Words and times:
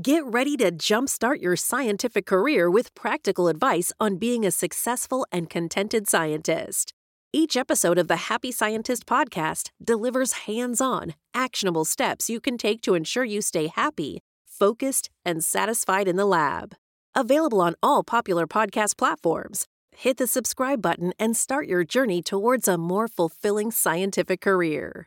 Get 0.00 0.24
ready 0.24 0.56
to 0.56 0.72
jumpstart 0.72 1.42
your 1.42 1.54
scientific 1.54 2.24
career 2.24 2.70
with 2.70 2.94
practical 2.94 3.46
advice 3.48 3.92
on 4.00 4.16
being 4.16 4.46
a 4.46 4.50
successful 4.50 5.26
and 5.30 5.50
contented 5.50 6.08
scientist. 6.08 6.94
Each 7.30 7.58
episode 7.58 7.98
of 7.98 8.08
the 8.08 8.16
Happy 8.16 8.50
Scientist 8.50 9.04
podcast 9.04 9.68
delivers 9.84 10.46
hands 10.46 10.80
on, 10.80 11.12
actionable 11.34 11.84
steps 11.84 12.30
you 12.30 12.40
can 12.40 12.56
take 12.56 12.80
to 12.82 12.94
ensure 12.94 13.22
you 13.22 13.42
stay 13.42 13.66
happy, 13.66 14.20
focused, 14.46 15.10
and 15.26 15.44
satisfied 15.44 16.08
in 16.08 16.16
the 16.16 16.24
lab. 16.24 16.74
Available 17.14 17.60
on 17.60 17.74
all 17.82 18.02
popular 18.02 18.46
podcast 18.46 18.96
platforms. 18.96 19.66
Hit 19.94 20.16
the 20.16 20.26
subscribe 20.26 20.80
button 20.80 21.12
and 21.18 21.36
start 21.36 21.66
your 21.68 21.84
journey 21.84 22.22
towards 22.22 22.66
a 22.66 22.78
more 22.78 23.08
fulfilling 23.08 23.70
scientific 23.70 24.40
career. 24.40 25.06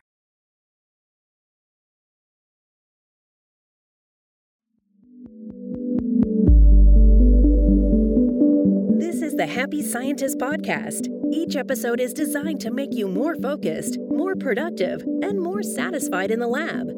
The 9.36 9.46
Happy 9.46 9.82
Scientist 9.82 10.38
Podcast. 10.38 11.08
Each 11.30 11.56
episode 11.56 12.00
is 12.00 12.14
designed 12.14 12.58
to 12.62 12.70
make 12.70 12.94
you 12.94 13.06
more 13.06 13.36
focused, 13.36 13.98
more 14.08 14.34
productive, 14.34 15.02
and 15.02 15.38
more 15.38 15.62
satisfied 15.62 16.30
in 16.30 16.40
the 16.40 16.46
lab. 16.46 16.88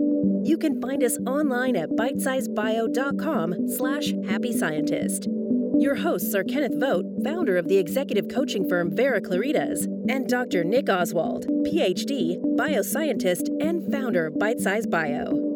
You 0.44 0.56
can 0.56 0.80
find 0.80 1.02
us 1.02 1.18
online 1.26 1.74
at 1.74 1.90
bitesizebio.com 1.90 3.68
slash 3.68 4.12
happy 4.28 4.52
scientist. 4.56 5.26
Your 5.80 5.96
hosts 5.96 6.32
are 6.36 6.44
Kenneth 6.44 6.78
Vogt, 6.78 7.06
founder 7.24 7.56
of 7.56 7.66
the 7.66 7.78
executive 7.78 8.28
coaching 8.28 8.68
firm 8.68 8.94
Vera 8.94 9.20
Claritas, 9.20 9.86
and 10.08 10.28
Dr. 10.28 10.62
Nick 10.62 10.88
Oswald, 10.88 11.46
PhD, 11.66 12.36
bioscientist, 12.56 13.48
and 13.60 13.90
founder 13.90 14.26
of 14.26 14.38
Bite 14.38 14.60
Size 14.60 14.86
Bio. 14.86 15.47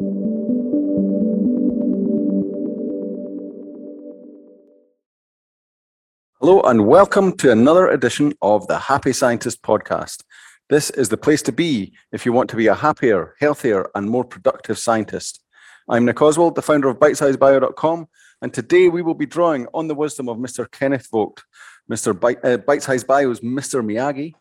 Hello, 6.45 6.59
and 6.63 6.85
welcome 6.85 7.31
to 7.37 7.53
another 7.53 7.87
edition 7.87 8.33
of 8.41 8.67
the 8.67 8.77
Happy 8.77 9.13
Scientist 9.13 9.61
podcast. 9.61 10.23
This 10.67 10.89
is 10.89 11.07
the 11.07 11.15
place 11.15 11.41
to 11.43 11.53
be 11.53 11.93
if 12.11 12.25
you 12.25 12.33
want 12.33 12.49
to 12.49 12.57
be 12.57 12.67
a 12.67 12.75
happier, 12.75 13.33
healthier, 13.39 13.89
and 13.95 14.09
more 14.09 14.25
productive 14.25 14.77
scientist. 14.77 15.41
I'm 15.87 16.03
Nick 16.03 16.21
Oswald, 16.21 16.55
the 16.55 16.61
founder 16.61 16.89
of 16.89 16.99
BitesizeBio.com, 16.99 18.09
and 18.41 18.53
today 18.53 18.89
we 18.89 19.01
will 19.01 19.13
be 19.13 19.25
drawing 19.25 19.67
on 19.73 19.87
the 19.87 19.95
wisdom 19.95 20.27
of 20.27 20.35
Mr. 20.35 20.69
Kenneth 20.69 21.07
Vogt, 21.09 21.45
Mr. 21.89 22.13
Bite, 22.13 22.43
uh, 22.43 22.57
Bio's 22.57 23.39
Mr. 23.39 23.81
Miyagi, 23.81 24.33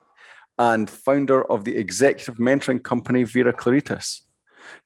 and 0.58 0.90
founder 0.90 1.44
of 1.44 1.62
the 1.62 1.76
executive 1.76 2.34
mentoring 2.38 2.82
company 2.82 3.22
Vera 3.22 3.52
Claritas. 3.52 4.22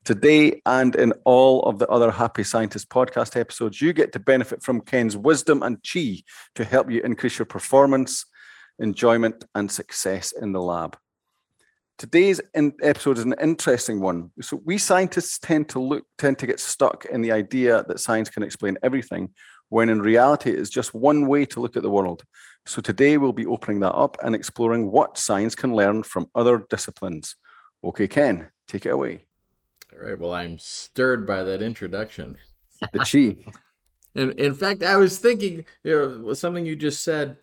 Today 0.05 0.61
and 0.67 0.95
in 0.97 1.13
all 1.25 1.63
of 1.63 1.79
the 1.79 1.89
other 1.89 2.11
Happy 2.11 2.45
Scientist 2.45 2.89
podcast 2.89 3.39
episodes, 3.39 3.81
you 3.81 3.93
get 3.93 4.13
to 4.13 4.21
benefit 4.21 4.63
from 4.63 4.81
Ken's 4.81 5.17
wisdom 5.17 5.63
and 5.63 5.79
chi 5.83 6.23
to 6.55 6.65
help 6.65 6.91
you 6.91 7.01
increase 7.03 7.39
your 7.39 7.47
performance, 7.47 8.27
enjoyment, 8.79 9.45
and 9.55 9.71
success 9.71 10.33
in 10.33 10.53
the 10.53 10.61
lab. 10.61 10.97
Today's 11.99 12.43
episode 12.55 13.19
is 13.19 13.25
an 13.25 13.35
interesting 13.41 14.01
one. 14.01 14.31
So 14.43 14.61
we 14.65 14.77
scientists 14.77 15.39
tend 15.39 15.71
to 15.71 15.81
look 15.81 16.05
tend 16.19 16.39
to 16.41 16.47
get 16.47 16.61
stuck 16.61 17.07
in 17.07 17.23
the 17.23 17.33
idea 17.33 17.85
that 17.89 18.01
science 18.01 18.29
can 18.29 18.43
explain 18.43 18.77
everything, 18.83 19.31
when 19.71 19.89
in 19.89 20.03
reality 20.03 20.51
it's 20.51 20.71
just 20.71 20.95
one 20.95 21.27
way 21.27 21.47
to 21.47 21.61
look 21.61 21.77
at 21.77 21.83
the 21.83 21.91
world. 21.91 22.23
So 22.67 22.83
today 22.83 23.17
we'll 23.17 23.33
be 23.33 23.47
opening 23.47 23.81
that 23.81 23.95
up 23.95 24.19
and 24.23 24.35
exploring 24.35 24.91
what 24.91 25.17
science 25.17 25.55
can 25.55 25.75
learn 25.75 26.03
from 26.03 26.29
other 26.35 26.67
disciplines. 26.69 27.37
Okay, 27.83 28.09
Ken, 28.09 28.51
take 28.69 28.87
it 28.87 28.91
away. 28.91 29.26
All 29.93 30.07
right. 30.07 30.19
Well, 30.19 30.35
I'm 30.35 30.59
stirred 30.59 31.27
by 31.27 31.43
that 31.43 31.63
introduction. 31.63 32.37
The 32.93 32.99
chi. 32.99 33.53
And 34.15 34.33
in 34.39 34.55
fact, 34.55 34.83
I 34.83 34.97
was 34.97 35.19
thinking, 35.19 35.65
you 35.85 36.23
know, 36.25 36.33
something 36.35 36.67
you 36.67 36.77
just 36.77 37.03
said 37.03 37.37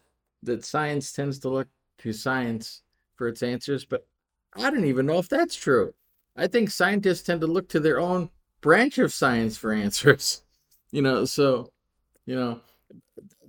that 0.44 0.66
science 0.66 1.12
tends 1.12 1.40
to 1.40 1.50
look 1.50 1.68
to 2.00 2.14
science 2.14 2.82
for 3.16 3.28
its 3.28 3.44
answers, 3.44 3.86
but 3.86 4.06
I 4.56 4.70
don't 4.70 4.86
even 4.86 5.06
know 5.06 5.20
if 5.20 5.30
that's 5.30 5.56
true. 5.56 5.94
I 6.36 6.48
think 6.48 6.70
scientists 6.70 7.24
tend 7.24 7.42
to 7.42 7.48
look 7.48 7.70
to 7.70 7.80
their 7.80 8.00
own 8.00 8.30
branch 8.62 8.98
of 8.98 9.14
science 9.14 9.58
for 9.58 9.72
answers. 9.72 10.42
You 10.92 11.02
know, 11.02 11.26
so, 11.26 11.72
you 12.28 12.36
know, 12.36 12.62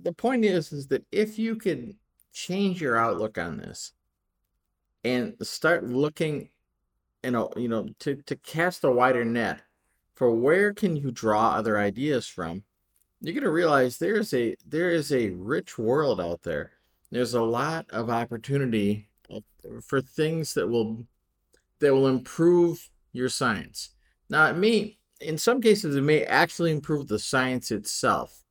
the 0.01 0.13
point 0.13 0.43
is 0.43 0.73
is 0.73 0.87
that 0.87 1.05
if 1.11 1.37
you 1.37 1.55
could 1.55 1.95
change 2.33 2.81
your 2.81 2.97
outlook 2.97 3.37
on 3.37 3.57
this 3.57 3.93
and 5.03 5.35
start 5.43 5.83
looking 5.83 6.49
know, 7.31 7.51
you 7.55 7.67
know, 7.67 7.87
to 7.99 8.15
to 8.15 8.35
cast 8.37 8.83
a 8.83 8.91
wider 8.91 9.25
net 9.25 9.61
for 10.15 10.31
where 10.31 10.73
can 10.73 10.95
you 10.95 11.11
draw 11.11 11.51
other 11.51 11.77
ideas 11.77 12.27
from, 12.27 12.63
you're 13.21 13.33
gonna 13.33 13.51
realize 13.51 13.97
there's 13.97 14.33
a 14.33 14.55
there 14.65 14.89
is 14.89 15.11
a 15.11 15.29
rich 15.31 15.77
world 15.77 16.21
out 16.21 16.43
there. 16.43 16.71
There's 17.11 17.33
a 17.33 17.41
lot 17.41 17.85
of 17.89 18.09
opportunity 18.09 19.09
uh, 19.33 19.39
for 19.81 20.01
things 20.01 20.53
that 20.53 20.67
will 20.67 21.05
that 21.79 21.93
will 21.93 22.07
improve 22.07 22.89
your 23.11 23.29
science. 23.29 23.91
Now, 24.29 24.47
it 24.47 24.57
may 24.57 24.97
in 25.21 25.37
some 25.37 25.61
cases 25.61 25.95
it 25.95 26.01
may 26.01 26.23
actually 26.23 26.71
improve 26.71 27.07
the 27.07 27.19
science 27.19 27.71
itself, 27.71 28.43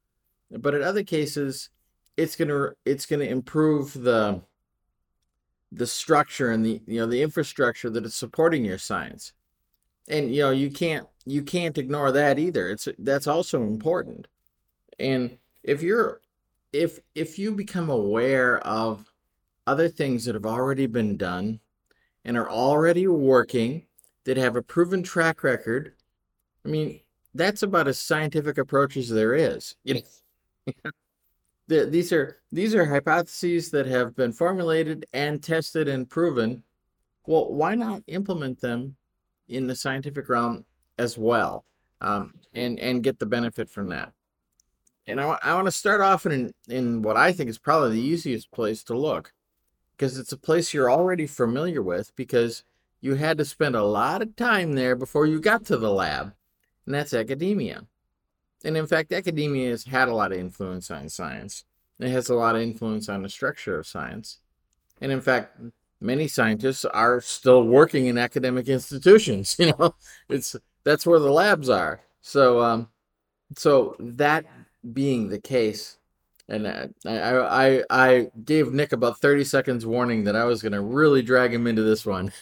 but 0.50 0.74
in 0.74 0.82
other 0.82 1.02
cases, 1.02 1.70
it's 2.16 2.36
gonna 2.36 2.70
it's 2.84 3.06
gonna 3.06 3.24
improve 3.24 3.92
the 3.94 4.42
the 5.76 5.86
structure 5.86 6.50
and 6.50 6.64
the 6.64 6.80
you 6.86 7.00
know 7.00 7.06
the 7.06 7.22
infrastructure 7.22 7.90
that 7.90 8.04
is 8.04 8.14
supporting 8.14 8.64
your 8.64 8.78
science. 8.78 9.32
And 10.08 10.34
you 10.34 10.42
know 10.42 10.50
you 10.50 10.70
can't 10.70 11.06
you 11.24 11.42
can't 11.42 11.78
ignore 11.78 12.12
that 12.12 12.38
either. 12.38 12.68
It's 12.70 12.88
that's 12.98 13.26
also 13.26 13.62
important. 13.62 14.28
And 14.98 15.38
if 15.62 15.82
you're 15.82 16.20
if 16.72 16.98
if 17.14 17.38
you 17.38 17.52
become 17.52 17.88
aware 17.88 18.58
of 18.66 19.10
other 19.66 19.88
things 19.88 20.24
that 20.24 20.34
have 20.34 20.46
already 20.46 20.86
been 20.86 21.16
done 21.16 21.60
and 22.24 22.36
are 22.36 22.50
already 22.50 23.06
working 23.06 23.86
that 24.24 24.36
have 24.36 24.56
a 24.56 24.62
proven 24.62 25.02
track 25.02 25.42
record 25.44 25.94
i 26.64 26.68
mean 26.68 27.00
that's 27.34 27.62
about 27.62 27.88
as 27.88 27.98
scientific 27.98 28.58
approach 28.58 28.96
as 28.96 29.08
there 29.08 29.34
is 29.34 29.76
you 29.84 29.94
know 29.94 30.72
the, 31.66 31.86
these 31.86 32.12
are 32.12 32.38
these 32.52 32.75
are 32.75 32.84
hypotheses 32.84 33.70
that 33.70 33.86
have 33.86 34.14
been 34.14 34.32
formulated 34.32 35.06
and 35.12 35.42
tested 35.42 35.88
and 35.88 36.08
proven. 36.08 36.62
Well, 37.26 37.52
why 37.52 37.75
not 37.75 38.02
implement 38.06 38.60
them 38.60 38.97
in 39.48 39.66
the 39.66 39.75
scientific 39.75 40.28
realm 40.28 40.64
as 40.98 41.16
well, 41.16 41.64
um, 42.00 42.34
and 42.52 42.78
and 42.78 43.02
get 43.02 43.19
the 43.19 43.26
benefit 43.26 43.70
from 43.70 43.88
that? 43.88 44.12
And 45.06 45.20
I, 45.20 45.38
I 45.42 45.54
want 45.54 45.66
to 45.66 45.72
start 45.72 46.00
off 46.00 46.26
in 46.26 46.52
in 46.69 47.02
what 47.02 47.16
I 47.16 47.32
think 47.32 47.48
is 47.48 47.58
probably 47.58 47.92
the 47.92 48.06
easiest 48.06 48.50
place 48.50 48.84
to 48.84 48.98
look, 48.98 49.32
because 49.96 50.19
it's 50.19 50.32
a 50.32 50.38
place 50.38 50.75
you're 50.75 50.91
already 50.91 51.26
familiar 51.26 51.82
with 51.82 52.14
because 52.14 52.64
you 53.00 53.14
had 53.14 53.38
to 53.38 53.44
spend 53.44 53.75
a 53.75 53.84
lot 53.84 54.22
of 54.22 54.36
time 54.36 54.72
there 54.72 54.96
before 54.96 55.26
you 55.26 55.41
got 55.41 55.64
to 55.66 55.76
the 55.76 55.91
lab, 55.91 56.34
and 56.84 56.94
that's 56.94 57.14
academia. 57.14 57.86
And 58.64 58.76
in 58.76 58.86
fact, 58.86 59.12
academia 59.12 59.70
has 59.70 59.84
had 59.84 60.08
a 60.08 60.14
lot 60.14 60.32
of 60.32 60.38
influence 60.38 60.91
on 60.91 61.08
science. 61.08 61.64
It 62.00 62.08
has 62.08 62.30
a 62.30 62.34
lot 62.34 62.56
of 62.56 62.62
influence 62.62 63.08
on 63.08 63.22
the 63.22 63.28
structure 63.28 63.78
of 63.78 63.86
science. 63.86 64.38
And 65.00 65.12
in 65.12 65.20
fact, 65.20 65.60
many 66.00 66.28
scientists 66.28 66.84
are 66.84 67.20
still 67.20 67.64
working 67.64 68.06
in 68.06 68.19
academic 68.19 68.69
institutions. 68.69 69.56
You 69.64 69.72
know, 69.78 69.94
it's 70.28 70.56
that's 70.82 71.06
where 71.06 71.19
the 71.19 71.30
labs 71.30 71.69
are. 71.69 72.00
So, 72.20 72.62
um, 72.62 72.88
so 73.56 73.97
that 73.98 74.44
being 74.92 75.28
the 75.28 75.41
case, 75.41 75.98
and 76.48 76.69
I, 76.69 76.88
I, 77.06 77.82
I 77.88 78.31
gave 78.44 78.72
Nick 78.72 78.92
about 78.92 79.20
30 79.20 79.44
seconds 79.44 79.86
warning 79.86 80.25
that 80.25 80.36
I 80.36 80.44
was 80.44 80.60
going 80.60 80.72
to 80.72 80.81
really 80.81 81.22
drag 81.22 81.54
him 81.54 81.66
into 81.66 81.82
this 81.82 82.04
one. 82.04 82.32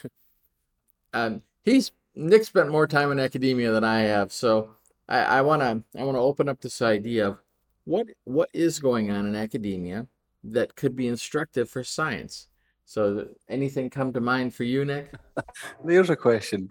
um, 1.13 1.43
he's 1.65 1.93
Nick 2.15 2.45
spent 2.45 2.71
more 2.71 2.87
time 2.87 3.13
in 3.13 3.21
academia 3.21 3.71
than 3.71 3.85
I 3.85 4.01
have, 4.01 4.33
so 4.33 4.71
I 5.09 5.41
want 5.43 5.63
to 5.63 5.83
I 6.01 6.05
want 6.05 6.17
to 6.17 6.21
open 6.21 6.49
up 6.49 6.61
this 6.61 6.81
idea 6.81 7.29
of 7.29 7.39
what 7.85 8.07
what 8.25 8.49
is 8.53 8.79
going 8.79 9.11
on 9.11 9.27
in 9.27 9.37
academia 9.37 10.07
that 10.45 10.75
could 10.75 10.97
be 10.97 11.09
instructive 11.09 11.69
for 11.69 11.85
science. 11.85 12.49
So, 12.85 13.29
anything 13.49 13.91
come 13.91 14.13
to 14.13 14.21
mind 14.21 14.55
for 14.55 14.65
you, 14.65 14.85
Nick? 14.85 15.13
There's 15.85 16.11
a 16.11 16.17
question. 16.17 16.71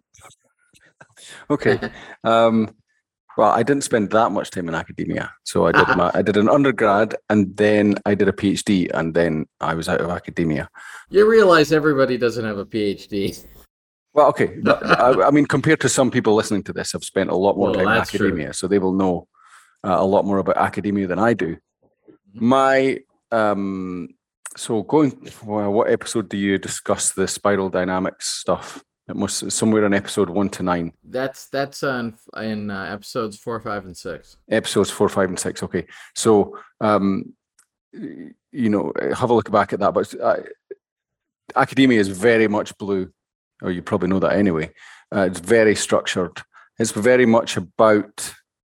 okay. 1.50 1.80
Um, 2.24 2.76
well, 3.38 3.50
I 3.50 3.64
didn't 3.64 3.86
spend 3.86 4.12
that 4.12 4.32
much 4.32 4.52
time 4.52 4.68
in 4.68 4.76
academia, 4.76 5.34
so 5.44 5.66
I 5.66 5.72
did 5.72 5.88
my 5.98 6.12
I 6.14 6.22
did 6.22 6.38
an 6.38 6.50
undergrad, 6.50 7.16
and 7.30 7.56
then 7.56 7.96
I 8.06 8.14
did 8.14 8.28
a 8.28 8.34
PhD, 8.34 8.90
and 8.94 9.14
then 9.14 9.46
I 9.62 9.74
was 9.74 9.88
out 9.88 10.02
of 10.02 10.10
academia. 10.10 10.70
You 11.10 11.30
realize 11.30 11.72
everybody 11.72 12.18
doesn't 12.18 12.46
have 12.46 12.58
a 12.58 12.66
PhD. 12.66 13.46
Well, 14.14 14.28
okay. 14.28 14.58
I, 14.68 15.28
I, 15.28 15.32
mean, 15.32 15.46
compared 15.46 15.80
to 15.82 15.90
some 15.90 16.12
people 16.12 16.36
listening 16.36 16.64
to 16.64 16.74
this, 16.74 16.94
I've 16.94 17.04
spent 17.04 17.30
a 17.30 17.36
lot 17.36 17.58
more 17.58 17.72
well, 17.72 17.76
time 17.76 17.88
in 17.88 18.02
academia, 18.02 18.46
true. 18.48 18.54
so 18.54 18.68
they 18.68 18.80
will 18.80 18.94
know 18.94 19.28
uh, 19.84 19.98
a 20.00 20.06
lot 20.06 20.26
more 20.26 20.40
about 20.40 20.58
academia 20.58 21.08
than 21.08 21.20
I 21.20 21.34
do. 21.34 21.56
Mm-hmm. 21.56 22.48
My 22.48 23.00
um, 23.32 24.10
so 24.58 24.84
going, 24.84 25.30
well, 25.44 25.72
what 25.72 25.90
episode 25.90 26.30
do 26.30 26.38
you 26.38 26.58
discuss 26.58 27.12
the 27.12 27.28
spiral 27.28 27.70
dynamics 27.70 28.34
stuff? 28.34 28.84
It 29.08 29.16
must 29.16 29.52
somewhere 29.52 29.86
in 29.86 29.94
episode 29.94 30.30
one 30.30 30.50
to 30.50 30.64
nine. 30.64 30.94
That's 31.04 31.48
that's 31.48 31.84
on 31.84 32.18
in 32.38 32.70
uh, 32.70 32.84
episodes 32.84 33.38
four, 33.38 33.60
five, 33.60 33.86
and 33.86 33.98
six. 33.98 34.38
Episodes 34.50 34.90
four, 34.90 35.10
five, 35.10 35.30
and 35.30 35.40
six. 35.40 35.64
Okay, 35.64 35.86
so 36.16 36.58
um, 36.80 37.34
you 37.94 38.70
know, 38.70 38.94
have 39.16 39.30
a 39.30 39.34
look 39.34 39.52
back 39.52 39.74
at 39.74 39.80
that. 39.80 39.94
But 39.94 40.14
uh, 40.20 40.38
academia 41.56 42.00
is 42.00 42.08
very 42.08 42.48
much 42.48 42.78
blue, 42.78 43.12
or 43.62 43.72
you 43.72 43.82
probably 43.82 44.10
know 44.10 44.20
that 44.20 44.36
anyway. 44.36 44.72
Uh, 45.14 45.22
it's 45.22 45.40
very 45.40 45.76
structured. 45.76 46.42
It's 46.80 46.92
very 46.92 47.26
much 47.26 47.58
about 47.58 48.34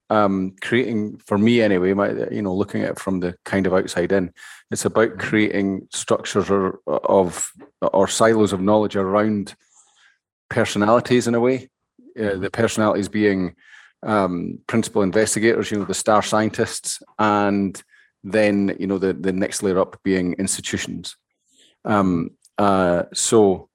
um, 0.10 0.56
creating, 0.62 1.18
for 1.26 1.38
me 1.38 1.62
anyway, 1.62 1.94
my, 1.94 2.12
you 2.32 2.42
know, 2.42 2.54
looking 2.54 2.84
at 2.84 2.92
it 2.92 3.00
from 3.00 3.20
the 3.20 3.36
kind 3.46 3.66
of 3.66 3.74
outside 3.74 4.12
in, 4.12 4.32
it's 4.72 4.86
about 4.86 5.10
mm-hmm. 5.10 5.28
creating 5.28 5.88
structures 5.92 6.50
or, 6.50 6.80
of 6.86 7.52
or 7.82 8.08
silos 8.08 8.54
of 8.54 8.62
knowledge 8.62 8.96
around 8.96 9.56
personalities 10.50 11.28
in 11.28 11.36
a 11.36 11.40
way. 11.40 11.70
Uh, 12.20 12.36
the 12.36 12.50
personalities 12.52 13.10
being 13.10 13.56
um, 14.04 14.60
principal 14.68 15.02
investigators, 15.02 15.72
you 15.72 15.80
know, 15.80 15.86
the 15.86 15.94
star 15.94 16.22
scientists, 16.22 17.02
and 17.20 17.82
then 18.24 18.76
you 18.80 18.88
know 18.88 18.98
the 18.98 19.14
the 19.14 19.34
next 19.34 19.64
layer 19.64 19.80
up 19.80 20.00
being 20.04 20.34
institutions. 20.34 21.16
Um, 21.84 22.32
uh, 22.58 23.04
so, 23.14 23.70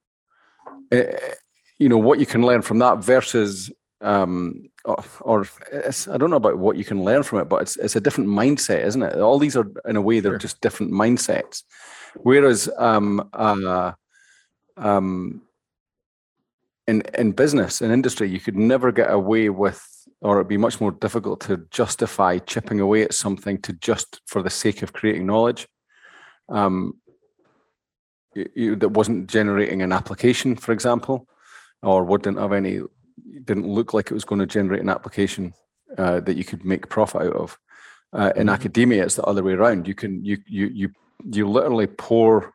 you 0.91 1.89
know, 1.89 1.99
what 1.99 2.21
you 2.21 2.27
can 2.27 2.43
learn 2.45 2.63
from 2.63 2.79
that 2.79 2.99
versus 2.99 3.71
um, 4.03 4.71
or, 4.85 5.05
or 5.21 5.47
I 5.75 6.17
don't 6.17 6.31
know 6.31 6.37
about 6.37 6.59
what 6.59 6.77
you 6.77 6.85
can 6.85 7.05
learn 7.05 7.23
from 7.23 7.41
it, 7.41 7.49
but 7.49 7.63
it's 7.63 7.77
it's 7.77 7.97
a 7.97 8.01
different 8.01 8.31
mindset, 8.31 8.85
isn't 8.87 9.03
it? 9.03 9.19
All 9.19 9.39
these 9.39 9.57
are 9.57 9.71
in 9.87 9.97
a 9.97 10.03
way 10.03 10.21
they're 10.21 10.33
sure. 10.33 10.39
just 10.39 10.61
different 10.61 10.93
mindsets. 10.93 11.63
Whereas 12.17 12.69
um, 12.79 13.29
uh, 13.33 13.93
um, 14.77 15.43
in 16.87 17.03
in 17.17 17.33
business 17.33 17.83
in 17.83 17.91
industry, 17.91 18.29
you 18.29 18.41
could 18.41 18.57
never 18.57 18.91
get 18.91 19.11
away 19.11 19.51
with, 19.51 19.87
or 20.23 20.39
it'd 20.39 20.49
be 20.49 20.57
much 20.57 20.81
more 20.81 20.93
difficult 20.93 21.41
to 21.43 21.67
justify 21.71 22.39
chipping 22.39 22.81
away 22.81 23.03
at 23.03 23.15
something 23.15 23.61
to 23.63 23.75
just 23.75 24.21
for 24.27 24.43
the 24.43 24.51
sake 24.51 24.83
of 24.83 24.95
creating 24.95 25.27
knowledge. 25.27 25.69
Um, 26.49 26.95
you, 28.55 28.77
that 28.77 28.91
wasn't 28.91 29.29
generating 29.29 29.83
an 29.83 29.93
application, 29.93 30.57
for 30.57 30.73
example, 30.73 31.27
or 31.83 32.05
wouldn't 32.05 32.39
have 32.39 32.53
any 32.53 32.81
didn't 33.45 33.67
look 33.67 33.95
like 33.95 34.11
it 34.11 34.15
was 34.15 34.25
going 34.25 34.39
to 34.39 34.47
generate 34.47 34.81
an 34.81 34.89
application 34.89 35.55
uh, 35.99 36.21
that 36.21 36.37
you 36.37 36.45
could 36.45 36.65
make 36.65 36.89
profit 36.89 37.23
out 37.23 37.37
of. 37.37 37.59
Uh, 38.13 38.33
in 38.37 38.47
mm-hmm. 38.47 38.51
academia, 38.51 39.05
it's 39.05 39.17
the 39.17 39.25
other 39.25 39.43
way 39.43 39.53
around. 39.53 39.87
You 39.87 39.95
can 39.95 40.25
you 40.25 40.39
you 40.47 40.67
you 40.67 40.91
you 41.31 41.49
literally 41.49 41.87
pour 41.87 42.55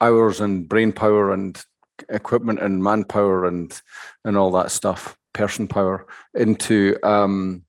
hours 0.00 0.40
and 0.40 0.68
brain 0.68 0.92
power 0.92 1.32
and 1.32 1.60
equipment 2.08 2.60
and 2.60 2.82
manpower 2.82 3.46
and 3.46 3.80
and 4.24 4.36
all 4.36 4.50
that 4.52 4.70
stuff, 4.70 5.16
person 5.32 5.66
power 5.66 6.06
into 6.34 6.96
um, 7.02 7.64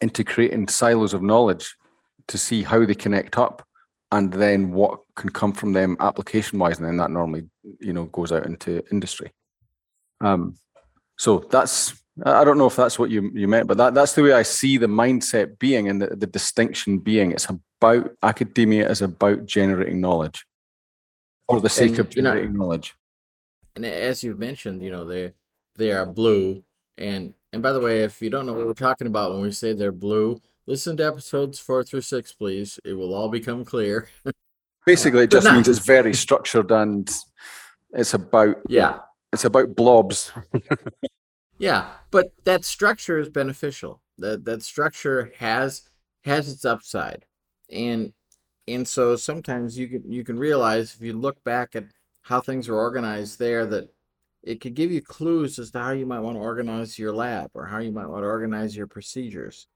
into 0.00 0.24
creating 0.24 0.68
silos 0.68 1.14
of 1.14 1.22
knowledge 1.22 1.74
to 2.28 2.38
see 2.38 2.62
how 2.62 2.84
they 2.84 2.94
connect 2.94 3.38
up 3.38 3.66
and 4.12 4.32
then 4.32 4.72
what 4.72 5.00
can 5.16 5.30
come 5.30 5.52
from 5.52 5.72
them 5.72 5.96
application 6.00 6.58
wise 6.58 6.78
and 6.78 6.86
then 6.86 6.96
that 6.96 7.10
normally 7.10 7.48
you 7.80 7.92
know 7.92 8.04
goes 8.06 8.32
out 8.32 8.46
into 8.46 8.82
industry 8.90 9.32
um, 10.20 10.56
so 11.16 11.38
that's 11.50 11.94
I 12.24 12.44
don't 12.44 12.58
know 12.58 12.66
if 12.66 12.76
that's 12.76 12.98
what 12.98 13.10
you 13.10 13.30
you 13.34 13.48
meant, 13.48 13.66
but 13.66 13.78
that 13.78 13.94
that's 13.94 14.14
the 14.14 14.22
way 14.22 14.32
I 14.32 14.42
see 14.42 14.76
the 14.76 14.86
mindset 14.86 15.58
being 15.58 15.88
and 15.88 16.02
the, 16.02 16.08
the 16.08 16.26
distinction 16.26 16.98
being. 16.98 17.32
It's 17.32 17.48
about 17.48 18.10
academia 18.22 18.88
is 18.90 19.00
about 19.00 19.46
generating 19.46 20.00
knowledge 20.00 20.44
for 21.48 21.60
the 21.60 21.68
sake 21.68 21.90
and, 21.90 22.00
of 22.00 22.10
generating 22.10 22.52
you 22.52 22.58
know, 22.58 22.64
knowledge. 22.64 22.94
And 23.76 23.86
as 23.86 24.22
you've 24.22 24.38
mentioned, 24.38 24.82
you 24.82 24.90
know 24.90 25.04
they 25.04 25.32
they 25.76 25.92
are 25.92 26.04
blue. 26.04 26.62
And 26.98 27.32
and 27.52 27.62
by 27.62 27.72
the 27.72 27.80
way, 27.80 28.02
if 28.02 28.20
you 28.20 28.28
don't 28.28 28.46
know 28.46 28.52
what 28.52 28.66
we're 28.66 28.74
talking 28.74 29.06
about 29.06 29.32
when 29.32 29.42
we 29.42 29.52
say 29.52 29.72
they're 29.72 29.92
blue, 29.92 30.40
listen 30.66 30.96
to 30.96 31.06
episodes 31.06 31.58
four 31.58 31.84
through 31.84 32.02
six, 32.02 32.32
please. 32.32 32.78
It 32.84 32.94
will 32.94 33.14
all 33.14 33.28
become 33.28 33.64
clear. 33.64 34.08
Basically, 34.86 35.24
it 35.24 35.30
just 35.30 35.50
means 35.50 35.68
it's 35.68 35.78
very 35.78 36.14
structured 36.14 36.70
and 36.70 37.10
it's 37.92 38.14
about 38.14 38.56
yeah 38.68 39.00
it's 39.32 39.44
about 39.44 39.76
blobs. 39.76 40.32
yeah, 41.58 41.88
but 42.10 42.32
that 42.44 42.64
structure 42.64 43.18
is 43.18 43.28
beneficial. 43.28 44.00
That 44.18 44.44
that 44.44 44.62
structure 44.62 45.32
has 45.38 45.82
has 46.24 46.50
its 46.50 46.64
upside, 46.64 47.26
and 47.70 48.12
and 48.66 48.86
so 48.86 49.16
sometimes 49.16 49.78
you 49.78 49.88
can 49.88 50.10
you 50.10 50.24
can 50.24 50.38
realize 50.38 50.94
if 50.94 51.02
you 51.02 51.12
look 51.12 51.42
back 51.44 51.76
at 51.76 51.84
how 52.22 52.40
things 52.40 52.68
are 52.68 52.76
organized 52.76 53.38
there 53.38 53.66
that 53.66 53.88
it 54.42 54.60
could 54.60 54.74
give 54.74 54.90
you 54.90 55.02
clues 55.02 55.58
as 55.58 55.70
to 55.70 55.78
how 55.78 55.90
you 55.90 56.06
might 56.06 56.20
want 56.20 56.36
to 56.36 56.40
organize 56.40 56.98
your 56.98 57.12
lab 57.12 57.50
or 57.54 57.66
how 57.66 57.78
you 57.78 57.92
might 57.92 58.08
want 58.08 58.22
to 58.22 58.28
organize 58.28 58.76
your 58.76 58.86
procedures. 58.86 59.66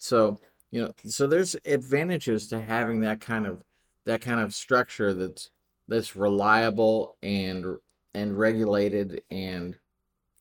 So 0.00 0.40
you 0.70 0.82
know, 0.82 0.92
so 1.04 1.26
there's 1.26 1.56
advantages 1.64 2.48
to 2.48 2.60
having 2.60 3.00
that 3.02 3.20
kind 3.20 3.46
of 3.46 3.62
that 4.06 4.20
kind 4.22 4.40
of 4.40 4.54
structure 4.54 5.14
that's 5.14 5.50
that's 5.88 6.16
reliable 6.16 7.16
and 7.22 7.76
and 8.14 8.36
regulated 8.36 9.22
and 9.30 9.76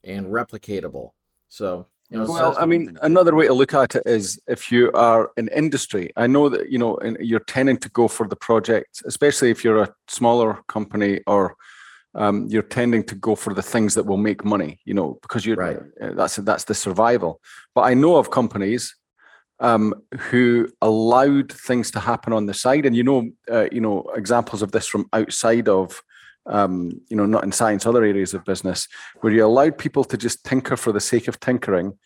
and 0.03 0.27
replicatable. 0.27 1.11
So 1.49 1.87
you 2.09 2.17
know, 2.17 2.25
well, 2.25 2.55
I 2.57 2.65
mean, 2.65 2.97
another 3.01 3.35
way 3.35 3.47
to 3.47 3.53
look 3.53 3.73
at 3.73 3.95
it 3.95 4.03
is 4.05 4.39
if 4.47 4.71
you 4.71 4.91
are 4.93 5.31
in 5.37 5.47
industry. 5.49 6.11
I 6.15 6.25
know 6.25 6.47
that 6.49 6.71
you 6.71 6.77
know 6.77 6.97
you're 7.19 7.41
tending 7.41 7.77
to 7.79 7.89
go 7.89 8.07
for 8.07 8.27
the 8.27 8.37
project, 8.37 9.03
especially 9.05 9.51
if 9.51 9.63
you're 9.63 9.83
a 9.83 9.93
smaller 10.07 10.59
company 10.67 11.19
or 11.27 11.55
um, 12.15 12.47
you're 12.47 12.63
tending 12.63 13.03
to 13.03 13.15
go 13.15 13.35
for 13.35 13.53
the 13.53 13.61
things 13.61 13.93
that 13.95 14.05
will 14.05 14.17
make 14.17 14.45
money. 14.45 14.79
You 14.85 14.93
know, 14.93 15.19
because 15.21 15.45
you're 15.45 15.57
right. 15.57 15.77
Uh, 16.01 16.13
that's 16.13 16.37
that's 16.37 16.63
the 16.63 16.75
survival. 16.75 17.41
But 17.75 17.81
I 17.81 17.93
know 17.93 18.15
of 18.15 18.31
companies 18.31 18.95
um, 19.59 19.93
who 20.17 20.67
allowed 20.81 21.51
things 21.51 21.91
to 21.91 21.99
happen 21.99 22.33
on 22.33 22.45
the 22.45 22.53
side, 22.53 22.85
and 22.85 22.95
you 22.95 23.03
know, 23.03 23.29
uh, 23.51 23.67
you 23.71 23.81
know, 23.81 24.09
examples 24.15 24.61
of 24.61 24.71
this 24.71 24.87
from 24.87 25.07
outside 25.13 25.67
of 25.67 26.01
um, 26.45 26.91
you 27.09 27.15
know, 27.15 27.25
not 27.25 27.43
in 27.43 27.51
science, 27.51 27.85
other 27.85 28.03
areas 28.03 28.33
of 28.33 28.45
business, 28.45 28.87
where 29.21 29.31
you 29.31 29.45
allowed 29.45 29.77
people 29.77 30.03
to 30.03 30.17
just 30.17 30.43
tinker 30.43 30.75
for 30.75 30.91
the 30.91 30.99
sake 30.99 31.27
of 31.27 31.39
tinkering, 31.39 31.97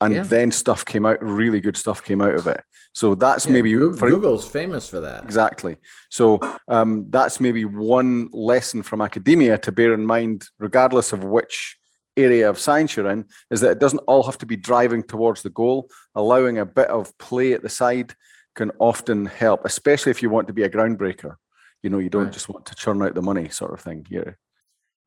and 0.00 0.14
yeah. 0.14 0.22
then 0.22 0.50
stuff 0.50 0.84
came 0.84 1.06
out, 1.06 1.22
really 1.22 1.60
good 1.60 1.76
stuff 1.76 2.04
came 2.04 2.20
out 2.20 2.34
of 2.34 2.46
it. 2.46 2.62
So 2.94 3.14
that's 3.14 3.46
yeah, 3.46 3.52
maybe 3.52 3.72
Google, 3.72 3.96
for, 3.96 4.10
Google's 4.10 4.48
famous 4.48 4.88
for 4.88 5.00
that. 5.00 5.24
Exactly. 5.24 5.76
So 6.10 6.40
um, 6.68 7.06
that's 7.10 7.40
maybe 7.40 7.64
one 7.64 8.28
lesson 8.32 8.82
from 8.82 9.00
academia 9.00 9.56
to 9.58 9.72
bear 9.72 9.94
in 9.94 10.04
mind, 10.04 10.44
regardless 10.58 11.12
of 11.12 11.24
which 11.24 11.78
area 12.16 12.48
of 12.48 12.58
science 12.58 12.96
you're 12.96 13.10
in, 13.10 13.24
is 13.50 13.60
that 13.60 13.72
it 13.72 13.78
doesn't 13.78 14.00
all 14.00 14.22
have 14.22 14.38
to 14.38 14.46
be 14.46 14.56
driving 14.56 15.02
towards 15.02 15.42
the 15.42 15.50
goal. 15.50 15.90
Allowing 16.14 16.58
a 16.58 16.66
bit 16.66 16.88
of 16.88 17.16
play 17.18 17.52
at 17.52 17.62
the 17.62 17.68
side 17.68 18.14
can 18.54 18.70
often 18.78 19.26
help, 19.26 19.64
especially 19.64 20.10
if 20.10 20.22
you 20.22 20.30
want 20.30 20.46
to 20.46 20.52
be 20.52 20.64
a 20.64 20.70
groundbreaker. 20.70 21.36
You 21.82 21.90
know, 21.90 21.98
you 21.98 22.10
don't 22.10 22.24
right. 22.24 22.32
just 22.32 22.48
want 22.48 22.66
to 22.66 22.74
churn 22.74 23.02
out 23.02 23.14
the 23.14 23.22
money 23.22 23.48
sort 23.48 23.72
of 23.72 23.80
thing. 23.80 24.06
Yeah. 24.10 24.32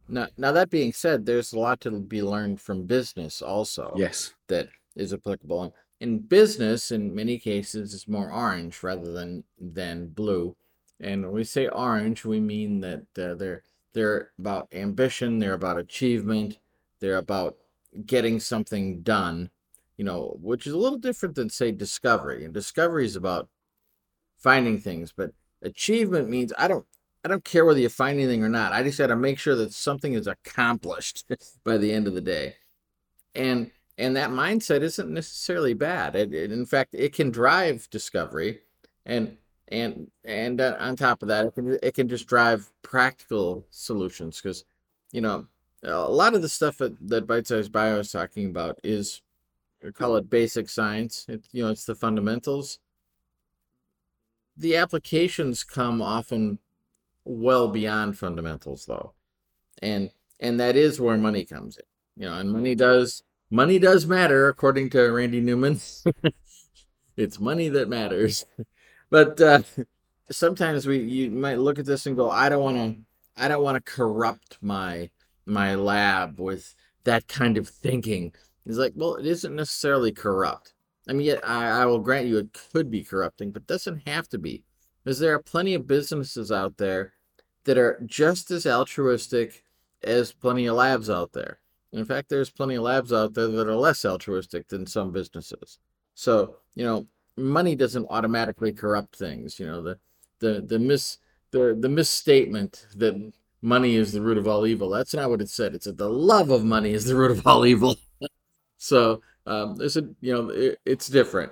Now, 0.08 0.28
now 0.38 0.52
that 0.52 0.70
being 0.70 0.94
said, 0.94 1.26
there's 1.26 1.54
a 1.54 1.60
lot 1.60 1.82
to 1.82 1.92
be 1.92 2.22
learned 2.22 2.62
from 2.62 2.86
business 2.86 3.42
also. 3.42 3.94
Yes. 3.96 4.34
That 4.48 4.68
is 4.96 5.14
applicable. 5.14 5.74
In 6.02 6.20
business, 6.20 6.92
in 6.92 7.16
many 7.16 7.40
cases, 7.40 7.94
it's 7.94 8.08
more 8.08 8.32
orange 8.32 8.84
rather 8.84 9.12
than 9.12 9.44
than 9.60 10.08
blue. 10.08 10.56
And 11.00 11.24
when 11.24 11.34
we 11.34 11.44
say 11.44 11.68
orange, 11.68 12.26
we 12.26 12.40
mean 12.40 12.82
that 12.82 13.06
uh, 13.18 13.36
they're 13.36 13.64
they're 13.94 14.32
about 14.38 14.68
ambition, 14.74 15.40
they're 15.40 15.54
about 15.54 15.80
achievement, 15.80 16.60
they're 17.00 17.18
about 17.18 17.58
getting 18.06 18.40
something 18.40 19.02
done. 19.02 19.50
You 19.98 20.04
know, 20.04 20.38
which 20.42 20.68
is 20.68 20.74
a 20.74 20.78
little 20.78 20.98
different 20.98 21.36
than 21.36 21.50
say 21.50 21.72
discovery. 21.72 22.44
And 22.44 22.54
discovery 22.54 23.06
is 23.06 23.16
about 23.16 23.48
finding 24.38 24.78
things, 24.78 25.14
but 25.16 25.32
Achievement 25.66 26.30
means 26.30 26.54
I 26.58 26.68
don't 26.68 26.86
I 27.24 27.28
don't 27.28 27.44
care 27.44 27.66
whether 27.66 27.80
you 27.80 27.90
find 27.90 28.20
anything 28.20 28.44
or 28.44 28.50
not. 28.50 28.72
I 28.72 28.84
just 28.84 29.00
got 29.00 29.08
to 29.08 29.16
make 29.16 29.40
sure 29.40 29.56
that 29.56 29.74
something 29.74 30.14
is 30.14 30.28
accomplished 30.28 31.26
by 31.64 31.78
the 31.78 31.92
end 31.92 32.08
of 32.08 32.14
the 32.14 32.22
day. 32.22 32.56
And 33.34 33.72
and 33.98 34.16
that 34.16 34.30
mindset 34.30 34.82
isn't 34.82 35.10
necessarily 35.10 35.74
bad. 35.74 36.16
It, 36.16 36.34
it, 36.34 36.52
in 36.52 36.66
fact, 36.66 36.94
it 36.94 37.14
can 37.14 37.32
drive 37.32 37.90
discovery, 37.90 38.60
and 39.06 39.38
and 39.70 40.12
and 40.24 40.62
uh, 40.62 40.76
on 40.80 40.96
top 40.96 41.24
of 41.24 41.30
that, 41.30 41.48
it 41.48 41.56
can 41.56 41.80
it 41.82 41.94
can 41.96 42.08
just 42.08 42.28
drive 42.28 42.70
practical 42.84 43.66
solutions 43.72 44.40
because 44.40 44.66
you 45.12 45.22
know 45.22 45.48
a 45.86 46.10
lot 46.10 46.34
of 46.34 46.42
the 46.42 46.50
stuff 46.50 46.78
that, 46.78 46.96
that 47.10 47.28
Bite 47.28 47.48
Size 47.48 47.70
Bio 47.70 48.00
is 48.00 48.12
talking 48.12 48.48
about 48.48 48.80
is 48.84 49.22
we 49.84 49.92
call 49.92 50.16
it 50.16 50.30
basic 50.30 50.70
science. 50.70 51.26
It, 51.30 51.46
you 51.52 51.64
know, 51.64 51.70
it's 51.70 51.86
the 51.86 51.96
fundamentals. 51.96 52.80
The 54.58 54.76
applications 54.78 55.64
come 55.64 56.02
often 56.02 56.60
well 57.24 57.68
beyond 57.68 58.18
fundamentals 58.18 58.86
though. 58.86 59.14
And 59.82 60.12
and 60.40 60.60
that 60.60 60.76
is 60.76 61.00
where 61.00 61.18
money 61.18 61.46
comes 61.46 61.78
in. 61.78 62.24
You 62.24 62.30
know 62.30 62.38
and 62.38 62.52
money 62.52 62.76
does 62.76 63.24
money 63.50 63.80
does 63.80 64.06
matter 64.06 64.48
according 64.48 64.90
to 64.92 65.02
randy 65.12 65.42
newman. 65.42 65.80
It's 67.18 67.40
money 67.40 67.70
that 67.70 67.88
matters. 67.88 68.46
But 69.10 69.40
uh, 69.40 69.62
sometimes 70.32 70.88
we 70.88 71.00
you 71.00 71.30
might 71.30 71.60
look 71.60 71.80
at 71.80 71.86
this 71.86 72.06
and 72.06 72.16
go 72.16 72.30
i 72.30 72.50
don't 72.50 72.64
want 72.64 72.78
to 72.78 73.42
i 73.42 73.48
don't 73.48 73.64
want 73.64 73.76
to 73.76 73.92
corrupt 73.92 74.58
my 74.62 75.10
my 75.46 75.76
lab 75.76 76.40
with 76.40 76.76
that 77.04 77.28
kind 77.28 77.58
of 77.58 77.68
thinking. 77.68 78.34
He's 78.66 78.78
like, 78.78 78.94
well, 78.96 79.16
it 79.16 79.26
isn't 79.26 79.56
necessarily 79.56 80.12
corrupt. 80.12 80.74
I 81.08 81.14
mean, 81.14 81.28
yet 81.28 81.48
I, 81.48 81.84
I 81.84 81.86
will 81.86 82.00
grant 82.00 82.28
you 82.28 82.38
it 82.38 82.58
could 82.72 82.90
be 82.90 83.04
corrupting, 83.04 83.52
but 83.52 83.68
doesn't 83.68 84.08
have 84.08 84.28
to 84.30 84.38
be. 84.38 84.64
Because 85.04 85.20
there 85.20 85.36
are 85.36 85.42
plenty 85.42 85.76
of 85.76 85.86
businesses 85.86 86.52
out 86.52 86.78
there 86.78 87.14
that 87.66 87.78
are 87.78 88.02
just 88.06 88.50
as 88.50 88.66
altruistic 88.66 89.64
as 90.04 90.32
plenty 90.32 90.66
of 90.66 90.76
labs 90.76 91.10
out 91.10 91.32
there. 91.34 91.60
In 91.92 92.06
fact, 92.06 92.30
there's 92.30 92.50
plenty 92.50 92.76
of 92.76 92.84
labs 92.84 93.14
out 93.14 93.34
there 93.34 93.48
that 93.48 93.68
are 93.68 93.76
less 93.76 94.04
altruistic 94.04 94.68
than 94.68 94.88
some 94.88 95.12
businesses. 95.12 95.80
So, 96.16 96.58
you 96.74 96.84
know, 96.84 97.08
money 97.38 97.76
doesn't 97.76 98.08
automatically 98.10 98.74
corrupt 98.74 99.16
things. 99.16 99.60
You 99.60 99.68
know, 99.68 99.82
the 99.82 100.00
the 100.40 100.62
the 100.62 100.80
mis 100.80 101.20
the 101.52 101.78
the 101.80 101.90
misstatement 101.90 102.88
that 102.96 103.32
money 103.66 103.96
is 103.96 104.14
the 104.14 104.22
root 104.22 104.38
of 104.38 104.48
all 104.48 104.66
evil. 104.66 104.90
That's 104.90 105.14
not 105.14 105.30
what 105.30 105.42
it 105.42 105.50
said. 105.50 105.76
It 105.76 105.84
said 105.84 105.98
the 105.98 106.10
love 106.10 106.52
of 106.52 106.64
money 106.64 106.92
is 106.92 107.06
the 107.06 107.16
root 107.16 107.32
of 107.32 107.46
all 107.46 107.66
evil. 107.66 107.96
so 108.78 109.22
um, 109.46 109.76
there's 109.76 109.98
a 109.98 110.08
you 110.22 110.34
know 110.34 110.50
it, 110.50 110.80
it's 110.86 111.08
different. 111.08 111.52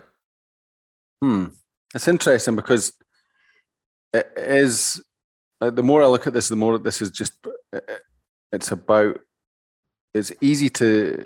Hmm, 1.22 1.48
it's 1.93 2.08
interesting 2.08 2.55
because 2.55 2.93
it 4.13 4.32
is 4.38 5.01
uh, 5.60 5.70
the 5.72 5.84
more 5.84 6.03
I 6.03 6.08
look 6.08 6.27
at 6.27 6.34
this, 6.34 6.50
the 6.50 6.55
more 6.55 6.77
this 6.77 7.01
is 7.01 7.10
just 7.10 7.34
uh, 7.74 7.79
it's 8.51 8.72
about 8.72 9.20
it's 10.13 10.32
easy 10.41 10.70
to 10.70 11.25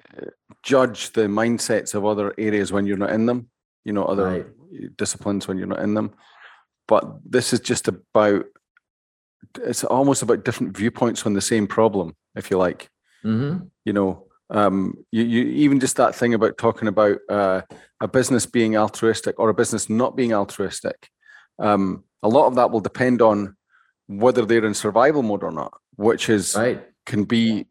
judge 0.63 1.12
the 1.12 1.27
mindsets 1.27 1.94
of 1.94 2.06
other 2.06 2.34
areas 2.38 2.72
when 2.72 2.86
you're 2.86 2.98
not 2.98 3.12
in 3.12 3.25
them 3.25 3.50
you 3.88 3.94
know 3.94 4.03
other 4.03 4.46
right. 4.72 4.98
disciplines 4.98 5.48
when 5.48 5.58
you're 5.58 5.67
not 5.67 5.82
in 5.82 5.94
them 5.94 6.13
but 6.88 7.20
this 7.25 7.53
is 7.53 7.60
just 7.60 7.88
about 7.88 8.46
it's 9.62 9.84
almost 9.84 10.22
about 10.22 10.44
different 10.44 10.75
viewpoints 10.75 11.25
on 11.25 11.34
the 11.34 11.41
same 11.41 11.67
problem 11.67 12.15
if 12.36 12.51
you 12.51 12.58
like 12.58 12.89
mm-hmm. 13.24 13.65
you 13.86 13.94
know 13.94 14.24
um, 14.50 14.94
you, 15.12 15.24
you 15.24 15.44
even 15.44 15.79
just 15.79 15.98
that 15.98 16.15
thing 16.15 16.34
about 16.34 16.58
talking 16.58 16.88
about 16.88 17.17
uh, 17.29 17.62
a 18.00 18.08
business 18.08 18.46
being 18.46 18.77
altruistic 18.77 19.38
or 19.38 19.50
a 19.50 19.53
business 19.53 19.89
not 19.89 20.15
being 20.15 20.34
altruistic 20.34 21.10
um, 21.60 22.03
a 22.24 22.29
lot 22.29 22.48
of 22.48 22.56
that 22.56 22.72
will 22.72 22.79
depend 22.79 23.22
on 23.22 23.56
whether 24.08 24.46
they're 24.46 24.65
in 24.65 24.74
survival 24.74 25.24
mode 25.24 25.44
or 25.44 25.51
not 25.51 25.74
which 25.96 26.29
is 26.29 26.56
right 26.56 26.84
can 27.08 27.24
be 27.24 27.65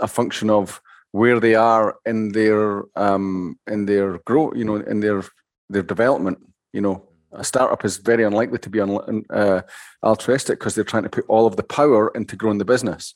a 0.00 0.08
function 0.08 0.48
of 0.48 0.80
where 1.12 1.40
they 1.40 1.54
are 1.54 1.96
in 2.06 2.32
their 2.32 2.84
um, 2.96 3.58
in 3.66 3.86
their 3.86 4.18
growth, 4.18 4.56
you 4.56 4.64
know, 4.64 4.76
in 4.76 5.00
their 5.00 5.22
their 5.68 5.82
development. 5.82 6.38
You 6.72 6.80
know, 6.80 7.08
a 7.32 7.44
startup 7.44 7.84
is 7.84 7.98
very 7.98 8.24
unlikely 8.24 8.58
to 8.58 8.70
be 8.70 8.80
un- 8.80 9.24
uh, 9.30 9.62
altruistic 10.02 10.58
because 10.58 10.74
they're 10.74 10.84
trying 10.84 11.02
to 11.02 11.08
put 11.08 11.24
all 11.28 11.46
of 11.46 11.56
the 11.56 11.62
power 11.62 12.10
into 12.14 12.36
growing 12.36 12.58
the 12.58 12.64
business, 12.64 13.14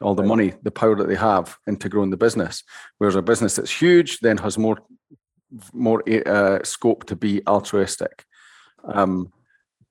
all 0.00 0.14
the 0.14 0.22
right. 0.22 0.28
money, 0.28 0.54
the 0.62 0.70
power 0.70 0.96
that 0.96 1.08
they 1.08 1.14
have 1.14 1.56
into 1.66 1.88
growing 1.88 2.10
the 2.10 2.16
business. 2.16 2.62
Whereas 2.98 3.16
a 3.16 3.22
business 3.22 3.56
that's 3.56 3.70
huge 3.70 4.18
then 4.20 4.38
has 4.38 4.58
more 4.58 4.78
more 5.72 6.02
uh, 6.28 6.58
scope 6.64 7.04
to 7.04 7.14
be 7.14 7.40
altruistic. 7.46 8.24
Um, 8.84 9.32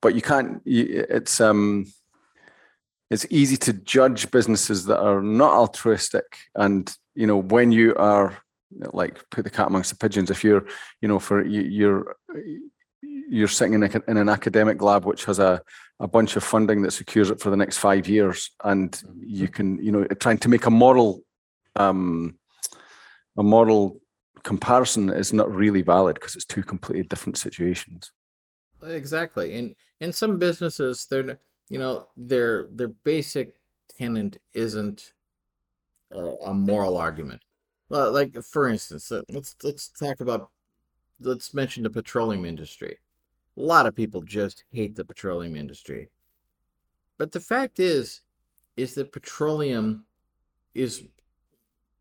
but 0.02 0.14
you 0.14 0.20
can't. 0.20 0.60
It's 0.66 1.40
um, 1.40 1.86
it's 3.10 3.26
easy 3.30 3.56
to 3.56 3.72
judge 3.72 4.30
businesses 4.30 4.84
that 4.86 5.00
are 5.00 5.22
not 5.22 5.52
altruistic 5.52 6.38
and 6.54 6.92
you 7.14 7.26
know 7.26 7.36
when 7.36 7.70
you 7.70 7.94
are 7.96 8.36
like 8.92 9.18
put 9.30 9.44
the 9.44 9.50
cat 9.50 9.68
amongst 9.68 9.90
the 9.90 9.96
pigeons 9.96 10.30
if 10.30 10.42
you're 10.42 10.66
you 11.00 11.08
know 11.08 11.18
for 11.18 11.44
you, 11.44 11.62
you're 11.62 12.16
you're 13.28 13.48
sitting 13.48 13.74
in, 13.74 13.82
a, 13.82 13.90
in 14.08 14.16
an 14.16 14.28
academic 14.28 14.82
lab 14.82 15.04
which 15.04 15.24
has 15.24 15.38
a, 15.38 15.60
a 16.00 16.08
bunch 16.08 16.36
of 16.36 16.44
funding 16.44 16.82
that 16.82 16.92
secures 16.92 17.30
it 17.30 17.40
for 17.40 17.50
the 17.50 17.56
next 17.56 17.78
five 17.78 18.08
years 18.08 18.50
and 18.64 19.02
you 19.20 19.48
can 19.48 19.82
you 19.82 19.90
know 19.90 20.04
trying 20.20 20.38
to 20.38 20.48
make 20.48 20.66
a 20.66 20.70
moral 20.70 21.20
um 21.76 22.36
a 23.36 23.42
moral 23.42 24.00
comparison 24.42 25.08
is 25.10 25.32
not 25.32 25.50
really 25.52 25.82
valid 25.82 26.14
because 26.14 26.36
it's 26.36 26.44
two 26.44 26.62
completely 26.62 27.04
different 27.04 27.38
situations 27.38 28.12
exactly 28.86 29.56
and 29.56 29.74
in 30.00 30.12
some 30.12 30.38
businesses 30.38 31.06
they're 31.10 31.38
you 31.68 31.78
know 31.78 32.06
their 32.16 32.68
their 32.72 32.88
basic 32.88 33.54
tenant 33.98 34.38
isn't 34.52 35.12
a, 36.12 36.20
a 36.46 36.54
moral 36.54 36.96
argument. 36.96 37.42
Well, 37.88 38.12
like 38.12 38.36
for 38.42 38.68
instance, 38.68 39.12
let's 39.28 39.56
let's 39.62 39.88
talk 39.88 40.20
about 40.20 40.50
let's 41.24 41.54
mention 41.54 41.82
the 41.82 41.90
petroleum 41.90 42.44
industry. 42.44 42.98
A 43.56 43.60
lot 43.60 43.86
of 43.86 43.94
people 43.94 44.22
just 44.22 44.64
hate 44.72 44.96
the 44.96 45.04
petroleum 45.04 45.56
industry. 45.56 46.10
But 47.18 47.32
the 47.32 47.40
fact 47.40 47.78
is 47.78 48.22
is 48.76 48.94
that 48.94 49.12
petroleum 49.12 50.04
is 50.74 51.04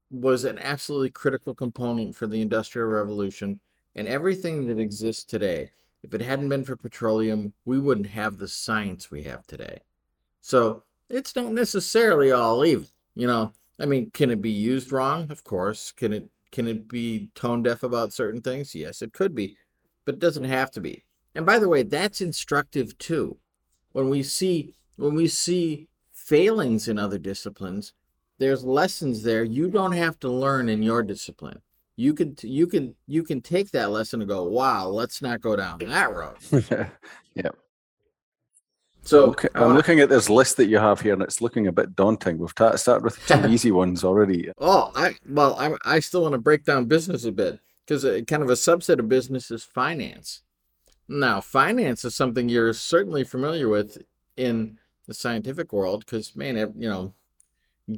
was 0.09 0.43
an 0.43 0.59
absolutely 0.59 1.09
critical 1.09 1.55
component 1.55 2.15
for 2.15 2.27
the 2.27 2.41
industrial 2.41 2.87
revolution 2.87 3.59
and 3.95 4.07
everything 4.07 4.67
that 4.67 4.79
exists 4.79 5.23
today 5.23 5.71
if 6.03 6.13
it 6.13 6.21
hadn't 6.21 6.49
been 6.49 6.65
for 6.65 6.75
petroleum, 6.75 7.53
we 7.65 7.79
wouldn't 7.79 8.07
have 8.07 8.37
the 8.37 8.47
science 8.47 9.09
we 9.09 9.23
have 9.23 9.47
today. 9.47 9.79
So 10.41 10.83
it's 11.09 11.35
not 11.35 11.53
necessarily 11.53 12.31
all 12.31 12.65
evil. 12.65 12.87
You 13.15 13.27
know, 13.27 13.53
I 13.79 13.85
mean, 13.85 14.11
can 14.11 14.29
it 14.29 14.41
be 14.41 14.51
used 14.51 14.91
wrong? 14.91 15.31
Of 15.31 15.43
course. 15.45 15.91
Can 15.91 16.11
it 16.11 16.29
can 16.53 16.67
it 16.67 16.87
be 16.87 17.29
tone 17.35 17.63
deaf 17.63 17.83
about 17.83 18.13
certain 18.13 18.41
things? 18.41 18.73
Yes, 18.73 19.01
it 19.01 19.11
could 19.11 19.35
be, 19.35 19.57
but 20.05 20.15
it 20.15 20.19
doesn't 20.19 20.45
have 20.45 20.71
to 20.71 20.79
be. 20.79 21.03
And 21.35 21.45
by 21.45 21.59
the 21.59 21.67
way, 21.67 21.83
that's 21.83 22.21
instructive 22.21 22.97
too. 22.97 23.37
When 23.91 24.09
we 24.09 24.23
see 24.23 24.75
when 24.95 25.15
we 25.15 25.27
see 25.27 25.89
failings 26.13 26.87
in 26.87 26.97
other 26.97 27.17
disciplines, 27.17 27.93
there's 28.37 28.63
lessons 28.63 29.23
there 29.23 29.43
you 29.43 29.69
don't 29.69 29.91
have 29.91 30.19
to 30.19 30.29
learn 30.29 30.69
in 30.69 30.81
your 30.81 31.03
discipline 31.03 31.61
you 31.95 32.13
can 32.13 32.35
you 32.41 32.67
can 32.67 32.95
you 33.07 33.23
can 33.23 33.41
take 33.41 33.71
that 33.71 33.91
lesson 33.91 34.21
and 34.21 34.29
go 34.29 34.43
wow 34.43 34.87
let's 34.87 35.21
not 35.21 35.41
go 35.41 35.55
down 35.55 35.77
that 35.79 36.13
road 36.13 36.35
yeah 37.35 37.49
so 39.03 39.25
okay. 39.25 39.49
i'm 39.55 39.73
looking 39.73 39.99
at 39.99 40.09
this 40.09 40.29
list 40.29 40.57
that 40.57 40.67
you 40.67 40.77
have 40.77 41.01
here 41.01 41.13
and 41.13 41.21
it's 41.21 41.41
looking 41.41 41.67
a 41.67 41.71
bit 41.71 41.95
daunting. 41.95 42.37
We've 42.37 42.49
started 42.51 43.03
with 43.03 43.19
two 43.27 43.47
easy 43.47 43.71
ones 43.71 44.03
already. 44.03 44.51
Oh 44.57 44.91
i 44.95 45.15
well 45.27 45.55
i, 45.59 45.95
I 45.95 45.99
still 45.99 46.21
want 46.21 46.33
to 46.33 46.39
break 46.39 46.63
down 46.63 46.85
business 46.85 47.25
a 47.25 47.31
bit 47.31 47.59
because 47.85 48.03
kind 48.25 48.41
of 48.41 48.49
a 48.49 48.53
subset 48.53 48.99
of 48.99 49.09
business 49.09 49.51
is 49.51 49.63
finance. 49.63 50.41
Now 51.07 51.41
finance 51.41 52.05
is 52.05 52.15
something 52.15 52.47
you're 52.47 52.73
certainly 52.73 53.23
familiar 53.23 53.67
with 53.67 53.97
in 54.37 54.79
the 55.05 55.13
scientific 55.13 55.73
world 55.73 56.05
because 56.05 56.35
man 56.35 56.55
you 56.55 56.89
know 56.89 57.13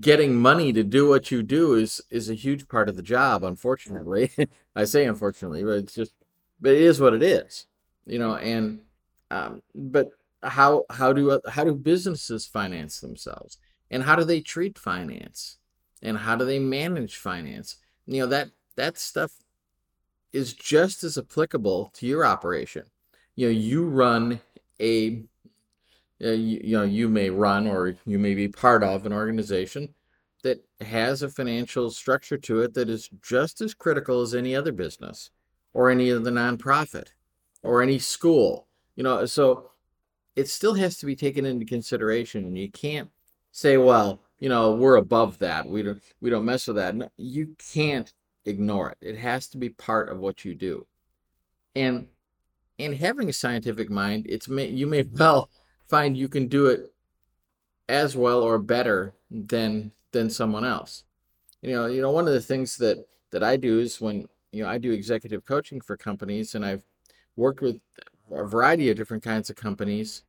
getting 0.02 0.36
money 0.36 0.74
to 0.74 0.84
do 0.84 1.08
what 1.08 1.30
you 1.30 1.44
do 1.44 1.76
is 1.76 2.02
is 2.10 2.30
a 2.30 2.34
huge 2.34 2.68
part 2.68 2.90
of 2.90 2.96
the 2.96 3.04
job 3.04 3.44
unfortunately. 3.44 4.32
I 4.76 4.86
say 4.86 5.06
unfortunately 5.06 5.64
but 5.64 5.78
it's 5.78 5.94
just 5.94 6.14
but 6.60 6.72
it 6.72 6.82
is 6.82 7.00
what 7.00 7.14
it 7.14 7.22
is 7.22 7.68
you 8.06 8.20
know 8.20 8.36
and 8.36 8.82
um 9.32 9.62
but 9.74 10.10
how 10.46 10.86
how 10.90 11.12
do 11.14 11.42
how 11.48 11.64
do 11.64 11.74
businesses 11.74 12.46
finance 12.46 13.00
themselves? 13.00 13.58
And 13.90 14.04
how 14.04 14.16
do 14.16 14.24
they 14.24 14.42
treat 14.42 14.78
finance? 14.78 15.58
And 16.02 16.18
how 16.20 16.36
do 16.36 16.46
they 16.46 16.60
manage 16.60 17.18
finance? 17.18 17.78
You 18.06 18.22
know 18.22 18.28
that 18.28 18.50
that 18.76 18.98
stuff 18.98 19.32
is 20.32 20.54
just 20.54 21.04
as 21.04 21.18
applicable 21.18 21.92
to 21.96 22.06
your 22.06 22.26
operation. 22.26 22.84
You 23.36 23.48
know 23.48 23.52
you 23.52 23.86
run 23.86 24.40
a 24.80 25.24
uh, 26.24 26.30
you, 26.30 26.78
know 26.78 26.84
you 26.84 27.10
may 27.10 27.30
run 27.30 27.68
or 27.68 27.96
you 28.06 28.20
may 28.20 28.36
be 28.36 28.48
part 28.48 28.84
of 28.84 29.06
an 29.06 29.14
organization 29.14 29.94
that 30.44 30.64
has 30.80 31.24
a 31.24 31.30
financial 31.30 31.90
structure 31.90 32.38
to 32.38 32.62
it 32.62 32.74
that 32.76 32.90
is 32.90 33.10
just 33.22 33.62
as 33.62 33.74
critical 33.74 34.22
as 34.22 34.36
any 34.36 34.56
other 34.56 34.72
business 34.72 35.32
or 35.74 35.90
any 35.90 36.12
other 36.12 36.32
nonprofit 36.32 37.08
or 37.64 37.82
any 37.82 37.98
school. 37.98 38.68
You 38.96 39.04
know 39.04 39.26
so 39.26 39.72
it 40.36 40.48
still 40.48 40.74
has 40.74 40.98
to 40.98 41.06
be 41.06 41.16
taken 41.16 41.46
into 41.46 41.66
consideration 41.66 42.46
and 42.46 42.58
you 42.58 42.72
can't 42.72 43.10
say 43.52 43.78
well 43.78 44.22
you 44.40 44.50
know 44.50 44.74
we're 44.74 44.98
above 44.98 45.40
that. 45.40 45.68
We 45.68 45.84
don't 45.84 46.02
we 46.22 46.30
don't 46.30 46.46
mess 46.46 46.68
with 46.68 46.76
that. 46.78 46.96
No, 46.96 47.10
you 47.18 47.56
can't 47.74 48.12
ignore 48.46 48.92
it. 48.92 48.98
It 49.02 49.18
has 49.18 49.48
to 49.50 49.58
be 49.58 49.70
part 49.70 50.10
of 50.10 50.20
what 50.20 50.46
you 50.46 50.56
do. 50.56 50.86
And 51.76 52.08
and 52.78 52.96
having 52.96 53.30
a 53.30 53.34
scientific 53.34 53.90
mind 53.90 54.26
it's 54.28 54.48
may 54.48 54.68
you 54.68 54.88
may 54.88 55.04
well 55.14 55.50
find 55.88 56.18
you 56.18 56.28
can 56.28 56.48
do 56.48 56.68
it 56.68 56.94
as 57.88 58.16
well 58.16 58.42
or 58.42 58.58
better 58.58 59.14
than 59.32 59.92
than 60.12 60.30
someone 60.30 60.66
else. 60.66 61.04
You 61.62 61.72
know, 61.72 61.86
you 61.88 62.02
know, 62.02 62.12
one 62.12 62.28
of 62.28 62.34
the 62.34 62.42
things 62.42 62.78
that 62.78 63.06
that 63.32 63.44
I 63.44 63.58
do 63.58 63.80
is 63.80 64.02
when 64.02 64.28
you 64.52 64.64
know 64.64 64.70
I 64.70 64.78
do 64.78 64.92
executive 64.92 65.46
coaching 65.46 65.82
for 65.82 65.98
companies, 65.98 66.56
and 66.56 66.66
I've 66.66 66.84
worked 67.36 67.62
with 67.62 67.80
a 68.32 68.46
variety 68.46 68.90
of 68.90 68.98
different 68.98 69.24
kinds 69.24 69.50
of 69.50 69.56
companies. 69.56 70.24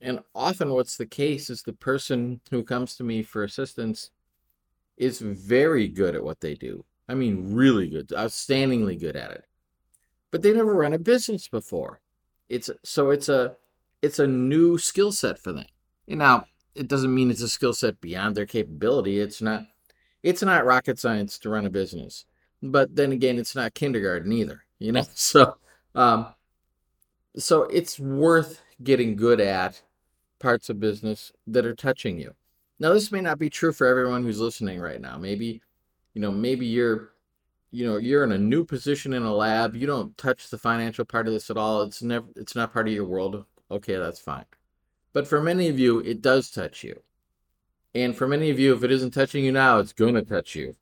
And 0.00 0.20
often, 0.34 0.70
what's 0.70 0.96
the 0.96 1.06
case 1.06 1.50
is 1.50 1.62
the 1.62 1.72
person 1.72 2.40
who 2.50 2.62
comes 2.62 2.96
to 2.96 3.04
me 3.04 3.22
for 3.22 3.42
assistance 3.42 4.10
is 4.96 5.20
very 5.20 5.88
good 5.88 6.14
at 6.14 6.24
what 6.24 6.40
they 6.40 6.54
do. 6.54 6.84
I 7.08 7.14
mean, 7.14 7.54
really 7.54 7.88
good, 7.88 8.08
outstandingly 8.08 8.98
good 8.98 9.16
at 9.16 9.30
it. 9.30 9.44
But 10.30 10.42
they 10.42 10.52
never 10.52 10.74
run 10.74 10.92
a 10.92 10.98
business 10.98 11.48
before. 11.48 12.00
It's 12.48 12.70
so 12.84 13.10
it's 13.10 13.28
a 13.28 13.56
it's 14.02 14.18
a 14.18 14.26
new 14.26 14.78
skill 14.78 15.12
set 15.12 15.38
for 15.38 15.52
them. 15.52 15.66
And 16.06 16.18
now, 16.18 16.46
it 16.74 16.88
doesn't 16.88 17.14
mean 17.14 17.30
it's 17.30 17.42
a 17.42 17.48
skill 17.48 17.72
set 17.72 18.00
beyond 18.00 18.36
their 18.36 18.46
capability. 18.46 19.20
It's 19.20 19.42
not 19.42 19.64
it's 20.22 20.42
not 20.42 20.64
rocket 20.66 20.98
science 20.98 21.38
to 21.40 21.50
run 21.50 21.66
a 21.66 21.70
business. 21.70 22.24
But 22.62 22.94
then 22.94 23.12
again, 23.12 23.38
it's 23.38 23.54
not 23.54 23.74
kindergarten 23.74 24.32
either, 24.32 24.64
you 24.78 24.92
know? 24.92 25.04
So 25.14 25.56
um 25.94 26.34
so 27.36 27.62
it's 27.64 27.98
worth 27.98 28.62
getting 28.82 29.16
good 29.16 29.40
at 29.40 29.82
parts 30.38 30.70
of 30.70 30.80
business 30.80 31.32
that 31.46 31.66
are 31.66 31.74
touching 31.74 32.18
you. 32.18 32.34
Now 32.78 32.92
this 32.92 33.10
may 33.10 33.20
not 33.20 33.38
be 33.38 33.50
true 33.50 33.72
for 33.72 33.86
everyone 33.86 34.22
who's 34.22 34.40
listening 34.40 34.80
right 34.80 35.00
now. 35.00 35.18
Maybe 35.18 35.60
you 36.14 36.20
know, 36.20 36.30
maybe 36.30 36.66
you're 36.66 37.12
you 37.70 37.86
know, 37.86 37.98
you're 37.98 38.24
in 38.24 38.32
a 38.32 38.38
new 38.38 38.64
position 38.64 39.12
in 39.12 39.24
a 39.24 39.34
lab, 39.34 39.76
you 39.76 39.86
don't 39.86 40.16
touch 40.16 40.48
the 40.48 40.56
financial 40.56 41.04
part 41.04 41.26
of 41.26 41.34
this 41.34 41.50
at 41.50 41.58
all. 41.58 41.82
It's 41.82 42.02
never 42.02 42.26
it's 42.36 42.54
not 42.54 42.72
part 42.72 42.88
of 42.88 42.94
your 42.94 43.04
world. 43.04 43.44
Okay, 43.70 43.96
that's 43.96 44.20
fine. 44.20 44.46
But 45.12 45.26
for 45.26 45.40
many 45.40 45.68
of 45.68 45.78
you, 45.78 46.00
it 46.00 46.22
does 46.22 46.50
touch 46.50 46.82
you. 46.82 47.02
And 47.94 48.16
for 48.16 48.28
many 48.28 48.50
of 48.50 48.58
you, 48.58 48.74
if 48.74 48.84
it 48.84 48.92
isn't 48.92 49.12
touching 49.12 49.44
you 49.44 49.52
now, 49.52 49.78
it's 49.78 49.92
going 49.92 50.14
to 50.14 50.22
touch 50.22 50.54
you. 50.54 50.76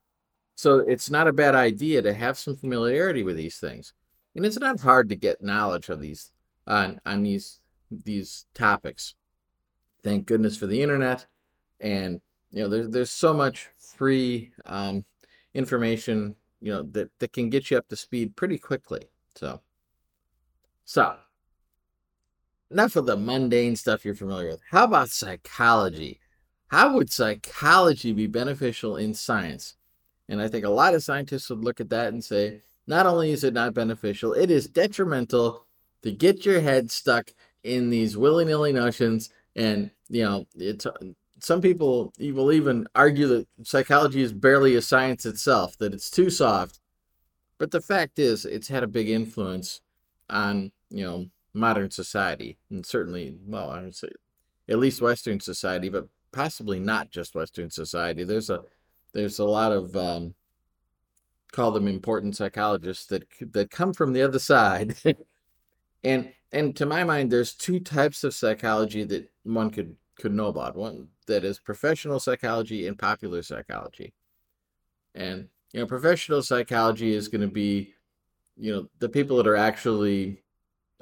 So 0.55 0.79
it's 0.79 1.09
not 1.09 1.27
a 1.27 1.33
bad 1.33 1.55
idea 1.55 2.01
to 2.01 2.13
have 2.13 2.37
some 2.37 2.55
familiarity 2.55 3.23
with 3.23 3.37
these 3.37 3.57
things. 3.57 3.93
And 4.35 4.45
it's 4.45 4.59
not 4.59 4.79
hard 4.79 5.09
to 5.09 5.15
get 5.15 5.41
knowledge 5.41 5.89
of 5.89 5.99
these 5.99 6.31
on 6.67 7.01
on 7.05 7.23
these 7.23 7.59
these 7.89 8.45
topics. 8.53 9.15
Thank 10.03 10.25
goodness 10.25 10.57
for 10.57 10.67
the 10.67 10.81
internet. 10.81 11.25
And 11.79 12.21
you 12.51 12.63
know, 12.63 12.69
there's 12.69 12.89
there's 12.89 13.11
so 13.11 13.33
much 13.33 13.69
free 13.77 14.51
um, 14.65 15.05
information, 15.53 16.35
you 16.61 16.71
know, 16.71 16.83
that, 16.91 17.09
that 17.19 17.33
can 17.33 17.49
get 17.49 17.71
you 17.71 17.77
up 17.77 17.87
to 17.89 17.95
speed 17.95 18.35
pretty 18.35 18.57
quickly. 18.57 19.09
So 19.35 19.61
so 20.85 21.15
enough 22.71 22.95
of 22.95 23.05
the 23.05 23.17
mundane 23.17 23.75
stuff 23.75 24.03
you're 24.03 24.15
familiar 24.15 24.49
with. 24.49 24.61
How 24.69 24.85
about 24.85 25.09
psychology? 25.09 26.19
How 26.67 26.93
would 26.93 27.11
psychology 27.11 28.11
be 28.11 28.27
beneficial 28.27 28.97
in 28.97 29.13
science? 29.13 29.75
And 30.27 30.41
I 30.41 30.49
think 30.49 30.65
a 30.65 30.69
lot 30.69 30.93
of 30.93 31.03
scientists 31.03 31.49
would 31.49 31.63
look 31.63 31.79
at 31.79 31.89
that 31.89 32.09
and 32.09 32.21
say, 32.21 32.61
not 32.87 33.05
only 33.05 33.31
is 33.31 33.43
it 33.43 33.53
not 33.53 33.73
beneficial, 33.73 34.33
it 34.33 34.51
is 34.51 34.67
detrimental 34.67 35.66
to 36.03 36.11
get 36.11 36.45
your 36.45 36.61
head 36.61 36.91
stuck 36.91 37.31
in 37.63 37.89
these 37.89 38.17
willy-nilly 38.17 38.73
notions. 38.73 39.29
And, 39.55 39.91
you 40.09 40.23
know, 40.23 40.45
it's 40.55 40.85
some 41.39 41.61
people 41.61 42.13
will 42.19 42.51
even 42.51 42.87
argue 42.95 43.27
that 43.27 43.47
psychology 43.63 44.21
is 44.21 44.33
barely 44.33 44.75
a 44.75 44.81
science 44.81 45.25
itself, 45.25 45.77
that 45.77 45.93
it's 45.93 46.09
too 46.09 46.29
soft. 46.29 46.79
But 47.59 47.71
the 47.71 47.81
fact 47.81 48.19
is, 48.19 48.45
it's 48.45 48.67
had 48.67 48.83
a 48.83 48.87
big 48.87 49.09
influence 49.09 49.81
on, 50.29 50.71
you 50.89 51.03
know, 51.03 51.25
modern 51.53 51.91
society, 51.91 52.57
and 52.69 52.85
certainly, 52.85 53.35
well, 53.45 53.69
I 53.69 53.81
would 53.81 53.95
say 53.95 54.09
at 54.69 54.79
least 54.79 55.01
Western 55.01 55.39
society, 55.39 55.89
but 55.89 56.07
possibly 56.31 56.79
not 56.79 57.09
just 57.09 57.35
Western 57.35 57.69
society. 57.69 58.23
There's 58.23 58.49
a 58.49 58.61
there's 59.13 59.39
a 59.39 59.45
lot 59.45 59.71
of 59.71 59.95
um, 59.95 60.35
call 61.51 61.71
them 61.71 61.87
important 61.87 62.35
psychologists 62.35 63.05
that 63.07 63.23
that 63.53 63.71
come 63.71 63.93
from 63.93 64.13
the 64.13 64.21
other 64.21 64.39
side, 64.39 64.95
and 66.03 66.31
and 66.51 66.75
to 66.77 66.85
my 66.85 67.03
mind, 67.03 67.31
there's 67.31 67.53
two 67.53 67.79
types 67.79 68.23
of 68.23 68.33
psychology 68.33 69.03
that 69.03 69.29
one 69.43 69.69
could 69.69 69.95
could 70.19 70.33
know 70.33 70.47
about. 70.47 70.75
One 70.75 71.09
that 71.27 71.43
is 71.43 71.59
professional 71.59 72.19
psychology 72.19 72.87
and 72.87 72.97
popular 72.97 73.41
psychology, 73.43 74.13
and 75.15 75.49
you 75.73 75.81
know, 75.81 75.85
professional 75.85 76.41
psychology 76.41 77.13
is 77.13 77.27
going 77.27 77.41
to 77.41 77.47
be, 77.47 77.93
you 78.55 78.73
know, 78.73 78.89
the 78.99 79.09
people 79.09 79.37
that 79.37 79.47
are 79.47 79.57
actually 79.57 80.43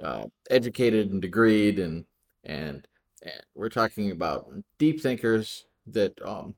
uh, 0.01 0.25
educated 0.49 1.11
and 1.11 1.21
degreed 1.21 1.81
and 1.81 2.05
and 2.43 2.87
and 3.21 3.41
we're 3.53 3.69
talking 3.69 4.11
about 4.11 4.51
deep 4.77 5.01
thinkers 5.01 5.65
that 5.87 6.19
um 6.25 6.55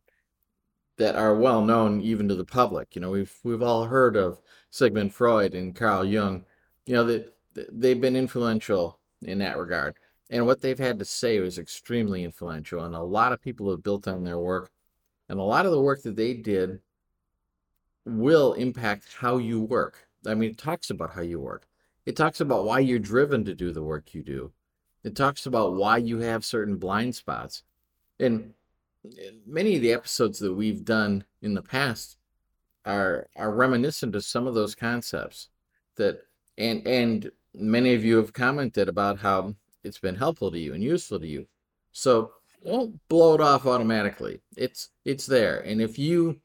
that 0.98 1.16
are 1.16 1.36
well 1.36 1.64
known 1.64 2.02
even 2.02 2.28
to 2.28 2.36
the 2.36 2.46
public. 2.46 2.96
You 2.96 3.02
know, 3.02 3.12
we've 3.12 3.34
we've 3.44 3.62
all 3.62 3.86
heard 3.86 4.16
of 4.16 4.42
Sigmund 4.72 5.14
Freud 5.14 5.54
and 5.54 5.76
Carl 5.76 6.06
Jung. 6.06 6.46
You 6.86 6.96
know 6.96 7.04
that 7.06 7.37
they've 7.72 8.00
been 8.00 8.16
influential 8.16 9.00
in 9.22 9.40
that 9.40 9.58
regard, 9.58 9.96
and 10.30 10.46
what 10.46 10.62
they've 10.62 10.78
had 10.78 11.00
to 11.00 11.06
say 11.06 11.40
was 11.40 11.58
extremely 11.58 12.24
influential. 12.24 12.84
And 12.84 12.96
a 12.96 13.02
lot 13.02 13.32
of 13.32 13.42
people 13.42 13.70
have 13.72 13.84
built 13.84 14.08
on 14.08 14.24
their 14.24 14.40
work, 14.40 14.72
and 15.30 15.40
a 15.40 15.44
lot 15.44 15.66
of 15.66 15.72
the 15.72 15.82
work 15.82 16.04
that 16.04 16.16
they 16.16 16.34
did 16.34 16.80
will 18.06 18.54
impact 18.54 19.06
how 19.20 19.38
you 19.38 19.62
work. 19.62 20.08
I 20.26 20.34
mean, 20.34 20.52
it 20.52 20.58
talks 20.58 20.90
about 20.90 21.14
how 21.14 21.22
you 21.22 21.40
work. 21.40 21.68
It 22.06 22.16
talks 22.16 22.40
about 22.40 22.66
why 22.66 22.80
you're 22.80 23.00
driven 23.00 23.44
to 23.46 23.54
do 23.54 23.72
the 23.72 23.84
work 23.84 24.14
you 24.14 24.24
do. 24.24 24.52
It 25.04 25.16
talks 25.16 25.46
about 25.46 25.76
why 25.76 25.98
you 25.98 26.20
have 26.20 26.46
certain 26.46 26.78
blind 26.78 27.16
spots. 27.16 27.64
And 28.20 28.54
eh, 29.06 29.32
many 29.46 29.76
of 29.76 29.82
the 29.82 29.94
episodes 29.94 30.40
that 30.40 30.54
we've 30.54 30.86
done 30.86 31.26
in 31.42 31.54
the 31.54 31.62
past 31.62 32.18
are 32.86 33.28
are 33.36 33.52
reminiscent 33.54 34.16
of 34.16 34.24
some 34.24 34.48
of 34.48 34.54
those 34.54 34.74
concepts 34.74 35.50
that 35.98 36.22
and 36.58 36.88
and 36.88 37.32
many 37.58 37.94
of 37.94 38.06
you 38.06 38.18
have 38.18 38.34
commented 38.34 38.88
about 38.88 39.20
how 39.20 39.56
it's 39.84 40.00
been 40.00 40.16
helpful 40.16 40.52
to 40.52 40.60
you 40.60 40.74
and 40.74 40.84
useful 40.84 41.20
to 41.20 41.28
you. 41.28 41.48
So 41.92 42.32
don't 42.66 43.00
blow 43.08 43.34
it 43.34 43.42
off 43.42 43.66
automatically. 43.66 44.42
It's 44.56 44.90
it's 45.06 45.26
there. 45.26 45.60
And 45.60 45.82
if 45.82 45.98
you 45.98 46.40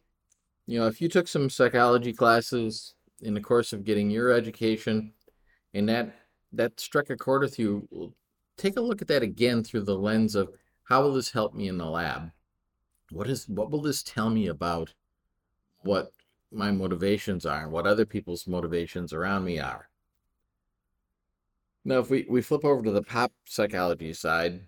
you 0.66 0.79
know, 0.79 0.87
if 0.87 1.01
you 1.01 1.09
took 1.09 1.29
some 1.29 1.51
psychology 1.51 2.12
classes 2.12 2.94
in 3.20 3.35
the 3.35 3.40
course 3.40 3.72
of 3.72 3.85
getting 3.85 4.11
your 4.11 4.31
education 4.31 5.12
and 5.75 5.88
that 5.88 6.14
that 6.53 6.79
struck 6.79 7.11
a 7.11 7.16
chord 7.16 7.42
with 7.42 7.59
you 7.59 8.12
take 8.57 8.77
a 8.77 8.81
look 8.81 9.01
at 9.01 9.09
that 9.09 9.22
again 9.22 9.64
through 9.64 9.83
the 9.83 9.96
lens 9.96 10.35
of 10.35 10.53
how 10.85 11.03
will 11.03 11.14
this 11.14 11.31
help 11.31 11.55
me 11.55 11.68
in 11.68 11.79
the 11.79 11.85
lab 11.85 12.31
what 13.11 13.29
is 13.29 13.48
what 13.48 13.70
will 13.70 13.81
this 13.81 14.03
tell 14.03 14.29
me 14.29 14.48
about 14.48 14.92
what 15.81 16.12
my 16.51 16.70
motivations 16.70 17.46
are 17.46 17.62
and 17.62 17.72
what 17.72 17.87
other 17.87 18.05
people's 18.05 18.46
motivations 18.46 19.12
around 19.12 19.44
me 19.44 19.59
are 19.59 19.88
now 21.85 21.99
if 21.99 22.11
we, 22.11 22.27
we 22.29 22.42
flip 22.42 22.64
over 22.64 22.83
to 22.83 22.90
the 22.90 23.03
pop 23.03 23.33
psychology 23.45 24.12
side 24.12 24.61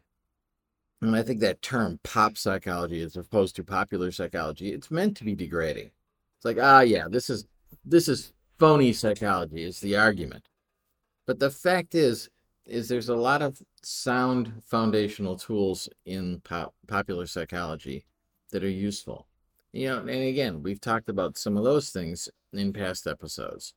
and 1.03 1.17
i 1.17 1.23
think 1.23 1.41
that 1.41 1.63
term 1.63 1.99
pop 2.03 2.37
psychology 2.37 3.03
as 3.03 3.17
opposed 3.17 3.57
to 3.57 3.65
popular 3.65 4.11
psychology 4.11 4.73
it's 4.73 4.91
meant 4.91 5.17
to 5.17 5.25
be 5.25 5.35
degrading 5.35 5.91
it's 6.37 6.45
like 6.45 6.59
ah 6.61 6.81
yeah 6.81 7.07
this 7.09 7.31
is 7.31 7.47
this 7.85 8.09
is 8.09 8.33
phony 8.59 8.93
psychology 8.93 9.63
is 9.63 9.81
the 9.81 9.97
argument 9.97 10.49
but 11.27 11.39
the 11.39 11.51
fact 11.51 11.95
is, 11.95 12.29
is 12.67 12.89
there's 12.89 13.09
a 13.09 13.17
lot 13.17 13.43
of 13.43 13.61
sound 13.83 14.53
foundational 14.67 15.37
tools 15.37 15.89
in 16.07 16.41
pop, 16.45 16.75
popular 16.87 17.27
psychology 17.27 18.05
that 18.51 18.65
are 18.65 18.71
useful. 18.71 19.27
You 19.73 19.89
know, 19.89 19.99
and 20.01 20.11
again, 20.11 20.63
we've 20.63 20.81
talked 20.81 21.09
about 21.09 21.37
some 21.37 21.57
of 21.57 21.65
those 21.65 21.91
things 21.91 22.29
in 22.53 22.73
past 22.73 23.07
episodes. 23.07 23.75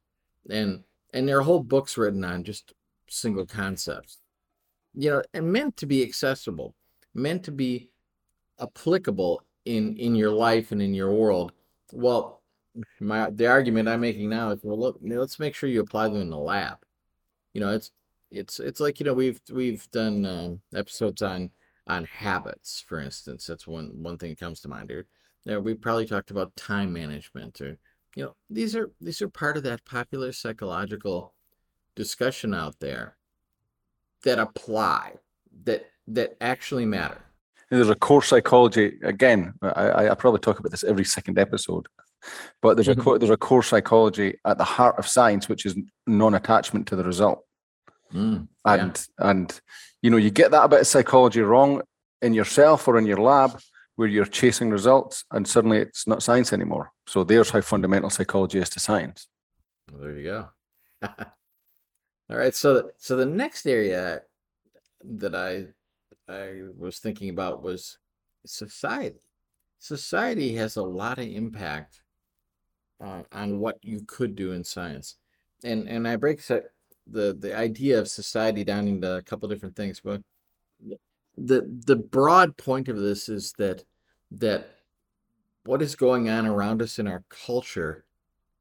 And 0.50 0.84
and 1.14 1.28
there 1.28 1.40
are 1.40 1.42
whole 1.42 1.64
books 1.64 1.98
written 1.98 2.24
on 2.24 2.44
just 2.44 2.74
single 3.10 3.46
concepts. 3.46 4.20
You 4.94 5.12
know, 5.12 5.24
and 5.34 5.52
meant 5.52 5.78
to 5.78 5.86
be 5.86 6.04
accessible, 6.04 6.74
meant 7.14 7.44
to 7.44 7.52
be 7.52 7.92
applicable 8.60 9.44
in 9.66 9.96
in 9.98 10.16
your 10.16 10.32
life 10.32 10.72
and 10.72 10.82
in 10.82 10.94
your 10.94 11.14
world. 11.14 11.52
Well, 11.94 12.42
my 13.00 13.30
the 13.30 13.48
argument 13.48 13.90
I'm 13.90 14.02
making 14.02 14.30
now 14.30 14.52
is 14.52 14.60
well, 14.64 14.80
look, 14.80 15.00
let's 15.02 15.40
make 15.40 15.56
sure 15.56 15.70
you 15.70 15.82
apply 15.82 16.08
them 16.10 16.22
in 16.22 16.30
the 16.30 16.38
lab 16.38 16.78
you 17.58 17.62
know 17.62 17.74
it's 17.74 17.90
it's 18.30 18.60
it's 18.60 18.80
like 18.80 19.00
you 19.00 19.06
know 19.06 19.16
we've 19.16 19.42
we've 19.52 19.90
done 19.90 20.26
um, 20.28 20.62
episodes 20.76 21.24
on 21.24 21.50
on 21.88 22.04
habits 22.04 22.86
for 22.88 23.00
instance 23.00 23.48
that's 23.48 23.66
one 23.66 23.92
one 24.04 24.16
thing 24.16 24.30
that 24.30 24.40
comes 24.40 24.62
to 24.62 24.68
mind 24.68 24.92
here 24.92 25.08
yeah, 25.44 25.58
we 25.58 25.74
probably 25.74 26.06
talked 26.06 26.30
about 26.30 26.56
time 26.56 26.94
management 26.94 27.60
or 27.62 27.80
you 28.16 28.26
know 28.26 28.36
these 28.52 28.76
are 28.76 28.92
these 29.02 29.24
are 29.24 29.30
part 29.30 29.58
of 29.58 29.64
that 29.64 29.84
popular 29.86 30.32
psychological 30.32 31.34
discussion 31.98 32.54
out 32.54 32.80
there 32.80 33.18
that 34.24 34.40
apply 34.40 35.14
that 35.66 35.86
that 36.08 36.38
actually 36.40 36.86
matter 36.86 37.18
there's 37.70 37.90
a 37.90 37.96
core 37.96 38.24
psychology 38.24 38.94
again 39.04 39.54
I, 39.62 40.08
I 40.10 40.16
probably 40.16 40.40
talk 40.40 40.60
about 40.60 40.72
this 40.72 40.86
every 40.86 41.04
second 41.04 41.38
episode 41.38 41.88
but 42.62 42.78
there's 42.78 42.88
a 42.88 42.96
mm-hmm. 42.96 43.20
there's 43.20 43.30
a 43.30 43.38
core 43.38 43.64
psychology 43.64 44.38
at 44.46 44.58
the 44.58 44.64
heart 44.64 44.98
of 44.98 45.08
science 45.08 45.50
which 45.50 45.66
is 45.66 45.76
non-attachment 46.06 46.88
to 46.88 46.96
the 46.96 47.04
result 47.04 47.44
Mm, 48.14 48.48
and 48.66 49.08
yeah. 49.20 49.30
and 49.30 49.62
you 50.02 50.10
know 50.10 50.18
you 50.18 50.30
get 50.30 50.52
that 50.52 50.70
bit 50.70 50.82
of 50.82 50.88
psychology 50.88 51.42
wrong 51.42 51.82
in 52.22 52.34
yourself 52.34 52.88
or 52.88 52.98
in 52.98 53.06
your 53.06 53.18
lab 53.18 53.60
where 53.96 54.08
you're 54.08 54.26
chasing 54.26 54.70
results 54.70 55.26
and 55.32 55.48
suddenly 55.48 55.80
it's 55.80 56.08
not 56.08 56.24
science 56.24 56.54
anymore. 56.54 56.92
So 57.08 57.24
there's 57.24 57.50
how 57.50 57.62
fundamental 57.62 58.10
psychology 58.10 58.60
is 58.60 58.70
to 58.70 58.80
science. 58.80 59.28
Well, 59.92 60.04
there 60.04 60.18
you 60.18 60.24
go. 60.24 60.50
All 62.30 62.38
right, 62.38 62.54
so 62.54 62.92
so 62.98 63.16
the 63.16 63.26
next 63.26 63.66
area 63.66 64.22
that 65.04 65.34
I 65.34 65.68
I 66.32 66.64
was 66.78 67.00
thinking 67.00 67.30
about 67.30 67.64
was 67.64 68.00
society. 68.46 69.20
Society 69.80 70.56
has 70.56 70.76
a 70.76 70.84
lot 70.84 71.20
of 71.20 71.28
impact 71.28 72.02
uh, 73.00 73.24
on 73.32 73.60
what 73.60 73.78
you 73.82 74.02
could 74.06 74.36
do 74.36 74.52
in 74.52 74.64
science, 74.64 75.16
and 75.64 75.88
and 75.88 76.06
I 76.08 76.18
break 76.18 76.46
the 76.46 76.64
the 77.08 77.56
idea 77.56 78.00
of 78.00 78.10
society 78.10 78.66
down 78.66 78.88
into 78.90 79.16
a 79.16 79.22
couple 79.22 79.48
different 79.48 79.78
things. 79.78 80.02
But 80.04 80.22
the 81.38 81.62
the 81.86 81.96
broad 81.96 82.58
point 82.58 82.90
of 82.90 82.98
this 82.98 83.30
is 83.30 83.54
that 83.54 83.86
that 84.32 84.68
what 85.64 85.82
is 85.82 85.96
going 85.96 86.30
on 86.30 86.46
around 86.46 86.82
us 86.82 87.00
in 87.00 87.08
our 87.08 87.24
culture 87.30 88.06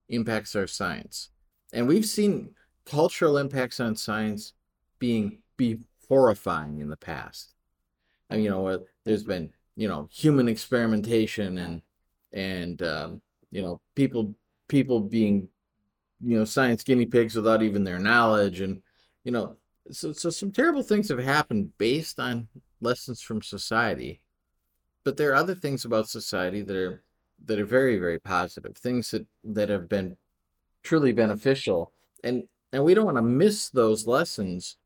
impacts 0.09 0.55
our 0.55 0.67
science. 0.69 1.31
And 1.73 1.89
we've 1.89 2.07
seen 2.07 2.55
cultural 2.87 3.39
impacts 3.39 3.81
on 3.81 3.97
science 3.97 4.53
being 4.99 5.39
be 5.57 5.79
horrifying 6.09 6.81
in 6.81 6.89
the 6.89 6.97
past. 6.97 7.55
And 8.31 8.43
you 8.43 8.51
know, 8.51 8.85
there's 9.05 9.25
been 9.25 9.53
you 9.77 9.89
know 9.89 10.09
human 10.11 10.49
experimentation 10.49 11.59
and 11.59 11.83
and 12.33 12.83
um, 12.83 13.21
you 13.51 13.63
know 13.63 13.81
people 13.95 14.35
people 14.69 15.01
being 15.01 15.49
you 16.21 16.39
know 16.39 16.45
science 16.45 16.83
guinea 16.83 17.07
pigs 17.07 17.37
without 17.37 17.63
even 17.63 17.85
their 17.85 17.99
knowledge 17.99 18.61
and 18.61 18.83
you 19.23 19.31
know 19.31 19.57
so 19.91 20.13
so 20.13 20.31
some 20.31 20.51
terrible 20.51 20.83
things 20.83 21.09
have 21.09 21.19
happened 21.19 21.77
based 21.79 22.19
on 22.19 22.49
lessons 22.81 23.21
from 23.21 23.43
society 23.43 24.21
but 25.05 25.17
there 25.17 25.31
are 25.31 25.37
other 25.37 25.55
things 25.55 25.85
about 25.85 26.09
society 26.09 26.63
that 26.63 26.77
are 26.77 27.03
that 27.45 27.61
are 27.61 27.67
very 27.67 27.99
very 27.99 28.19
positive 28.19 28.77
things 28.77 29.11
that 29.11 29.27
that 29.45 29.69
have 29.69 29.89
been 29.89 30.17
truly 30.83 31.13
beneficial 31.13 31.93
and 32.25 32.45
and 32.73 32.85
we 32.85 32.95
don't 32.95 33.05
want 33.07 33.17
to 33.17 33.23
miss 33.23 33.69
those 33.69 34.07
lessons 34.07 34.77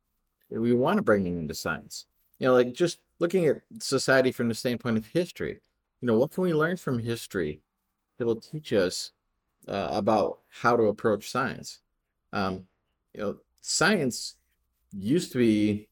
we 0.51 0.75
want 0.75 0.97
to 0.97 1.03
bring 1.03 1.23
them 1.23 1.39
into 1.39 1.55
science. 1.55 2.07
You 2.39 2.49
know 2.49 2.55
like 2.55 2.73
just 2.73 2.99
looking 3.19 3.47
at 3.47 3.63
society 3.79 4.33
from 4.33 4.49
the 4.49 4.55
standpoint 4.55 4.97
of 4.97 5.07
history 5.07 5.61
you 6.01 6.07
know 6.07 6.19
what 6.19 6.31
can 6.33 6.45
we 6.45 6.55
learn 6.55 6.77
from 6.77 6.99
history 6.99 7.61
that 8.19 8.27
will 8.27 8.41
teach 8.41 8.73
us 8.73 9.13
uh, 9.69 9.89
about 9.91 10.41
how 10.49 10.77
to 10.77 10.85
approach 10.85 11.31
science? 11.31 11.81
Um, 12.33 12.67
you 13.15 13.21
know 13.21 13.37
science 13.61 14.37
used 14.93 15.33
to 15.33 15.39
be 15.39 15.89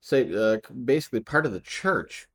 say 0.00 0.32
uh, 0.34 0.58
basically 0.84 1.20
part 1.20 1.46
of 1.46 1.52
the 1.52 1.60
church. 1.60 2.28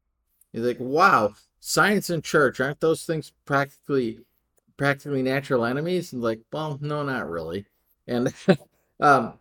You're 0.51 0.65
like 0.65 0.77
wow 0.79 1.35
science 1.59 2.09
and 2.09 2.23
church 2.23 2.59
aren't 2.59 2.79
those 2.79 3.03
things 3.03 3.33
practically 3.45 4.19
practically 4.77 5.21
natural 5.21 5.65
enemies? 5.65 6.13
And 6.13 6.21
like 6.21 6.41
well 6.51 6.79
no 6.81 7.03
not 7.03 7.29
really 7.29 7.65
and 8.07 8.33
um 8.99 9.33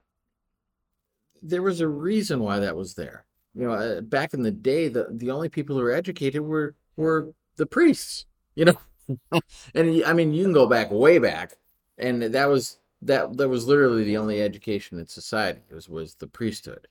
there 1.43 1.63
was 1.63 1.81
a 1.81 1.89
reason 1.89 2.41
why 2.41 2.59
that 2.59 2.77
was 2.77 2.95
there 2.95 3.25
you 3.55 3.67
know 3.67 3.73
uh, 3.73 4.01
back 4.01 4.35
in 4.35 4.43
the 4.43 4.51
day 4.51 4.89
the 4.89 5.07
the 5.11 5.31
only 5.31 5.49
people 5.49 5.77
who 5.77 5.83
were 5.83 5.93
educated 5.93 6.41
were 6.41 6.75
were 6.97 7.33
the 7.57 7.67
priests 7.67 8.27
you 8.55 8.65
know 8.65 8.77
and 9.75 10.05
i 10.05 10.13
mean 10.13 10.33
you 10.33 10.43
can 10.45 10.53
go 10.53 10.67
back 10.67 10.91
way 10.91 11.19
back 11.19 11.57
and 11.99 12.23
that 12.23 12.47
was 12.47 12.79
that 13.03 13.37
that 13.37 13.49
was 13.49 13.67
literally 13.67 14.05
the 14.05 14.17
only 14.17 14.43
education 14.43 14.99
in 14.99 15.07
society 15.07 15.61
was 15.71 15.89
was 15.89 16.15
the 16.17 16.27
priesthood 16.27 16.89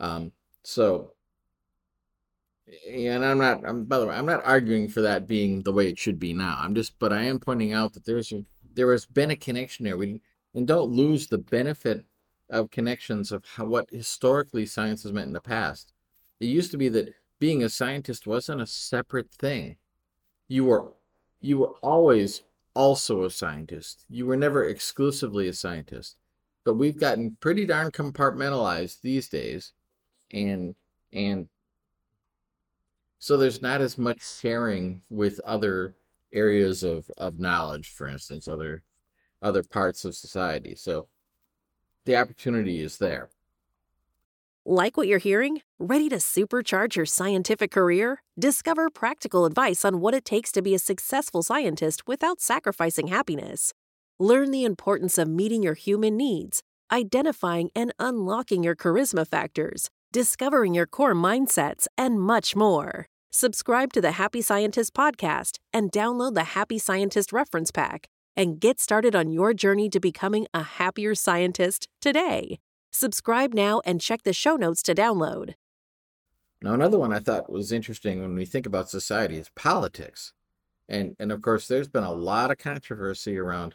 um 0.00 0.32
so 0.62 1.12
and 2.88 3.24
I'm 3.24 3.38
not. 3.38 3.66
I'm 3.66 3.84
by 3.84 3.98
the 3.98 4.06
way, 4.06 4.14
I'm 4.14 4.26
not 4.26 4.44
arguing 4.44 4.88
for 4.88 5.00
that 5.02 5.26
being 5.26 5.62
the 5.62 5.72
way 5.72 5.88
it 5.88 5.98
should 5.98 6.18
be 6.18 6.32
now. 6.32 6.58
I'm 6.60 6.74
just, 6.74 6.98
but 6.98 7.12
I 7.12 7.22
am 7.22 7.38
pointing 7.38 7.72
out 7.72 7.94
that 7.94 8.04
there's 8.04 8.32
a, 8.32 8.44
there 8.74 8.92
has 8.92 9.06
been 9.06 9.30
a 9.30 9.36
connection 9.36 9.84
there. 9.84 9.96
We 9.96 10.20
and 10.58 10.66
don't 10.66 10.90
lose 10.90 11.28
the 11.28 11.38
benefit 11.38 12.04
of 12.50 12.72
connections 12.72 13.30
of 13.30 13.44
how, 13.44 13.64
what 13.64 13.88
historically 13.92 14.66
science 14.66 15.04
has 15.04 15.12
meant 15.12 15.28
in 15.28 15.32
the 15.32 15.40
past. 15.40 15.92
It 16.40 16.46
used 16.46 16.72
to 16.72 16.76
be 16.76 16.88
that 16.88 17.14
being 17.38 17.62
a 17.62 17.68
scientist 17.68 18.26
wasn't 18.26 18.60
a 18.60 18.66
separate 18.66 19.30
thing. 19.30 19.76
You 20.48 20.64
were 20.64 20.94
you 21.40 21.58
were 21.58 21.74
always 21.80 22.42
also 22.74 23.22
a 23.22 23.30
scientist. 23.30 24.04
You 24.10 24.26
were 24.26 24.36
never 24.36 24.64
exclusively 24.64 25.46
a 25.46 25.52
scientist. 25.52 26.16
But 26.64 26.74
we've 26.74 26.98
gotten 26.98 27.36
pretty 27.38 27.64
darn 27.64 27.92
compartmentalized 27.92 29.00
these 29.00 29.28
days, 29.28 29.72
and 30.32 30.74
and 31.12 31.48
so 33.20 33.36
there's 33.36 33.62
not 33.62 33.80
as 33.80 33.96
much 33.96 34.26
sharing 34.40 35.02
with 35.08 35.38
other 35.44 35.94
areas 36.32 36.82
of, 36.82 37.08
of 37.16 37.38
knowledge, 37.38 37.90
for 37.90 38.08
instance, 38.08 38.48
other 38.48 38.82
other 39.42 39.62
parts 39.62 40.04
of 40.04 40.14
society. 40.14 40.74
So 40.74 41.08
the 42.04 42.16
opportunity 42.16 42.80
is 42.80 42.98
there. 42.98 43.28
Like 44.64 44.96
what 44.96 45.08
you're 45.08 45.18
hearing? 45.18 45.62
Ready 45.78 46.08
to 46.10 46.16
supercharge 46.16 46.96
your 46.96 47.06
scientific 47.06 47.70
career? 47.70 48.22
Discover 48.38 48.90
practical 48.90 49.46
advice 49.46 49.84
on 49.84 50.00
what 50.00 50.14
it 50.14 50.24
takes 50.24 50.52
to 50.52 50.62
be 50.62 50.74
a 50.74 50.78
successful 50.78 51.42
scientist 51.42 52.06
without 52.06 52.40
sacrificing 52.40 53.06
happiness. 53.06 53.72
Learn 54.18 54.50
the 54.50 54.64
importance 54.64 55.16
of 55.16 55.28
meeting 55.28 55.62
your 55.62 55.74
human 55.74 56.16
needs, 56.16 56.62
identifying 56.92 57.70
and 57.74 57.94
unlocking 57.98 58.62
your 58.62 58.76
charisma 58.76 59.26
factors 59.26 59.88
discovering 60.12 60.74
your 60.74 60.86
core 60.86 61.14
mindsets, 61.14 61.86
and 61.96 62.20
much 62.20 62.56
more. 62.56 63.06
Subscribe 63.30 63.92
to 63.92 64.00
the 64.00 64.12
Happy 64.12 64.40
Scientist 64.40 64.94
podcast 64.94 65.58
and 65.72 65.92
download 65.92 66.34
the 66.34 66.54
Happy 66.54 66.78
Scientist 66.78 67.32
reference 67.32 67.70
pack 67.70 68.08
and 68.38 68.60
get 68.60 68.78
started 68.78 69.16
on 69.16 69.32
your 69.32 69.52
journey 69.52 69.90
to 69.90 69.98
becoming 69.98 70.46
a 70.54 70.62
happier 70.62 71.12
scientist 71.16 71.88
today. 72.00 72.60
Subscribe 72.92 73.52
now 73.52 73.82
and 73.84 74.00
check 74.00 74.22
the 74.22 74.32
show 74.32 74.54
notes 74.54 74.80
to 74.84 74.94
download. 74.94 75.54
Now, 76.62 76.72
another 76.72 77.00
one 77.00 77.12
I 77.12 77.18
thought 77.18 77.50
was 77.50 77.72
interesting 77.72 78.20
when 78.20 78.36
we 78.36 78.44
think 78.44 78.64
about 78.64 78.88
society 78.88 79.38
is 79.38 79.50
politics. 79.56 80.32
And, 80.88 81.16
and 81.18 81.32
of 81.32 81.42
course, 81.42 81.66
there's 81.66 81.88
been 81.88 82.04
a 82.04 82.12
lot 82.12 82.52
of 82.52 82.58
controversy 82.58 83.36
around 83.36 83.74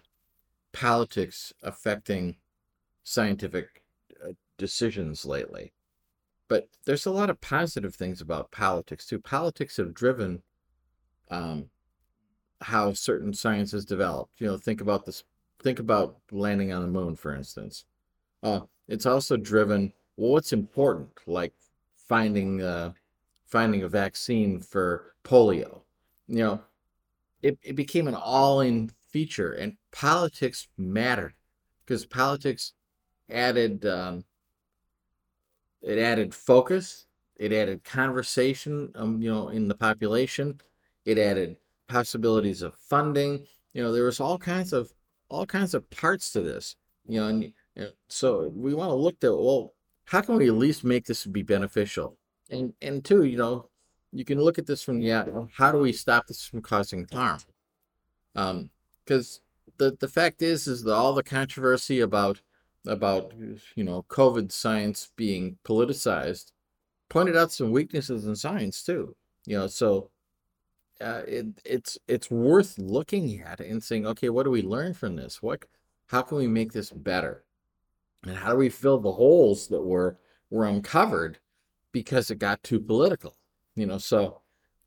politics 0.72 1.52
affecting 1.62 2.38
scientific 3.04 3.84
uh, 4.24 4.32
decisions 4.58 5.26
lately. 5.26 5.74
But 6.48 6.70
there's 6.86 7.06
a 7.06 7.12
lot 7.12 7.30
of 7.30 7.42
positive 7.42 7.96
things 7.96 8.22
about 8.22 8.52
politics 8.52 9.06
too. 9.06 9.20
Politics 9.20 9.76
have 9.78 9.94
driven 9.94 10.42
um, 11.30 11.70
how 12.64 12.94
certain 12.94 13.34
sciences 13.34 13.86
developed. 13.86 14.40
You 14.40 14.48
know, 14.48 14.58
think 14.58 14.82
about 14.82 15.06
this. 15.06 15.24
Think 15.62 15.80
about 15.80 16.18
landing 16.32 16.74
on 16.74 16.82
the 16.82 16.88
moon, 16.88 17.16
for 17.16 17.36
instance. 17.36 17.86
Uh, 18.42 18.62
it's 18.88 19.06
also 19.06 19.38
driven 19.38 19.94
well, 20.18 20.32
what's 20.32 20.54
important, 20.54 21.12
like 21.26 21.54
finding 21.96 22.62
uh, 22.62 22.94
finding 23.46 23.84
a 23.84 23.90
vaccine 23.90 24.60
for 24.60 25.16
polio. 25.24 25.82
You 26.28 26.38
know, 26.38 26.62
it, 27.42 27.58
it 27.64 27.76
became 27.76 28.08
an 28.08 28.16
all-in 28.16 28.92
feature, 29.10 29.54
and 29.54 29.78
politics 29.92 30.68
mattered 30.78 31.34
because 31.86 32.06
politics 32.06 32.74
added 33.30 33.86
um, 33.86 34.26
it 35.82 36.00
added 36.00 36.34
focus. 36.34 37.06
It 37.36 37.52
added 37.52 37.84
conversation, 37.84 38.92
um, 38.96 39.22
you 39.22 39.32
know, 39.32 39.50
in 39.50 39.68
the 39.68 39.76
population. 39.76 40.62
It 41.04 41.18
added 41.18 41.58
possibilities 41.94 42.64
of 42.64 42.76
funding. 42.76 43.46
You 43.74 43.84
know, 43.84 43.92
there 43.92 44.06
was 44.06 44.20
all 44.20 44.40
kinds 44.40 44.74
of 44.74 44.92
all 45.30 45.46
kinds 45.46 45.74
of 45.74 45.90
parts 45.92 46.32
to 46.32 46.42
this. 46.42 46.76
You 47.08 47.20
know, 47.20 47.28
and, 47.28 47.54
and 47.76 47.94
so 48.08 48.52
we 48.56 48.74
want 48.74 48.90
to 48.90 48.96
look 48.96 49.24
at 49.24 49.38
well, 49.38 49.74
how 50.06 50.22
can 50.22 50.36
we 50.36 50.48
at 50.48 50.56
least 50.56 50.84
make 50.84 51.06
this 51.06 51.26
be 51.26 51.44
beneficial? 51.44 52.18
And 52.50 52.74
and 52.82 53.06
two, 53.06 53.24
you 53.26 53.38
know, 53.38 53.70
you 54.12 54.26
can 54.26 54.42
look 54.42 54.58
at 54.58 54.66
this 54.66 54.84
from 54.84 55.02
yeah, 55.02 55.26
how 55.54 55.72
do 55.72 55.78
we 55.78 55.94
stop 55.94 56.28
this 56.28 56.46
from 56.46 56.62
causing 56.62 57.08
harm? 57.12 57.40
Um, 58.36 58.70
because 59.06 59.42
the 59.78 59.96
the 60.00 60.08
fact 60.08 60.42
is 60.42 60.68
is 60.68 60.84
that 60.84 60.94
all 60.94 61.14
the 61.14 61.24
controversy 61.24 62.00
about 62.00 62.42
about 62.88 63.34
you 63.76 63.84
know 63.84 64.06
COVID 64.10 64.52
science 64.52 65.12
being 65.16 65.58
politicized, 65.64 66.52
pointed 67.10 67.38
out 67.38 67.52
some 67.52 67.72
weaknesses 67.72 68.26
in 68.26 68.36
science 68.36 68.84
too. 68.84 69.16
You 69.46 69.60
know, 69.60 69.68
so 69.68 70.10
uh, 71.02 71.22
it, 71.28 71.46
it's 71.66 71.98
it's 72.08 72.30
worth 72.30 72.78
looking 72.78 73.42
at 73.42 73.60
and 73.60 73.84
saying, 73.84 74.06
okay, 74.08 74.30
what 74.30 74.44
do 74.44 74.52
we 74.52 74.62
learn 74.62 74.94
from 74.94 75.16
this? 75.16 75.42
What 75.42 75.66
how 76.08 76.22
can 76.22 76.38
we 76.38 76.48
make 76.48 76.72
this 76.72 76.92
better? 76.92 77.44
And 78.26 78.38
how 78.38 78.52
do 78.52 78.58
we 78.58 78.70
fill 78.70 79.00
the 79.00 79.12
holes 79.12 79.68
that 79.68 79.82
were 79.82 80.18
were 80.50 80.66
uncovered 80.66 81.40
because 81.92 82.32
it 82.32 82.40
got 82.40 82.64
too 82.64 82.80
political? 82.80 83.36
You 83.76 83.88
know, 83.88 83.98
so 83.98 84.42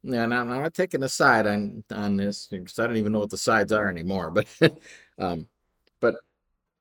and 0.05 0.33
I'm 0.33 0.49
not 0.49 0.75
taking 0.75 1.03
a 1.03 1.09
side 1.09 1.47
on 1.47 1.85
on 1.91 2.17
this 2.17 2.49
because 2.51 2.79
I 2.79 2.87
don't 2.87 2.97
even 2.97 3.13
know 3.13 3.21
what 3.21 3.31
the 3.31 3.37
sides 3.37 3.73
are 3.73 3.89
anymore. 3.89 4.31
But 4.61 4.79
um, 5.19 5.49
but 6.01 6.17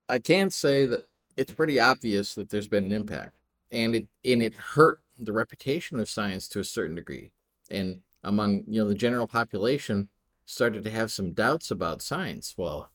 I 0.10 0.20
can 0.20 0.50
say 0.50 0.86
that 0.86 1.08
it's 1.38 1.54
pretty 1.54 1.80
obvious 1.80 2.36
that 2.36 2.50
there's 2.50 2.68
been 2.68 2.86
an 2.86 2.92
impact, 2.92 3.36
and 3.72 3.96
it 3.96 4.08
and 4.24 4.42
it 4.44 4.54
hurt 4.56 5.02
the 5.18 5.34
reputation 5.34 6.00
of 6.00 6.10
science 6.10 6.48
to 6.50 6.60
a 6.60 6.64
certain 6.64 6.96
degree, 6.96 7.32
and 7.72 8.02
among 8.26 8.64
you 8.68 8.82
know 8.82 8.88
the 8.88 8.96
general 8.96 9.28
population 9.28 10.10
started 10.46 10.84
to 10.84 10.90
have 10.90 11.12
some 11.12 11.32
doubts 11.32 11.72
about 11.72 12.02
science. 12.02 12.54
Well, 12.58 12.92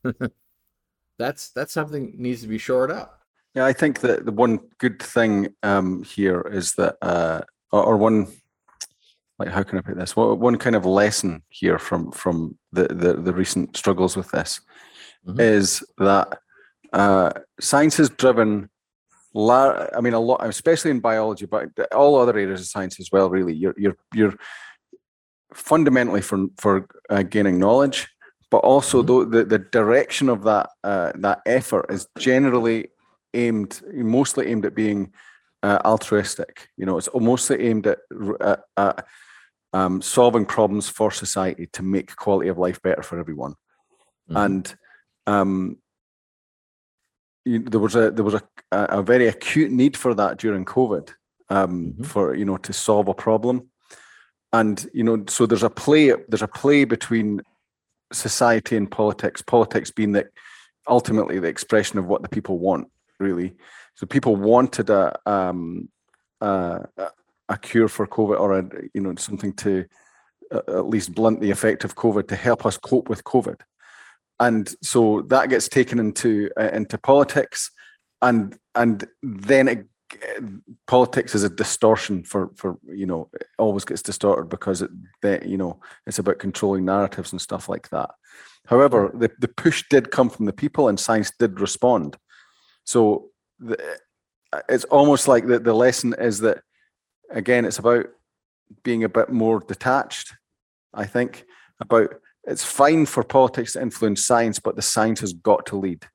that's 1.19 1.51
that's 1.51 1.73
something 1.73 2.13
that 2.13 2.21
needs 2.21 2.43
to 2.43 2.49
be 2.49 2.59
shored 2.59 2.91
up. 2.91 3.21
Yeah, 3.55 3.65
I 3.65 3.73
think 3.73 4.01
that 4.01 4.25
the 4.25 4.33
one 4.33 4.61
good 4.79 5.03
thing 5.03 5.55
um, 5.65 6.05
here 6.05 6.41
is 6.53 6.75
that, 6.75 6.97
uh, 7.03 7.41
or, 7.73 7.85
or 7.85 7.97
one 7.97 8.29
like 9.39 9.49
how 9.49 9.63
can 9.63 9.79
I 9.79 9.81
put 9.81 9.97
this? 9.97 10.15
Well, 10.15 10.37
one 10.37 10.59
kind 10.59 10.77
of 10.77 10.85
lesson 10.85 11.43
here 11.49 11.79
from 11.79 12.13
from 12.13 12.59
the 12.73 12.89
the, 12.89 13.15
the 13.15 13.33
recent 13.33 13.77
struggles 13.77 14.17
with 14.17 14.31
this 14.31 14.61
mm-hmm. 15.27 15.41
is 15.41 15.83
that 15.99 16.39
uh, 16.93 17.33
science 17.61 17.97
has 17.97 18.11
driven 18.11 18.69
la- 19.35 19.87
I 19.97 20.01
mean, 20.01 20.15
a 20.15 20.21
lot, 20.21 20.45
especially 20.45 20.91
in 20.91 21.01
biology, 21.01 21.47
but 21.47 21.71
all 21.93 22.17
other 22.17 22.37
areas 22.37 22.61
of 22.61 22.67
science 22.67 23.01
as 23.01 23.11
well. 23.13 23.31
Really, 23.31 23.55
you're 23.55 23.75
you're 23.77 23.97
you're 24.15 24.35
fundamentally 25.55 26.23
for 26.23 26.47
for 26.59 26.87
uh, 27.11 27.23
gaining 27.23 27.59
knowledge, 27.59 28.09
but 28.51 28.59
also 28.59 29.03
Mhm. 29.03 29.31
the, 29.31 29.45
the 29.45 29.59
direction 29.59 30.29
of 30.29 30.43
that 30.45 30.71
uh, 30.85 31.13
that 31.17 31.41
effort 31.47 31.87
is 31.91 32.07
generally 32.19 32.89
aimed, 33.35 33.81
mostly 33.93 34.49
aimed 34.49 34.65
at 34.67 34.75
being 34.75 35.13
uh, 35.63 35.79
altruistic. 35.85 36.69
You 36.77 36.87
know, 36.87 36.99
it's 36.99 37.09
mostly 37.15 37.61
aimed 37.69 37.87
at, 37.87 37.99
at, 38.41 38.61
at 38.77 39.07
um, 39.73 40.03
solving 40.03 40.47
problems 40.47 40.89
for 40.89 41.11
society 41.13 41.67
to 41.73 41.83
make 41.83 42.17
quality 42.17 42.49
of 42.49 42.59
life 42.59 42.81
better 42.83 43.03
for 43.03 43.19
everyone. 43.21 43.55
Mhm. 44.31 44.45
And 44.45 44.75
um, 45.27 45.77
you, 47.45 47.61
there 47.61 47.81
was 47.81 47.95
a 47.95 48.11
there 48.11 48.25
was 48.25 48.35
a, 48.35 48.43
a 48.73 49.03
very 49.03 49.29
acute 49.29 49.71
need 49.71 49.97
for 49.97 50.15
that 50.15 50.39
during 50.39 50.65
COVID, 50.65 51.13
um, 51.49 51.95
Mhm. 51.99 52.07
for 52.07 52.35
you 52.35 52.45
know 52.45 52.57
to 52.59 52.73
solve 52.73 53.09
a 53.09 53.15
problem, 53.15 53.70
and 54.53 54.89
you 54.93 55.05
know 55.05 55.25
so 55.29 55.47
there's 55.47 55.63
a 55.63 55.71
play 55.71 56.13
there's 56.29 56.43
a 56.43 56.49
play 56.49 56.85
between 56.85 57.41
society 58.13 58.77
and 58.77 58.91
politics. 58.91 59.43
Politics 59.43 59.91
being 59.91 60.13
that 60.13 60.29
ultimately 60.89 61.39
the 61.39 61.49
expression 61.49 61.99
of 61.99 62.07
what 62.07 62.23
the 62.23 62.29
people 62.29 62.59
want, 62.59 62.89
really. 63.19 63.55
So 63.95 64.07
people 64.07 64.37
wanted 64.37 64.91
a 64.91 65.19
um, 65.27 65.89
a, 66.41 66.87
a- 67.49 67.59
cure 67.59 67.89
for 67.89 68.07
COVID 68.07 68.41
or 68.41 68.59
a 68.59 68.69
you 68.95 69.01
know 69.01 69.15
something 69.17 69.53
to 69.55 69.85
at 70.53 70.87
least 70.87 71.15
blunt 71.15 71.41
the 71.41 71.51
effect 71.51 71.85
of 71.85 71.95
COVID 71.95 72.27
to 72.29 72.37
help 72.37 72.67
us 72.67 72.77
cope 72.77 73.09
with 73.09 73.23
COVID 73.25 73.61
and 74.41 74.75
so 74.83 75.23
that 75.29 75.51
gets 75.51 75.69
taken 75.69 75.99
into 75.99 76.51
uh, 76.59 76.71
into 76.73 76.99
politics 76.99 77.71
and 78.23 78.59
and 78.75 79.07
then 79.23 79.69
it, 79.69 79.87
politics 80.87 81.35
is 81.35 81.45
a 81.45 81.49
distortion 81.49 82.23
for 82.25 82.51
for 82.57 82.79
you 82.87 83.07
know 83.07 83.29
it 83.33 83.47
always 83.59 83.85
gets 83.85 84.03
distorted 84.03 84.49
because 84.49 84.83
it 84.83 84.91
that 85.23 85.47
you 85.47 85.57
know 85.57 85.81
it's 86.07 86.19
about 86.19 86.39
controlling 86.39 86.85
narratives 86.85 87.33
and 87.33 87.41
stuff 87.41 87.69
like 87.69 87.89
that. 87.91 88.11
However 88.67 89.09
hmm. 89.09 89.19
the, 89.19 89.31
the 89.39 89.49
push 89.49 89.85
did 89.91 90.11
come 90.11 90.31
from 90.31 90.47
the 90.47 90.53
people 90.53 90.89
and 90.89 90.99
science 90.99 91.33
did 91.39 91.61
respond. 91.61 92.17
So 92.85 93.29
the, 93.59 93.79
it's 94.69 94.85
almost 94.85 95.29
like 95.29 95.47
the, 95.47 95.59
the 95.59 95.75
lesson 95.75 96.15
is 96.19 96.41
that 96.41 96.63
again 97.31 97.65
it's 97.65 97.79
about 97.79 98.07
being 98.83 99.05
a 99.05 99.09
bit 99.09 99.29
more 99.31 99.61
detached 99.61 100.33
i 100.95 101.05
think 101.05 101.45
about 101.81 102.11
it's 102.45 102.65
fine 102.65 103.07
for 103.07 103.23
politics 103.23 103.75
to 103.75 103.83
influence 103.83 104.25
science, 104.25 104.59
but 104.59 104.77
the 104.77 104.83
science 104.83 105.21
has 105.21 105.33
got 105.33 105.67
to 105.67 105.77
lead. 105.77 106.07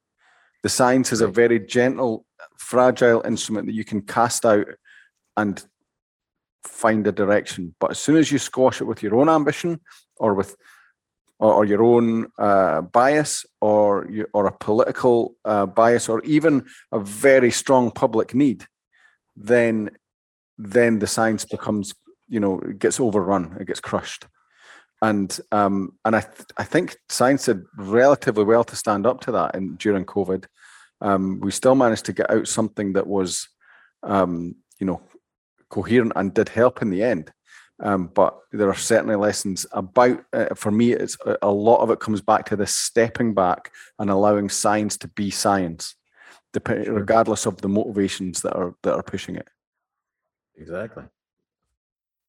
The 0.63 0.69
science 0.69 1.11
is 1.11 1.21
a 1.21 1.27
very 1.27 1.59
gentle, 1.59 2.25
fragile 2.57 3.21
instrument 3.25 3.67
that 3.67 3.73
you 3.73 3.83
can 3.83 4.01
cast 4.01 4.45
out 4.45 4.67
and 5.37 5.63
find 6.63 7.05
a 7.07 7.11
direction. 7.11 7.75
But 7.79 7.91
as 7.91 7.99
soon 7.99 8.17
as 8.17 8.31
you 8.31 8.39
squash 8.39 8.81
it 8.81 8.85
with 8.85 9.03
your 9.03 9.15
own 9.15 9.29
ambition 9.29 9.81
or 10.17 10.33
with 10.33 10.55
or, 11.37 11.53
or 11.53 11.65
your 11.65 11.83
own 11.83 12.27
uh, 12.37 12.81
bias 12.81 13.45
or 13.61 14.07
or 14.33 14.47
a 14.47 14.57
political 14.57 15.35
uh, 15.43 15.65
bias 15.65 16.07
or 16.09 16.23
even 16.23 16.65
a 16.91 16.99
very 16.99 17.51
strong 17.51 17.91
public 17.91 18.33
need, 18.33 18.65
then 19.35 19.91
then 20.57 20.99
the 20.99 21.07
science 21.07 21.45
becomes 21.45 21.93
you 22.27 22.39
know 22.39 22.59
it 22.59 22.79
gets 22.79 22.99
overrun, 22.99 23.57
it 23.59 23.67
gets 23.67 23.81
crushed 23.81 24.27
and 25.01 25.39
um, 25.51 25.93
and 26.05 26.15
I 26.15 26.21
th- 26.21 26.47
I 26.57 26.63
think 26.63 26.97
science 27.09 27.45
did 27.45 27.63
relatively 27.77 28.43
well 28.43 28.63
to 28.63 28.75
stand 28.75 29.05
up 29.05 29.21
to 29.21 29.31
that 29.33 29.55
in 29.55 29.75
during 29.75 30.05
COVID. 30.05 30.45
Um, 31.01 31.39
we 31.39 31.51
still 31.51 31.75
managed 31.75 32.05
to 32.05 32.13
get 32.13 32.29
out 32.31 32.47
something 32.47 32.93
that 32.93 33.07
was, 33.07 33.49
um, 34.03 34.55
you 34.79 34.87
know, 34.87 35.01
coherent 35.69 36.13
and 36.15 36.33
did 36.33 36.49
help 36.49 36.81
in 36.81 36.89
the 36.89 37.03
end. 37.03 37.31
Um, 37.83 38.07
but 38.07 38.39
there 38.53 38.69
are 38.69 38.75
certainly 38.75 39.15
lessons 39.15 39.65
about. 39.71 40.23
Uh, 40.31 40.55
for 40.55 40.71
me, 40.71 40.93
it's 40.93 41.17
a, 41.25 41.37
a 41.41 41.51
lot 41.51 41.81
of 41.81 41.89
it 41.89 41.99
comes 41.99 42.21
back 42.21 42.45
to 42.45 42.55
this 42.55 42.73
stepping 42.73 43.33
back 43.33 43.71
and 43.99 44.09
allowing 44.09 44.47
science 44.47 44.95
to 44.97 45.09
be 45.09 45.29
science, 45.29 45.95
dep- 46.53 46.69
regardless 46.69 47.45
of 47.45 47.59
the 47.61 47.67
motivations 47.67 48.41
that 48.43 48.55
are 48.55 48.75
that 48.83 48.93
are 48.93 49.03
pushing 49.03 49.35
it. 49.35 49.47
Exactly. 50.55 51.03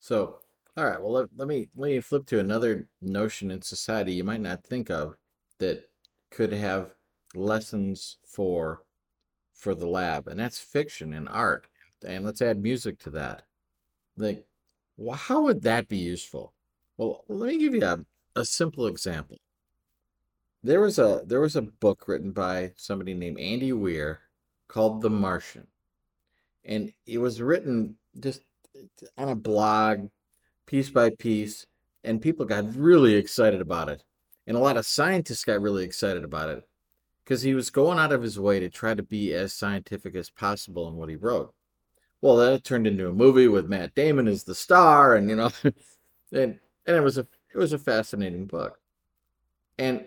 So, 0.00 0.40
all 0.76 0.84
right. 0.84 1.00
Well, 1.00 1.12
let, 1.12 1.28
let 1.36 1.46
me 1.46 1.68
let 1.76 1.90
me 1.90 2.00
flip 2.00 2.26
to 2.26 2.40
another 2.40 2.88
notion 3.00 3.52
in 3.52 3.62
society 3.62 4.14
you 4.14 4.24
might 4.24 4.40
not 4.40 4.64
think 4.64 4.90
of 4.90 5.14
that 5.60 5.84
could 6.32 6.52
have 6.52 6.90
lessons 7.36 8.18
for 8.26 8.82
for 9.54 9.74
the 9.74 9.86
lab, 9.86 10.28
and 10.28 10.38
that's 10.38 10.58
fiction 10.58 11.14
and 11.14 11.28
art. 11.28 11.66
And 12.06 12.24
let's 12.24 12.42
add 12.42 12.62
music 12.62 12.98
to 13.00 13.10
that. 13.10 13.42
Like, 14.16 14.46
wh- 15.02 15.16
how 15.16 15.42
would 15.42 15.62
that 15.62 15.88
be 15.88 15.96
useful? 15.96 16.52
Well, 16.96 17.24
let 17.28 17.48
me 17.48 17.58
give 17.58 17.74
you 17.74 17.82
a, 17.82 18.04
a 18.36 18.44
simple 18.44 18.86
example. 18.86 19.38
There 20.62 20.80
was 20.80 20.98
a 20.98 21.22
there 21.24 21.40
was 21.40 21.56
a 21.56 21.62
book 21.62 22.06
written 22.06 22.32
by 22.32 22.72
somebody 22.76 23.14
named 23.14 23.38
Andy 23.40 23.72
Weir 23.72 24.20
called 24.68 25.00
The 25.00 25.10
Martian. 25.10 25.66
And 26.64 26.92
it 27.06 27.18
was 27.18 27.40
written 27.40 27.96
just 28.18 28.42
on 29.16 29.28
a 29.28 29.36
blog, 29.36 30.08
piece 30.66 30.90
by 30.90 31.10
piece, 31.10 31.66
and 32.02 32.20
people 32.20 32.44
got 32.44 32.74
really 32.74 33.14
excited 33.14 33.60
about 33.60 33.88
it. 33.88 34.02
And 34.46 34.56
a 34.56 34.60
lot 34.60 34.76
of 34.76 34.86
scientists 34.86 35.44
got 35.44 35.60
really 35.60 35.84
excited 35.84 36.24
about 36.24 36.50
it 36.50 36.68
because 37.26 37.42
he 37.42 37.54
was 37.54 37.70
going 37.70 37.98
out 37.98 38.12
of 38.12 38.22
his 38.22 38.38
way 38.38 38.60
to 38.60 38.70
try 38.70 38.94
to 38.94 39.02
be 39.02 39.34
as 39.34 39.52
scientific 39.52 40.14
as 40.14 40.30
possible 40.30 40.86
in 40.86 40.94
what 40.94 41.08
he 41.08 41.16
wrote. 41.16 41.52
Well, 42.22 42.36
then 42.36 42.52
it 42.52 42.64
turned 42.64 42.86
into 42.86 43.08
a 43.08 43.12
movie 43.12 43.48
with 43.48 43.68
Matt 43.68 43.94
Damon 43.96 44.28
as 44.28 44.44
the 44.44 44.54
star, 44.54 45.16
and 45.16 45.28
you 45.28 45.36
know, 45.36 45.50
and 45.64 45.74
and 46.86 46.96
it 46.96 47.02
was 47.02 47.18
a 47.18 47.26
it 47.52 47.58
was 47.58 47.72
a 47.72 47.78
fascinating 47.78 48.46
book, 48.46 48.78
and 49.76 50.06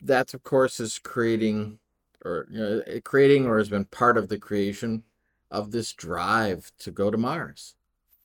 that's 0.00 0.34
of 0.34 0.42
course 0.42 0.80
is 0.80 0.98
creating 0.98 1.78
or 2.24 2.48
you 2.50 2.58
know, 2.58 2.82
creating 3.04 3.46
or 3.46 3.58
has 3.58 3.68
been 3.68 3.84
part 3.84 4.18
of 4.18 4.28
the 4.28 4.38
creation 4.38 5.04
of 5.50 5.70
this 5.70 5.92
drive 5.92 6.72
to 6.80 6.90
go 6.90 7.10
to 7.10 7.18
Mars. 7.18 7.76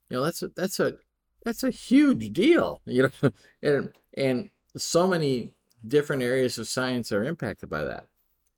You 0.09 0.17
know, 0.17 0.23
that's 0.23 0.41
a 0.41 0.47
that's 0.49 0.79
a 0.79 0.95
that's 1.45 1.63
a 1.63 1.69
huge 1.69 2.33
deal. 2.33 2.81
You 2.87 3.11
know, 3.21 3.31
and 3.61 3.93
and 4.15 4.49
so 4.75 5.07
many 5.07 5.53
different 5.85 6.23
areas 6.23 6.57
of 6.57 6.67
science 6.67 7.11
are 7.11 7.23
impacted 7.23 7.69
by 7.69 7.83
that. 7.83 8.07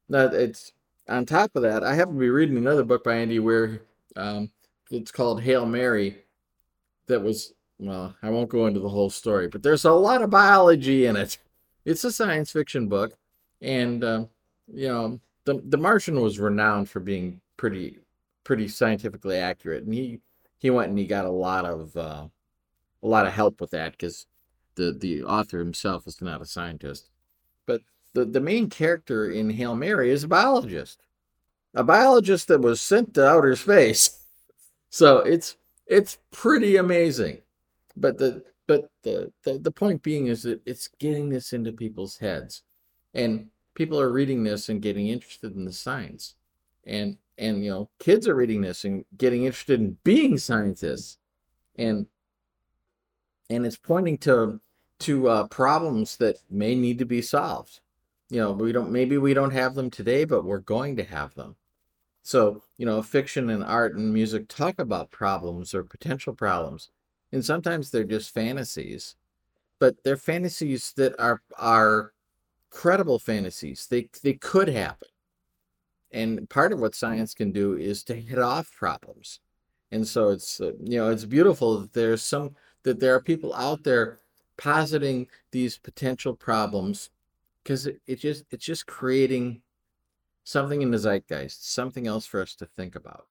Now 0.08 0.26
it's 0.26 0.74
on 1.08 1.26
top 1.26 1.56
of 1.56 1.64
that, 1.64 1.84
I 1.84 1.96
happen 1.96 2.14
to 2.14 2.20
be 2.20 2.30
reading 2.30 2.58
another 2.58 2.84
book 2.84 3.04
by 3.04 3.16
Andy 3.16 3.40
Weir 3.40 3.82
um, 4.16 4.52
it's 4.92 5.12
called 5.12 5.42
Hail 5.42 5.66
Mary. 5.66 6.24
That 7.08 7.22
was 7.22 7.54
well, 7.80 8.14
I 8.22 8.30
won't 8.30 8.50
go 8.50 8.68
into 8.68 8.82
the 8.82 8.90
whole 8.90 9.10
story, 9.10 9.48
but 9.48 9.64
there's 9.64 9.86
a 9.86 9.92
lot 9.92 10.22
of 10.22 10.30
biology 10.30 11.06
in 11.06 11.16
it. 11.16 11.38
It's 11.86 12.04
a 12.04 12.12
science 12.12 12.52
fiction 12.52 12.90
book, 12.90 13.14
and 13.62 14.04
um, 14.04 14.30
you 14.72 14.88
know, 14.88 15.20
the 15.46 15.62
the 15.66 15.78
Martian 15.78 16.20
was 16.20 16.40
renowned 16.40 16.90
for 16.90 17.00
being 17.00 17.40
pretty 17.58 18.00
pretty 18.44 18.68
scientifically 18.68 19.38
accurate, 19.38 19.84
and 19.84 19.94
he 19.94 20.20
he 20.58 20.70
went 20.70 20.90
and 20.90 21.00
he 21.00 21.06
got 21.06 21.26
a 21.26 21.32
lot 21.32 21.66
of 21.66 21.96
uh, 21.96 22.28
a 23.02 23.08
lot 23.08 23.26
of 23.26 23.34
help 23.34 23.62
with 23.62 23.72
that 23.72 23.94
because 23.94 24.28
the 24.80 24.94
the 24.94 25.24
author 25.24 25.60
himself 25.60 26.08
is 26.08 26.22
not 26.22 26.42
a 26.42 26.46
scientist, 26.46 27.10
but 27.66 27.82
the 28.14 28.24
the 28.26 28.40
main 28.40 28.70
character 28.70 29.30
in 29.30 29.50
Hail 29.50 29.76
Mary 29.76 30.10
is 30.10 30.24
a 30.24 30.28
biologist, 30.28 31.04
a 31.76 31.84
biologist 31.84 32.48
that 32.48 32.62
was 32.62 32.82
sent 32.82 33.14
to 33.14 33.28
outer 33.28 33.56
space. 33.56 34.16
So 34.92 35.20
it's 35.20 35.56
it's 35.86 36.18
pretty 36.32 36.78
amazing, 36.78 37.44
but 37.96 38.18
the 38.18 38.44
but 38.66 38.90
the 39.04 39.32
the, 39.44 39.60
the 39.60 39.70
point 39.70 40.02
being 40.02 40.26
is 40.26 40.42
that 40.42 40.62
it's 40.66 40.90
getting 40.98 41.30
this 41.30 41.54
into 41.54 41.72
people's 41.72 42.18
heads, 42.18 42.64
and 43.14 43.50
people 43.76 44.02
are 44.02 44.12
reading 44.12 44.44
this 44.44 44.70
and 44.70 44.82
getting 44.82 45.10
interested 45.10 45.56
in 45.56 45.64
the 45.64 45.72
science, 45.72 46.34
and 46.88 47.20
and 47.38 47.64
you 47.64 47.70
know 47.70 47.88
kids 48.00 48.28
are 48.28 48.34
reading 48.34 48.62
this 48.62 48.84
and 48.84 49.06
getting 49.16 49.44
interested 49.44 49.80
in 49.80 49.96
being 50.04 50.40
scientists, 50.40 51.20
and 51.76 52.08
and 53.52 53.64
it's 53.64 53.78
pointing 53.78 54.18
to 54.18 54.60
to 55.00 55.30
uh, 55.30 55.48
problems 55.48 56.18
that 56.18 56.38
may 56.50 56.76
need 56.76 57.00
to 57.00 57.06
be 57.06 57.22
solved. 57.22 57.80
You 58.30 58.42
know, 58.42 58.52
we 58.52 58.72
don't 58.72 58.92
maybe 58.92 59.18
we 59.18 59.34
don't 59.34 59.52
have 59.52 59.76
them 59.76 59.90
today, 59.90 60.26
but 60.26 60.46
we're 60.46 60.60
going 60.60 60.96
to 60.98 61.04
have 61.04 61.34
them. 61.36 61.56
So, 62.22 62.62
you 62.78 62.86
know, 62.86 63.02
fiction 63.02 63.50
and 63.50 63.64
art 63.64 63.96
and 63.96 64.14
music 64.14 64.48
talk 64.48 64.78
about 64.78 65.10
problems 65.10 65.74
or 65.74 65.84
potential 65.84 66.34
problems. 66.34 66.92
And 67.32 67.44
sometimes 67.44 67.90
they're 67.90 68.04
just 68.04 68.34
fantasies, 68.34 69.16
but 69.80 69.96
they're 70.04 70.18
fantasies 70.18 70.94
that 70.98 71.20
are 71.20 71.42
are 71.58 72.14
credible 72.70 73.20
fantasies. 73.20 73.88
They 73.90 74.10
they 74.22 74.34
could 74.34 74.68
happen. 74.68 75.08
And 76.12 76.50
part 76.50 76.72
of 76.74 76.80
what 76.80 76.96
science 76.96 77.34
can 77.34 77.52
do 77.52 77.74
is 77.76 78.04
to 78.06 78.16
hit 78.16 78.40
off 78.40 78.72
problems. 78.76 79.40
And 79.92 80.08
so 80.08 80.30
it's 80.30 80.60
uh, 80.62 80.74
you 80.84 80.98
know, 81.00 81.10
it's 81.10 81.26
beautiful 81.26 81.80
that 81.82 81.94
there's 81.94 82.22
some 82.22 82.56
that 82.84 83.00
there 83.00 83.16
are 83.16 83.22
people 83.22 83.54
out 83.56 83.84
there 83.84 84.20
positing 84.60 85.28
these 85.52 85.78
potential 85.78 86.36
problems 86.36 87.10
because 87.64 87.88
it, 87.88 88.02
it 88.06 88.20
just 88.20 88.44
it's 88.52 88.66
just 88.66 88.86
creating 88.86 89.62
something 90.44 90.82
in 90.82 90.92
the 90.92 90.98
zeitgeist, 90.98 91.74
something 91.74 92.08
else 92.08 92.26
for 92.26 92.42
us 92.42 92.56
to 92.56 92.66
think 92.66 92.96
about. 92.96 93.26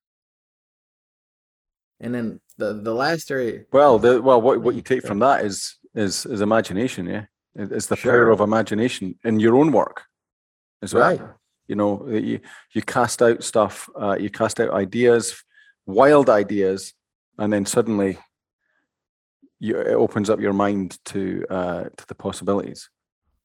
And 1.99 2.13
then 2.13 2.39
the 2.57 2.73
the 2.73 2.93
last 2.93 3.29
area. 3.31 3.65
Well, 3.71 3.99
the 3.99 4.21
well, 4.21 4.41
what 4.41 4.61
what 4.61 4.75
you 4.75 4.81
take 4.81 5.05
from 5.05 5.19
that 5.19 5.45
is 5.45 5.77
is 5.93 6.25
is 6.25 6.41
imagination. 6.41 7.05
Yeah, 7.05 7.25
it's 7.55 7.87
the 7.87 7.97
power 7.97 8.29
of 8.29 8.39
imagination 8.39 9.15
in 9.23 9.39
your 9.39 9.57
own 9.57 9.71
work 9.71 10.03
as 10.81 10.93
well. 10.93 11.09
Right. 11.09 11.21
You 11.67 11.75
know, 11.75 12.07
you 12.07 12.39
you 12.73 12.81
cast 12.81 13.21
out 13.21 13.43
stuff, 13.43 13.89
uh, 13.99 14.17
you 14.19 14.29
cast 14.29 14.59
out 14.59 14.71
ideas, 14.71 15.43
wild 15.85 16.29
ideas, 16.29 16.93
and 17.37 17.51
then 17.51 17.65
suddenly 17.65 18.17
you, 19.59 19.77
it 19.77 19.93
opens 19.93 20.29
up 20.29 20.39
your 20.39 20.53
mind 20.53 20.97
to 21.05 21.45
uh, 21.49 21.83
to 21.95 22.07
the 22.07 22.15
possibilities. 22.15 22.89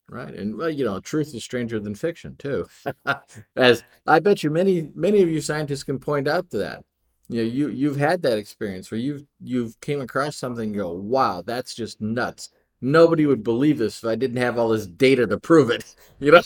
Right. 0.08 0.34
And 0.34 0.56
well, 0.56 0.68
you 0.70 0.84
know, 0.84 1.00
truth 1.00 1.34
is 1.34 1.42
stranger 1.44 1.80
than 1.80 1.94
fiction 1.94 2.36
too. 2.36 2.66
As 3.56 3.82
I 4.06 4.18
bet 4.20 4.42
you 4.42 4.50
many 4.50 4.90
many 4.94 5.22
of 5.22 5.28
you 5.30 5.40
scientists 5.40 5.82
can 5.82 5.98
point 5.98 6.28
out 6.28 6.50
to 6.50 6.58
that. 6.58 6.84
You 7.28 7.42
know, 7.42 7.48
you 7.48 7.68
you've 7.68 7.96
had 7.96 8.22
that 8.22 8.38
experience 8.38 8.90
where 8.90 9.00
you've 9.00 9.24
you've 9.42 9.80
came 9.80 10.00
across 10.00 10.36
something 10.36 10.68
and 10.68 10.76
go, 10.76 10.92
wow, 10.92 11.42
that's 11.44 11.74
just 11.74 12.00
nuts. 12.00 12.50
Nobody 12.82 13.24
would 13.24 13.42
believe 13.42 13.78
this 13.78 14.02
if 14.02 14.08
I 14.08 14.14
didn't 14.14 14.36
have 14.36 14.58
all 14.58 14.68
this 14.68 14.86
data 14.86 15.26
to 15.26 15.38
prove 15.40 15.70
it. 15.70 15.84
You 16.20 16.32
know? 16.32 16.42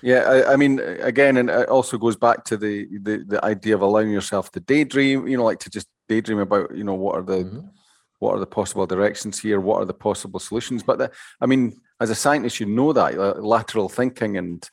Yeah, 0.00 0.20
I, 0.20 0.52
I 0.52 0.56
mean, 0.56 0.78
again, 0.80 1.36
and 1.38 1.50
it 1.50 1.68
also 1.68 1.98
goes 1.98 2.16
back 2.16 2.44
to 2.44 2.56
the, 2.56 2.86
the 3.02 3.24
the 3.26 3.44
idea 3.44 3.74
of 3.74 3.82
allowing 3.82 4.10
yourself 4.10 4.50
to 4.52 4.60
daydream. 4.60 5.26
You 5.26 5.36
know, 5.38 5.44
like 5.44 5.58
to 5.60 5.70
just 5.70 5.88
daydream 6.08 6.38
about, 6.38 6.74
you 6.76 6.84
know, 6.84 6.94
what 6.94 7.16
are 7.16 7.22
the 7.22 7.44
Mhm. 7.44 7.70
What 8.18 8.34
are 8.34 8.40
the 8.40 8.46
possible 8.46 8.86
directions 8.86 9.38
here? 9.38 9.60
What 9.60 9.80
are 9.80 9.84
the 9.84 9.94
possible 9.94 10.40
solutions? 10.40 10.82
But 10.82 10.98
the, 10.98 11.10
I 11.40 11.46
mean, 11.46 11.80
as 12.00 12.10
a 12.10 12.14
scientist, 12.14 12.60
you 12.60 12.66
know 12.66 12.92
that 12.92 13.18
uh, 13.18 13.34
lateral 13.40 13.88
thinking 13.88 14.36
and 14.36 14.68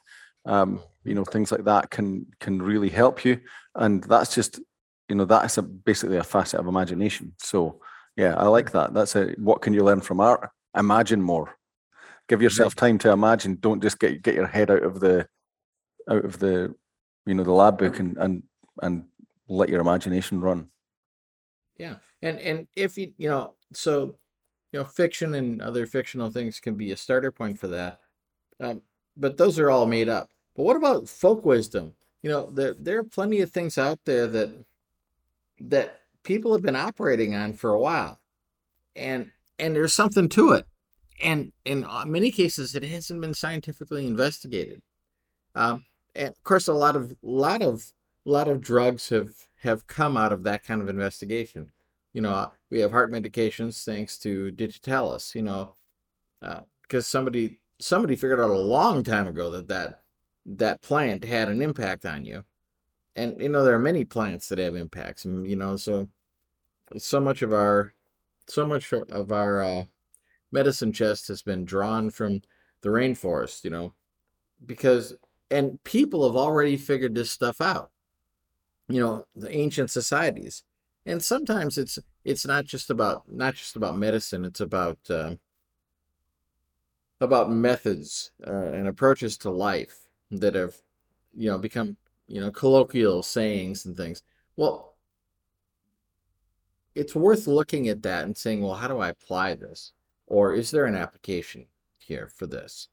um, 0.45 0.81
you 1.03 1.13
know 1.13 1.25
things 1.25 1.51
like 1.51 1.63
that 1.65 1.89
can 1.89 2.25
can 2.39 2.61
really 2.61 2.89
help 2.89 3.23
you. 3.25 3.39
And 3.75 4.03
that's 4.03 4.33
just 4.33 4.59
you 5.09 5.15
know 5.15 5.25
that's 5.25 5.57
a 5.57 5.61
basically 5.61 6.17
a 6.17 6.23
facet 6.23 6.59
of 6.59 6.67
imagination. 6.67 7.33
So 7.39 7.81
yeah, 8.15 8.35
I 8.35 8.47
like 8.47 8.71
that. 8.71 8.93
That's 8.93 9.15
a 9.15 9.33
what 9.37 9.61
can 9.61 9.73
you 9.73 9.83
learn 9.83 10.01
from 10.01 10.19
art? 10.19 10.49
Imagine 10.75 11.21
more. 11.21 11.55
Give 12.27 12.41
yourself 12.41 12.75
time 12.75 12.97
to 12.99 13.11
imagine. 13.11 13.57
Don't 13.59 13.81
just 13.81 13.99
get 13.99 14.21
get 14.23 14.35
your 14.35 14.47
head 14.47 14.71
out 14.71 14.83
of 14.83 14.99
the 14.99 15.27
out 16.09 16.25
of 16.25 16.39
the 16.39 16.73
you 17.25 17.33
know 17.33 17.43
the 17.43 17.51
lab 17.51 17.77
book 17.77 17.99
and 17.99 18.17
and 18.17 18.43
and 18.81 19.05
let 19.47 19.69
your 19.69 19.81
imagination 19.81 20.41
run. 20.41 20.69
Yeah. 21.77 21.95
And 22.21 22.39
and 22.39 22.67
if 22.75 22.97
you 22.97 23.13
you 23.17 23.29
know, 23.29 23.53
so 23.73 24.15
you 24.71 24.79
know, 24.79 24.85
fiction 24.85 25.33
and 25.35 25.61
other 25.61 25.85
fictional 25.85 26.29
things 26.29 26.59
can 26.59 26.75
be 26.75 26.91
a 26.91 26.97
starter 26.97 27.31
point 27.31 27.59
for 27.59 27.67
that. 27.67 27.99
Um, 28.59 28.81
but 29.15 29.37
those 29.37 29.57
are 29.59 29.69
all 29.69 29.85
made 29.85 30.09
up. 30.09 30.29
But 30.55 30.63
what 30.63 30.75
about 30.75 31.07
folk 31.07 31.45
wisdom? 31.45 31.93
You 32.21 32.29
know, 32.29 32.49
there 32.51 32.73
there 32.73 32.99
are 32.99 33.03
plenty 33.03 33.41
of 33.41 33.51
things 33.51 33.77
out 33.77 33.99
there 34.05 34.27
that 34.27 34.65
that 35.59 36.01
people 36.23 36.51
have 36.53 36.61
been 36.61 36.75
operating 36.75 37.35
on 37.35 37.53
for 37.53 37.71
a 37.71 37.79
while. 37.79 38.19
And 38.95 39.31
and 39.57 39.75
there's 39.75 39.93
something 39.93 40.27
to 40.29 40.51
it. 40.51 40.65
And 41.23 41.53
in 41.63 41.85
uh, 41.85 42.03
many 42.05 42.31
cases 42.31 42.75
it 42.75 42.83
hasn't 42.83 43.21
been 43.21 43.33
scientifically 43.33 44.05
investigated. 44.05 44.81
Um, 45.53 45.85
and 46.13 46.29
of 46.29 46.43
course 46.43 46.67
a 46.67 46.73
lot 46.73 46.95
of 46.95 47.15
lot 47.21 47.61
of 47.61 47.93
lot 48.25 48.47
of 48.47 48.59
drugs 48.59 49.09
have 49.09 49.31
have 49.61 49.87
come 49.87 50.17
out 50.17 50.33
of 50.33 50.43
that 50.43 50.63
kind 50.63 50.81
of 50.81 50.89
investigation. 50.89 51.71
You 52.15 52.21
know, 52.21 52.31
uh, 52.31 52.49
we 52.71 52.79
have 52.79 52.91
heart 52.91 53.11
medications 53.11 53.83
thanks 53.83 54.17
to 54.19 54.49
digitalis, 54.49 55.35
you 55.35 55.41
know, 55.41 55.75
uh, 56.41 56.61
because 56.83 57.07
somebody 57.07 57.59
somebody 57.77 58.15
figured 58.15 58.39
out 58.39 58.51
a 58.51 58.57
long 58.57 59.03
time 59.03 59.27
ago 59.27 59.51
that 59.51 59.67
that 59.67 60.03
that 60.45 60.81
plant 60.81 61.25
had 61.25 61.49
an 61.49 61.61
impact 61.61 62.05
on 62.05 62.23
you. 62.23 62.45
And 63.17 63.41
you 63.41 63.49
know, 63.49 63.65
there 63.65 63.75
are 63.75 63.79
many 63.79 64.05
plants 64.05 64.47
that 64.47 64.59
have 64.59 64.77
impacts, 64.77 65.25
and 65.25 65.45
you 65.45 65.57
know, 65.57 65.75
so 65.75 66.07
so 66.97 67.19
much 67.19 67.41
of 67.41 67.51
our 67.51 67.93
so 68.47 68.65
much 68.65 68.93
of 68.93 69.33
our 69.33 69.61
uh, 69.61 69.83
medicine 70.53 70.93
chest 70.93 71.27
has 71.27 71.41
been 71.41 71.65
drawn 71.65 72.09
from 72.09 72.41
the 72.79 72.89
rainforest, 72.91 73.65
you 73.65 73.71
know, 73.71 73.93
because 74.65 75.13
and 75.51 75.83
people 75.83 76.25
have 76.25 76.37
already 76.37 76.77
figured 76.77 77.13
this 77.13 77.29
stuff 77.29 77.59
out. 77.59 77.91
You 78.87 79.01
know, 79.01 79.25
the 79.35 79.53
ancient 79.53 79.91
societies, 79.91 80.63
and 81.05 81.23
sometimes 81.23 81.77
it's 81.77 81.99
it's 82.23 82.45
not 82.45 82.65
just 82.65 82.89
about 82.89 83.23
not 83.31 83.55
just 83.55 83.75
about 83.75 83.97
medicine. 83.97 84.45
It's 84.45 84.61
about 84.61 84.97
uh, 85.09 85.35
about 87.21 87.51
methods 87.51 88.31
uh, 88.45 88.51
and 88.51 88.87
approaches 88.87 89.37
to 89.39 89.51
life 89.51 90.07
that 90.31 90.55
have 90.55 90.75
you 91.33 91.49
know 91.49 91.57
become 91.57 91.97
you 92.27 92.41
know 92.41 92.51
colloquial 92.51 93.21
sayings 93.23 93.85
and 93.85 93.95
things. 93.95 94.23
Well, 94.55 94.95
it's 96.95 97.15
worth 97.15 97.45
looking 97.45 97.89
at 97.89 98.01
that 98.03 98.23
and 98.23 98.35
saying, 98.35 98.61
well, 98.61 98.73
how 98.73 98.87
do 98.87 98.99
I 98.99 99.09
apply 99.09 99.55
this? 99.55 99.91
Or 100.27 100.53
is 100.53 100.71
there 100.71 100.85
an 100.85 100.95
application 100.95 101.67
here 101.99 102.29
for 102.33 102.47
this? 102.47 102.87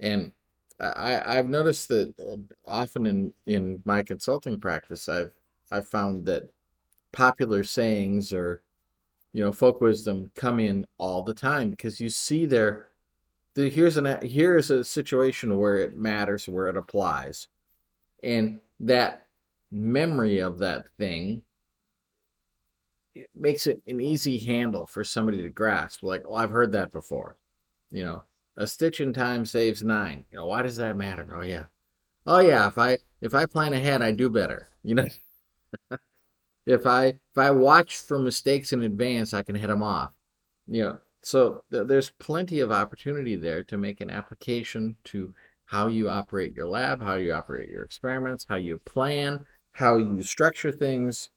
And 0.00 0.32
I, 0.80 1.38
I've 1.38 1.48
noticed 1.48 1.88
that 1.88 2.14
uh, 2.18 2.54
often 2.66 3.06
in, 3.06 3.34
in 3.46 3.82
my 3.84 4.02
consulting 4.02 4.58
practice, 4.58 5.08
I've 5.08 5.32
I've 5.70 5.88
found 5.88 6.26
that 6.26 6.44
popular 7.12 7.64
sayings 7.64 8.32
or 8.32 8.62
you 9.32 9.42
know 9.42 9.52
folk 9.52 9.80
wisdom 9.80 10.30
come 10.34 10.60
in 10.60 10.86
all 10.98 11.22
the 11.22 11.34
time 11.34 11.70
because 11.70 12.00
you 12.00 12.08
see 12.08 12.46
there 12.46 12.88
the, 13.54 13.68
here's 13.68 13.96
an 13.96 14.18
here's 14.22 14.70
a 14.70 14.84
situation 14.84 15.58
where 15.58 15.76
it 15.78 15.96
matters 15.96 16.48
where 16.48 16.68
it 16.68 16.76
applies. 16.76 17.48
And 18.22 18.60
that 18.80 19.26
memory 19.70 20.38
of 20.38 20.58
that 20.58 20.86
thing 20.98 21.42
it 23.14 23.28
makes 23.34 23.66
it 23.66 23.82
an 23.86 24.00
easy 24.00 24.38
handle 24.38 24.86
for 24.86 25.04
somebody 25.04 25.42
to 25.42 25.48
grasp 25.48 26.02
like 26.02 26.22
oh 26.28 26.34
i've 26.34 26.50
heard 26.50 26.72
that 26.72 26.92
before. 26.92 27.36
You 27.90 28.04
know 28.04 28.22
a 28.56 28.66
stitch 28.66 29.00
in 29.00 29.12
time 29.12 29.44
saves 29.46 29.82
nine. 29.82 30.24
You 30.30 30.38
know 30.38 30.46
why 30.46 30.62
does 30.62 30.76
that 30.76 30.96
matter? 30.96 31.26
Oh 31.34 31.42
yeah. 31.42 31.64
Oh 32.26 32.40
yeah 32.40 32.68
if 32.68 32.78
i 32.78 32.98
if 33.20 33.34
i 33.34 33.46
plan 33.46 33.72
ahead 33.74 34.02
i 34.02 34.12
do 34.12 34.30
better. 34.30 34.68
You 34.82 34.94
know 34.96 35.08
if 36.66 36.86
i 36.86 37.06
if 37.06 37.38
i 37.38 37.50
watch 37.50 37.96
for 37.96 38.18
mistakes 38.18 38.72
in 38.72 38.82
advance 38.82 39.34
i 39.34 39.42
can 39.42 39.54
hit 39.54 39.68
them 39.68 39.82
off. 39.82 40.12
You 40.66 40.82
know 40.84 40.98
so 41.22 41.62
th- 41.70 41.86
there's 41.86 42.10
plenty 42.18 42.60
of 42.60 42.72
opportunity 42.72 43.36
there 43.36 43.62
to 43.64 43.78
make 43.78 44.00
an 44.00 44.10
application 44.10 44.96
to 45.04 45.32
how 45.66 45.86
you 45.86 46.08
operate 46.08 46.54
your 46.54 46.66
lab 46.66 47.02
how 47.02 47.14
you 47.14 47.32
operate 47.32 47.68
your 47.68 47.82
experiments 47.82 48.46
how 48.48 48.56
you 48.56 48.78
plan 48.84 49.44
how 49.72 49.96
you 49.96 50.22
structure 50.22 50.72
things 50.72 51.30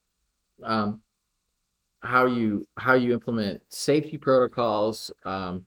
um, 0.63 1.01
how 2.01 2.25
you 2.25 2.65
how 2.77 2.93
you 2.93 3.13
implement 3.13 3.61
safety 3.69 4.17
protocols 4.17 5.11
um, 5.25 5.65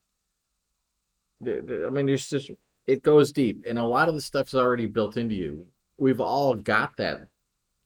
the- 1.41 1.63
the- 1.63 1.87
i 1.87 1.91
mean 1.91 2.07
there's 2.07 2.29
just 2.29 2.51
it 2.87 3.03
goes 3.03 3.33
deep 3.33 3.65
and 3.69 3.79
a 3.79 3.85
lot 3.85 4.09
of 4.09 4.15
the 4.15 4.21
stuff's 4.21 4.55
already 4.55 4.87
built 4.87 5.19
into 5.19 5.35
you. 5.35 5.67
We've 5.99 6.23
all 6.23 6.55
got 6.55 6.97
that 6.97 7.29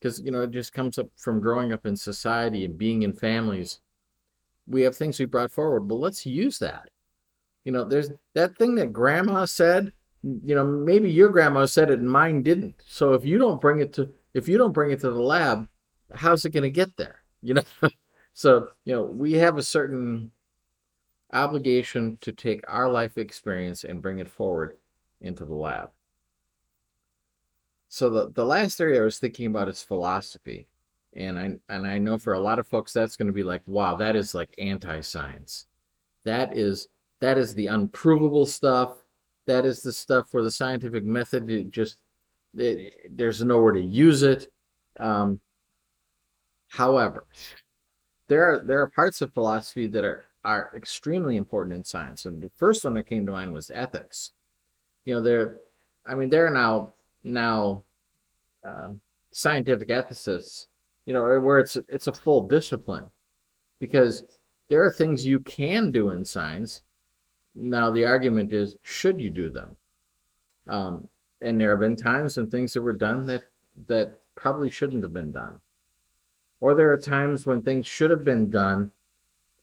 because 0.02 0.20
you 0.20 0.32
know 0.32 0.42
it 0.42 0.50
just 0.50 0.72
comes 0.72 0.98
up 0.98 1.06
from 1.16 1.40
growing 1.40 1.72
up 1.72 1.86
in 1.86 1.96
society 1.96 2.64
and 2.64 2.76
being 2.76 3.02
in 3.02 3.12
families. 3.12 3.80
We 4.66 4.82
have 4.82 4.96
things 4.96 5.18
we 5.18 5.26
brought 5.26 5.52
forward 5.52 5.80
but 5.82 5.96
let's 5.96 6.26
use 6.26 6.58
that. 6.58 6.90
You 7.64 7.72
know 7.72 7.84
there's 7.84 8.10
that 8.34 8.56
thing 8.56 8.74
that 8.76 8.92
grandma 8.92 9.44
said 9.44 9.92
you 10.22 10.54
know 10.54 10.64
maybe 10.64 11.10
your 11.10 11.28
grandma 11.28 11.66
said 11.66 11.90
it 11.90 12.00
and 12.00 12.10
mine 12.10 12.42
didn't. 12.42 12.74
So 12.86 13.14
if 13.14 13.24
you 13.24 13.38
don't 13.38 13.60
bring 13.60 13.80
it 13.80 13.92
to 13.94 14.10
if 14.34 14.48
you 14.48 14.58
don't 14.58 14.72
bring 14.72 14.90
it 14.90 15.00
to 15.00 15.10
the 15.10 15.22
lab 15.22 15.68
how's 16.14 16.44
it 16.44 16.50
going 16.50 16.64
to 16.64 16.70
get 16.70 16.96
there? 16.96 17.20
You 17.44 17.54
know? 17.54 17.62
So 18.34 18.68
you 18.84 18.94
know 18.94 19.02
we 19.02 19.32
have 19.34 19.58
a 19.58 19.62
certain 19.62 20.30
obligation 21.32 22.18
to 22.20 22.30
take 22.30 22.62
our 22.68 22.88
life 22.88 23.18
experience 23.18 23.82
and 23.82 24.00
bring 24.00 24.20
it 24.20 24.28
forward 24.28 24.76
into 25.20 25.44
the 25.44 25.54
lab 25.54 25.90
so 27.92 28.08
the, 28.08 28.30
the 28.30 28.44
last 28.44 28.80
area 28.80 29.02
i 29.02 29.04
was 29.04 29.18
thinking 29.18 29.44
about 29.44 29.68
is 29.68 29.82
philosophy. 29.82 30.66
And 31.14 31.38
i 31.38 31.50
and 31.68 31.86
i 31.86 31.98
know 31.98 32.16
for 32.16 32.32
a 32.32 32.40
lot 32.40 32.58
of 32.58 32.66
folks 32.66 32.90
that's 32.90 33.16
going 33.16 33.26
to 33.26 33.34
be 33.34 33.42
like 33.42 33.60
wow 33.66 33.96
that 33.96 34.16
is 34.16 34.34
like 34.34 34.54
anti-science. 34.56 35.66
That 36.24 36.56
is 36.56 36.88
that 37.20 37.36
is 37.36 37.54
the 37.54 37.66
unprovable 37.66 38.46
stuff. 38.46 38.96
That 39.46 39.66
is 39.66 39.82
the 39.82 39.92
stuff 39.92 40.28
where 40.30 40.42
the 40.42 40.50
scientific 40.50 41.04
method 41.04 41.50
it 41.50 41.70
just 41.70 41.98
it, 42.56 42.94
there's 43.10 43.44
nowhere 43.44 43.72
to 43.72 43.82
use 43.82 44.22
it. 44.22 44.50
Um, 44.98 45.38
however 46.68 47.26
there 48.28 48.54
are 48.54 48.58
there 48.64 48.80
are 48.80 48.88
parts 48.88 49.20
of 49.20 49.34
philosophy 49.34 49.86
that 49.88 50.04
are 50.04 50.24
are 50.46 50.72
extremely 50.74 51.36
important 51.36 51.76
in 51.76 51.84
science. 51.84 52.24
And 52.24 52.42
the 52.42 52.50
first 52.56 52.84
one 52.84 52.94
that 52.94 53.06
came 53.06 53.26
to 53.26 53.32
mind 53.32 53.52
was 53.52 53.70
ethics. 53.70 54.32
You 55.04 55.16
know 55.16 55.20
there 55.20 55.58
i 56.06 56.14
mean 56.14 56.30
there 56.30 56.46
are 56.46 56.50
now 56.50 56.94
now 57.24 57.82
uh, 58.66 58.88
scientific 59.30 59.88
ethicists 59.88 60.66
you 61.06 61.12
know 61.12 61.22
where 61.40 61.58
it's 61.58 61.76
it's 61.88 62.06
a 62.06 62.12
full 62.12 62.46
discipline 62.46 63.06
because 63.78 64.24
there 64.68 64.84
are 64.84 64.92
things 64.92 65.26
you 65.26 65.40
can 65.40 65.90
do 65.90 66.10
in 66.10 66.24
science 66.24 66.82
now 67.54 67.90
the 67.90 68.04
argument 68.04 68.52
is 68.52 68.76
should 68.82 69.20
you 69.20 69.30
do 69.30 69.50
them 69.50 69.76
um, 70.68 71.08
and 71.40 71.60
there 71.60 71.70
have 71.70 71.80
been 71.80 71.96
times 71.96 72.36
when 72.36 72.48
things 72.48 72.72
that 72.72 72.82
were 72.82 72.92
done 72.92 73.26
that 73.26 73.42
that 73.88 74.18
probably 74.34 74.70
shouldn't 74.70 75.02
have 75.02 75.12
been 75.12 75.32
done. 75.32 75.60
Or 76.60 76.74
there 76.74 76.92
are 76.92 76.98
times 76.98 77.46
when 77.46 77.62
things 77.62 77.86
should 77.86 78.10
have 78.10 78.24
been 78.24 78.50
done 78.50 78.92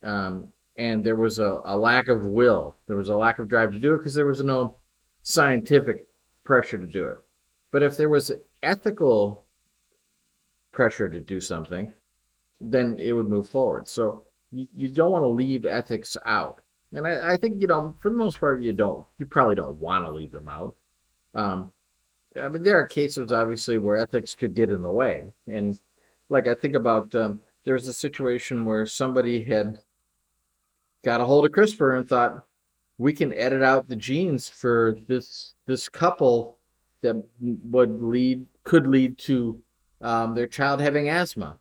um, 0.03 0.49
and 0.77 1.03
there 1.03 1.15
was 1.15 1.39
a, 1.39 1.61
a 1.65 1.77
lack 1.77 2.07
of 2.07 2.23
will. 2.23 2.75
There 2.87 2.97
was 2.97 3.09
a 3.09 3.15
lack 3.15 3.39
of 3.39 3.47
drive 3.47 3.71
to 3.71 3.79
do 3.79 3.93
it 3.93 3.99
because 3.99 4.13
there 4.13 4.25
was 4.25 4.43
no 4.43 4.75
scientific 5.23 6.07
pressure 6.43 6.77
to 6.77 6.85
do 6.85 7.05
it. 7.07 7.17
But 7.71 7.83
if 7.83 7.97
there 7.97 8.09
was 8.09 8.31
ethical 8.63 9.45
pressure 10.71 11.09
to 11.09 11.19
do 11.19 11.39
something, 11.39 11.93
then 12.61 12.97
it 12.99 13.13
would 13.13 13.29
move 13.29 13.49
forward. 13.49 13.87
So 13.87 14.23
you, 14.51 14.67
you 14.75 14.89
don't 14.89 15.11
want 15.11 15.23
to 15.23 15.27
leave 15.27 15.65
ethics 15.65 16.17
out. 16.25 16.61
And 16.93 17.05
I, 17.07 17.33
I 17.33 17.37
think, 17.37 17.61
you 17.61 17.67
know, 17.67 17.95
for 17.99 18.09
the 18.09 18.17
most 18.17 18.39
part, 18.39 18.61
you 18.61 18.73
don't, 18.73 19.05
you 19.19 19.25
probably 19.25 19.55
don't 19.55 19.77
want 19.77 20.05
to 20.05 20.11
leave 20.11 20.31
them 20.31 20.49
out. 20.49 20.75
Um, 21.35 21.71
I 22.39 22.47
mean, 22.47 22.63
there 22.63 22.79
are 22.79 22.87
cases, 22.87 23.31
obviously, 23.31 23.77
where 23.77 23.97
ethics 23.97 24.35
could 24.35 24.55
get 24.55 24.69
in 24.69 24.81
the 24.81 24.91
way. 24.91 25.25
And 25.47 25.79
like 26.29 26.47
I 26.47 26.55
think 26.55 26.75
about, 26.75 27.13
um, 27.15 27.39
there 27.65 27.75
was 27.75 27.87
a 27.87 27.93
situation 27.93 28.65
where 28.65 28.85
somebody 28.85 29.43
had 29.43 29.79
got 31.03 31.21
a 31.21 31.25
hold 31.25 31.45
of 31.45 31.51
CRISPR 31.51 31.97
and 31.97 32.09
thought, 32.09 32.45
we 32.97 33.13
can 33.13 33.33
edit 33.33 33.63
out 33.63 33.87
the 33.87 33.95
genes 33.95 34.49
for 34.49 34.97
this 35.07 35.53
this 35.65 35.87
couple 35.87 36.58
that 37.01 37.23
would 37.39 38.01
lead 38.01 38.45
could 38.63 38.87
lead 38.87 39.17
to 39.17 39.61
um, 40.01 40.35
their 40.35 40.47
child 40.47 40.81
having 40.81 41.09
asthma, 41.09 41.57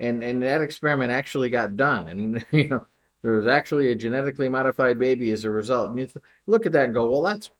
and 0.00 0.22
and 0.22 0.42
that 0.42 0.62
experiment 0.62 1.12
actually 1.12 1.50
got 1.50 1.76
done, 1.76 2.08
and 2.08 2.46
you 2.50 2.68
know 2.68 2.86
there 3.22 3.32
was 3.32 3.46
actually 3.46 3.90
a 3.90 3.94
genetically 3.94 4.48
modified 4.48 4.98
baby 4.98 5.32
as 5.32 5.44
a 5.44 5.50
result. 5.50 5.90
And 5.90 5.98
you 5.98 6.06
th- 6.06 6.24
look 6.46 6.66
at 6.66 6.72
that 6.72 6.84
and 6.84 6.94
go, 6.94 7.10
well, 7.10 7.22
that's 7.22 7.50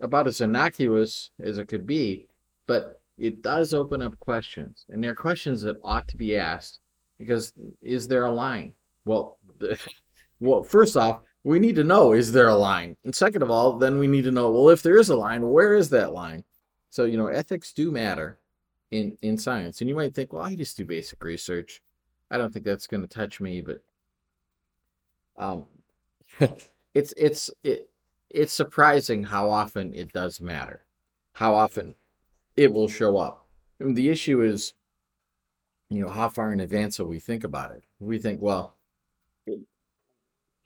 about 0.00 0.26
as 0.26 0.40
innocuous 0.40 1.30
as 1.42 1.58
it 1.58 1.68
could 1.68 1.86
be, 1.86 2.26
but 2.66 3.00
it 3.18 3.42
does 3.42 3.74
open 3.74 4.02
up 4.02 4.18
questions, 4.18 4.86
and 4.88 5.02
there 5.02 5.12
are 5.12 5.16
questions 5.16 5.62
that 5.62 5.76
ought 5.84 6.08
to 6.08 6.16
be 6.16 6.36
asked 6.36 6.80
because 7.18 7.52
is 7.82 8.08
there 8.08 8.24
a 8.24 8.32
line? 8.32 8.72
Well, 9.04 9.38
the, 9.58 9.78
well, 10.40 10.62
first 10.62 10.96
off, 10.96 11.20
we 11.44 11.58
need 11.58 11.76
to 11.76 11.84
know 11.84 12.12
is 12.12 12.32
there 12.32 12.48
a 12.48 12.56
line? 12.56 12.96
And 13.04 13.14
second 13.14 13.42
of 13.42 13.50
all, 13.50 13.78
then 13.78 13.98
we 13.98 14.06
need 14.06 14.24
to 14.24 14.30
know, 14.30 14.50
well, 14.50 14.70
if 14.70 14.82
there 14.82 14.98
is 14.98 15.10
a 15.10 15.16
line, 15.16 15.42
where 15.48 15.74
is 15.74 15.90
that 15.90 16.12
line? 16.12 16.44
So, 16.94 17.06
you 17.06 17.16
know, 17.16 17.26
ethics 17.26 17.72
do 17.72 17.90
matter 17.90 18.38
in 18.92 19.18
in 19.20 19.36
science. 19.36 19.80
And 19.80 19.90
you 19.90 19.96
might 19.96 20.14
think, 20.14 20.32
well, 20.32 20.44
I 20.44 20.54
just 20.54 20.76
do 20.76 20.84
basic 20.84 21.24
research. 21.24 21.82
I 22.30 22.38
don't 22.38 22.52
think 22.52 22.64
that's 22.64 22.86
going 22.86 23.00
to 23.00 23.08
touch 23.08 23.40
me, 23.40 23.62
but 23.62 23.82
um 25.36 25.66
it's 26.94 27.12
it's 27.16 27.50
it, 27.64 27.90
it's 28.30 28.52
surprising 28.52 29.24
how 29.24 29.50
often 29.50 29.92
it 29.92 30.12
does 30.12 30.40
matter. 30.40 30.84
How 31.32 31.56
often 31.56 31.96
it 32.56 32.72
will 32.72 32.86
show 32.86 33.16
up. 33.16 33.44
And 33.80 33.96
the 33.96 34.08
issue 34.08 34.42
is 34.42 34.74
you 35.90 36.00
know, 36.00 36.10
how 36.10 36.28
far 36.28 36.52
in 36.52 36.60
advance 36.60 37.00
will 37.00 37.06
we 37.08 37.18
think 37.18 37.42
about 37.42 37.72
it? 37.72 37.82
We 37.98 38.18
think, 38.18 38.40
well, 38.40 38.76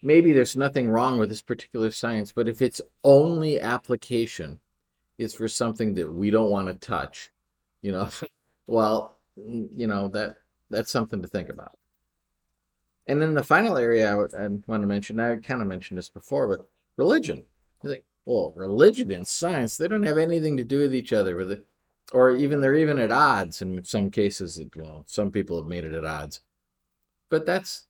maybe 0.03 0.35
there's 0.35 0.57
nothing 0.59 0.91
wrong 0.91 1.19
with 1.19 1.31
this 1.31 1.41
particular 1.41 1.91
science, 1.91 2.33
but 2.33 2.49
if 2.49 2.61
its 2.61 2.83
only 3.03 3.59
application 3.63 4.61
is 5.19 5.35
for 5.35 5.49
something 5.49 5.95
that 5.95 6.11
we 6.11 6.31
don't 6.31 6.51
want 6.51 6.69
to 6.69 6.75
touch, 6.75 7.31
you 7.83 7.93
know, 7.93 8.09
well, 8.67 9.19
you 9.37 9.87
know, 9.87 10.09
that 10.09 10.37
that's 10.71 10.91
something 10.91 11.21
to 11.23 11.29
think 11.29 11.49
about. 11.49 11.73
And 13.07 13.21
then 13.21 13.35
the 13.35 13.43
final 13.43 13.77
area 13.79 14.11
I, 14.11 14.15
would, 14.15 14.35
I 14.35 14.47
want 14.67 14.83
to 14.83 14.87
mention, 14.87 15.19
I 15.19 15.37
kind 15.37 15.63
of 15.63 15.67
mentioned 15.67 15.97
this 15.97 16.11
before, 16.11 16.47
but 16.47 16.69
religion. 16.97 17.43
You 17.83 17.91
think, 17.91 18.05
well, 18.27 18.53
religion 18.55 19.11
and 19.13 19.27
science, 19.27 19.77
they 19.77 19.89
don't 19.89 20.03
have 20.03 20.19
anything 20.19 20.57
to 20.59 20.65
do 20.65 20.81
with 20.81 20.95
each 20.95 21.15
other, 21.15 21.37
with 21.37 21.51
it, 21.51 21.65
or 22.13 22.37
even 22.37 22.61
they're 22.61 22.75
even 22.75 22.99
at 22.99 23.11
odds 23.11 23.63
in 23.63 23.83
some 23.85 24.11
cases. 24.11 24.61
Well, 24.77 25.05
some 25.07 25.31
people 25.31 25.57
have 25.57 25.69
made 25.69 25.85
it 25.85 25.95
at 25.95 26.05
odds, 26.05 26.43
but 27.31 27.47
that's 27.47 27.87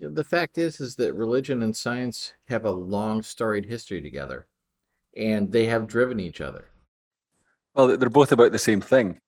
the 0.00 0.24
fact 0.24 0.58
is 0.58 0.80
is 0.80 0.96
that 0.96 1.14
religion 1.14 1.62
and 1.62 1.74
science 1.74 2.34
have 2.48 2.64
a 2.64 2.70
long 2.70 3.22
storied 3.22 3.64
history 3.64 4.02
together 4.02 4.46
and 5.16 5.50
they 5.50 5.66
have 5.66 5.86
driven 5.86 6.20
each 6.20 6.40
other. 6.40 6.66
Well 7.74 7.96
they're 7.96 8.08
both 8.08 8.32
about 8.32 8.52
the 8.52 8.58
same 8.58 8.80
thing. 8.80 9.20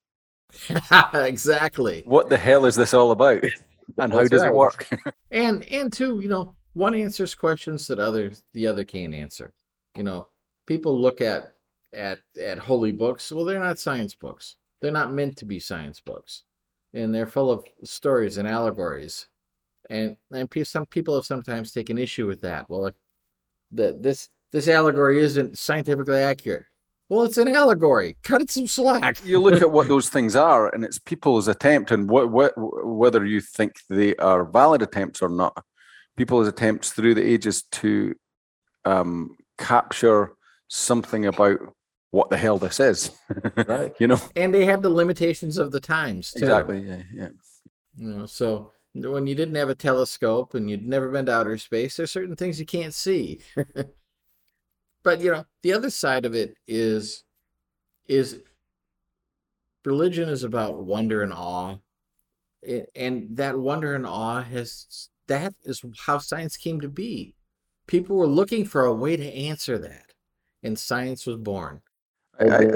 Exactly. 1.12 2.03
What 2.07 2.28
the 2.28 2.37
hell 2.37 2.66
is 2.66 2.76
this 2.76 2.95
all 2.95 3.11
about? 3.11 3.43
And 3.99 4.12
how 4.12 4.26
does 4.26 4.43
right. 4.43 4.49
it 4.49 4.55
work? 4.55 4.89
And 5.30 5.62
and 5.70 5.93
two 5.93 6.18
you 6.20 6.28
know 6.28 6.57
one 6.72 6.95
answers 6.95 7.37
questions 7.37 7.87
that 7.87 8.01
others 8.01 8.43
the 8.53 8.66
other 8.66 8.84
can't 8.84 9.14
answer. 9.14 9.53
You 9.97 10.03
know 10.03 10.28
people 10.66 11.01
look 11.01 11.20
at 11.20 11.53
at 11.93 12.18
at 12.41 12.59
holy 12.59 12.93
books. 12.93 13.30
Well 13.30 13.45
they're 13.45 13.61
not 13.61 13.78
science 13.78 14.14
books. 14.14 14.57
They're 14.80 14.91
not 14.91 15.12
meant 15.12 15.37
to 15.39 15.45
be 15.45 15.61
science 15.61 16.01
books. 16.01 16.43
And 16.95 17.14
they're 17.14 17.26
full 17.26 17.51
of 17.51 17.64
stories 17.84 18.39
and 18.39 18.49
allegories. 18.49 19.28
And 19.89 20.16
and 20.32 20.49
some 20.64 20.87
people 20.87 21.14
have 21.14 21.26
sometimes 21.26 21.72
taken 21.72 21.99
issue 21.99 22.26
with 22.26 22.41
that. 22.41 22.68
Well, 22.68 22.91
the, 23.70 23.97
this 24.01 24.28
this 24.53 24.68
allegory 24.68 25.20
isn't 25.20 25.59
scientifically 25.59 26.18
accurate. 26.18 26.64
Well, 27.09 27.22
it's 27.22 27.38
an 27.38 27.49
allegory. 27.49 28.16
Cut 28.24 28.42
it 28.42 28.51
some 28.51 28.66
slack. 28.66 29.24
you 29.24 29.40
look 29.40 29.62
at 29.62 29.70
what 29.70 29.88
those 29.88 30.09
things 30.09 30.34
are, 30.34 30.68
and 30.74 30.84
it's 30.84 30.99
people's 30.99 31.47
attempt, 31.47 31.90
and 31.90 32.09
what, 32.09 32.30
what 32.30 32.53
whether 32.57 33.24
you 33.24 33.40
think 33.40 33.74
they 33.88 34.16
are 34.16 34.44
valid 34.44 34.82
attempts 34.82 35.22
or 35.22 35.28
not. 35.28 35.64
People's 36.16 36.49
attempts 36.49 36.90
through 36.90 37.14
the 37.14 37.24
ages 37.24 37.64
to 37.72 38.14
um, 38.84 39.36
capture 39.59 40.32
something 40.68 41.26
about 41.26 41.61
what 42.11 42.30
the 42.30 42.36
hell 42.36 42.59
this 42.59 42.80
is. 42.80 43.11
right. 43.68 43.92
You 44.01 44.09
know. 44.09 44.20
And 44.34 44.53
they 44.53 44.64
have 44.64 44.82
the 44.82 44.90
limitations 44.90 45.59
of 45.59 45.70
the 45.70 45.80
times. 45.80 46.32
Too. 46.32 46.44
Exactly. 46.44 46.80
Yeah. 46.80 47.03
Yeah. 47.14 47.28
You 47.97 48.09
know, 48.09 48.26
so 48.26 48.72
when 48.94 49.26
you 49.26 49.34
didn't 49.34 49.55
have 49.57 49.68
a 49.68 49.74
telescope 49.74 50.55
and 50.55 50.70
you'd 50.70 50.86
never 50.86 51.11
been 51.11 51.26
to 51.26 51.32
outer 51.32 51.59
space, 51.59 51.97
there's 51.97 52.11
certain 52.11 52.36
things 52.36 52.59
you 52.59 52.66
can't 52.66 52.94
see. 52.94 53.40
but 55.07 55.21
you 55.21 55.31
know, 55.31 55.45
the 55.63 55.73
other 55.73 55.89
side 55.89 56.25
of 56.25 56.35
it 56.35 56.57
is 56.67 57.23
is 58.09 58.41
religion 59.85 60.29
is 60.29 60.43
about 60.43 60.83
wonder 60.83 61.23
and 61.23 61.33
awe. 61.33 61.77
And 62.97 63.37
that 63.37 63.57
wonder 63.57 63.95
and 63.95 64.05
awe 64.05 64.43
has 64.43 65.09
that 65.29 65.55
is 65.63 65.85
how 65.97 66.19
science 66.19 66.57
came 66.57 66.81
to 66.81 66.89
be. 66.89 67.37
People 67.87 68.17
were 68.17 68.27
looking 68.27 68.65
for 68.65 68.85
a 68.85 68.93
way 68.93 69.17
to 69.17 69.33
answer 69.33 69.79
that, 69.79 70.13
and 70.65 70.77
science 70.77 71.25
was 71.25 71.37
born. 71.37 71.83
I, 72.41 72.47
I, 72.47 72.71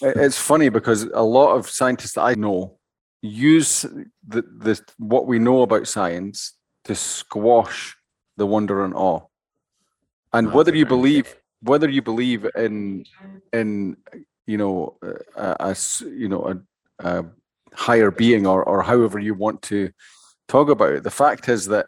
it's 0.00 0.38
funny 0.38 0.70
because 0.70 1.02
a 1.02 1.22
lot 1.22 1.54
of 1.54 1.68
scientists 1.68 2.14
that 2.14 2.22
I 2.22 2.34
know 2.34 2.78
use 3.20 3.82
the, 4.26 4.42
the 4.56 4.80
what 4.96 5.26
we 5.26 5.38
know 5.38 5.60
about 5.60 5.86
science 5.86 6.54
to 6.84 6.94
squash 6.94 7.94
the 8.38 8.46
wonder 8.46 8.86
and 8.86 8.94
awe. 8.94 9.20
And 10.32 10.48
oh, 10.48 10.50
whether 10.50 10.74
you 10.74 10.86
believe 10.86 11.36
whether 11.64 11.88
you 11.88 12.02
believe 12.02 12.46
in 12.54 13.04
in 13.52 13.96
you 14.46 14.58
know 14.58 14.96
a, 15.36 15.56
a 15.60 15.76
you 16.00 16.28
know 16.28 16.62
a, 17.00 17.06
a 17.06 17.24
higher 17.72 18.10
being 18.10 18.46
or 18.46 18.62
or 18.62 18.82
however 18.82 19.18
you 19.18 19.34
want 19.34 19.62
to 19.62 19.90
talk 20.48 20.68
about 20.68 20.92
it, 20.92 21.02
the 21.02 21.10
fact 21.10 21.48
is 21.48 21.66
that 21.66 21.86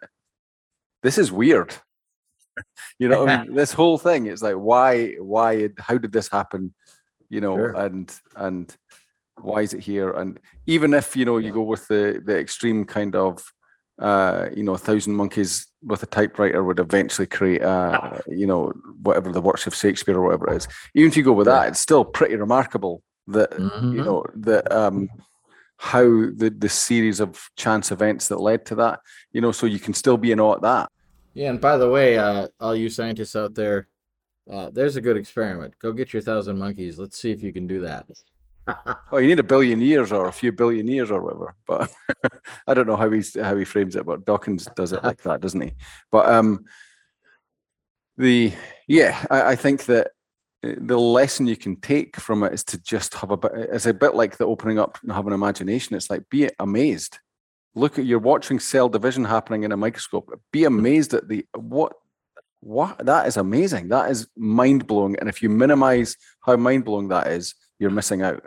this 1.03 1.17
is 1.17 1.31
weird. 1.31 1.75
you 2.99 3.07
know, 3.07 3.27
I 3.27 3.43
mean, 3.43 3.55
this 3.61 3.73
whole 3.73 3.97
thing 3.97 4.25
is 4.25 4.41
like 4.41 4.55
why 4.55 5.13
why 5.19 5.69
how 5.79 5.97
did 5.97 6.11
this 6.11 6.27
happen? 6.27 6.73
You 7.29 7.41
know, 7.41 7.55
sure. 7.55 7.73
and 7.73 8.13
and 8.35 8.75
why 9.41 9.61
is 9.61 9.73
it 9.73 9.81
here? 9.81 10.11
And 10.11 10.39
even 10.65 10.93
if 10.93 11.15
you 11.15 11.25
know 11.25 11.37
you 11.37 11.51
go 11.51 11.61
with 11.61 11.87
the 11.87 12.21
the 12.25 12.37
extreme 12.37 12.85
kind 12.85 13.15
of 13.15 13.43
uh, 13.99 14.49
you 14.55 14.63
know, 14.63 14.73
a 14.73 14.77
thousand 14.77 15.13
monkeys 15.13 15.67
with 15.83 16.03
a 16.03 16.07
typewriter 16.07 16.63
would 16.63 16.79
eventually 16.79 17.27
create, 17.27 17.63
uh, 17.63 18.19
you 18.27 18.45
know, 18.45 18.71
whatever 19.01 19.31
the 19.31 19.41
works 19.41 19.65
of 19.67 19.75
Shakespeare 19.75 20.17
or 20.17 20.23
whatever 20.23 20.53
it 20.53 20.57
is. 20.57 20.67
Even 20.93 21.09
if 21.09 21.17
you 21.17 21.23
go 21.23 21.33
with 21.33 21.47
that, 21.47 21.69
it's 21.69 21.79
still 21.79 22.05
pretty 22.05 22.35
remarkable 22.35 23.01
that 23.27 23.51
mm-hmm. 23.51 23.97
you 23.97 24.03
know 24.03 24.25
that 24.35 24.71
um, 24.71 25.09
how 25.77 26.03
the 26.03 26.53
the 26.57 26.69
series 26.69 27.19
of 27.19 27.49
chance 27.55 27.91
events 27.91 28.27
that 28.27 28.39
led 28.39 28.65
to 28.67 28.75
that. 28.75 28.99
You 29.31 29.41
know, 29.41 29.51
so 29.51 29.65
you 29.65 29.79
can 29.79 29.93
still 29.93 30.17
be 30.17 30.31
in 30.31 30.39
awe 30.39 30.55
at 30.55 30.61
that. 30.61 30.91
Yeah, 31.33 31.49
and 31.49 31.61
by 31.61 31.77
the 31.77 31.89
way, 31.89 32.17
uh, 32.17 32.47
all 32.59 32.75
you 32.75 32.89
scientists 32.89 33.35
out 33.35 33.53
there, 33.53 33.87
uh, 34.51 34.69
there's 34.71 34.95
a 34.95 35.01
good 35.01 35.17
experiment. 35.17 35.75
Go 35.79 35.91
get 35.91 36.13
your 36.13 36.21
thousand 36.21 36.57
monkeys. 36.57 36.97
Let's 36.97 37.19
see 37.19 37.31
if 37.31 37.43
you 37.43 37.53
can 37.53 37.67
do 37.67 37.81
that. 37.81 38.07
oh, 39.11 39.17
you 39.17 39.27
need 39.27 39.39
a 39.39 39.43
billion 39.43 39.81
years 39.81 40.11
or 40.11 40.27
a 40.27 40.31
few 40.31 40.51
billion 40.51 40.87
years 40.87 41.11
or 41.11 41.21
whatever. 41.21 41.55
But 41.65 41.91
I 42.67 42.73
don't 42.73 42.87
know 42.87 42.95
how 42.95 43.09
he 43.09 43.23
how 43.41 43.55
he 43.55 43.65
frames 43.65 43.95
it. 43.95 44.05
But 44.05 44.25
Dawkins 44.25 44.67
does 44.75 44.93
it 44.93 45.03
like 45.03 45.21
that, 45.23 45.41
doesn't 45.41 45.61
he? 45.61 45.73
But 46.11 46.29
um, 46.29 46.65
the 48.17 48.53
yeah, 48.87 49.25
I, 49.29 49.51
I 49.51 49.55
think 49.55 49.85
that 49.85 50.11
the 50.63 50.99
lesson 50.99 51.47
you 51.47 51.55
can 51.55 51.75
take 51.77 52.17
from 52.17 52.43
it 52.43 52.53
is 52.53 52.63
to 52.65 52.81
just 52.81 53.13
have 53.15 53.31
a 53.31 53.37
bit. 53.37 53.51
It's 53.55 53.85
a 53.85 53.93
bit 53.93 54.15
like 54.15 54.37
the 54.37 54.45
opening 54.45 54.79
up 54.79 54.97
and 55.03 55.11
have 55.11 55.27
an 55.27 55.33
imagination. 55.33 55.95
It's 55.95 56.09
like 56.09 56.29
be 56.29 56.49
amazed. 56.59 57.19
Look 57.75 57.99
at 57.99 58.05
you're 58.05 58.19
watching 58.19 58.59
cell 58.59 58.89
division 58.89 59.23
happening 59.25 59.63
in 59.63 59.71
a 59.71 59.77
microscope. 59.77 60.31
Be 60.51 60.65
amazed 60.65 61.13
at 61.13 61.27
the 61.27 61.45
what 61.55 61.93
what 62.59 63.05
that 63.05 63.27
is 63.27 63.37
amazing. 63.37 63.89
That 63.89 64.09
is 64.09 64.27
mind 64.35 64.87
blowing. 64.87 65.15
And 65.19 65.29
if 65.29 65.41
you 65.41 65.49
minimize 65.49 66.17
how 66.41 66.55
mind 66.57 66.85
blowing 66.85 67.09
that 67.09 67.27
is, 67.27 67.53
you're 67.79 67.91
missing 67.91 68.23
out. 68.23 68.45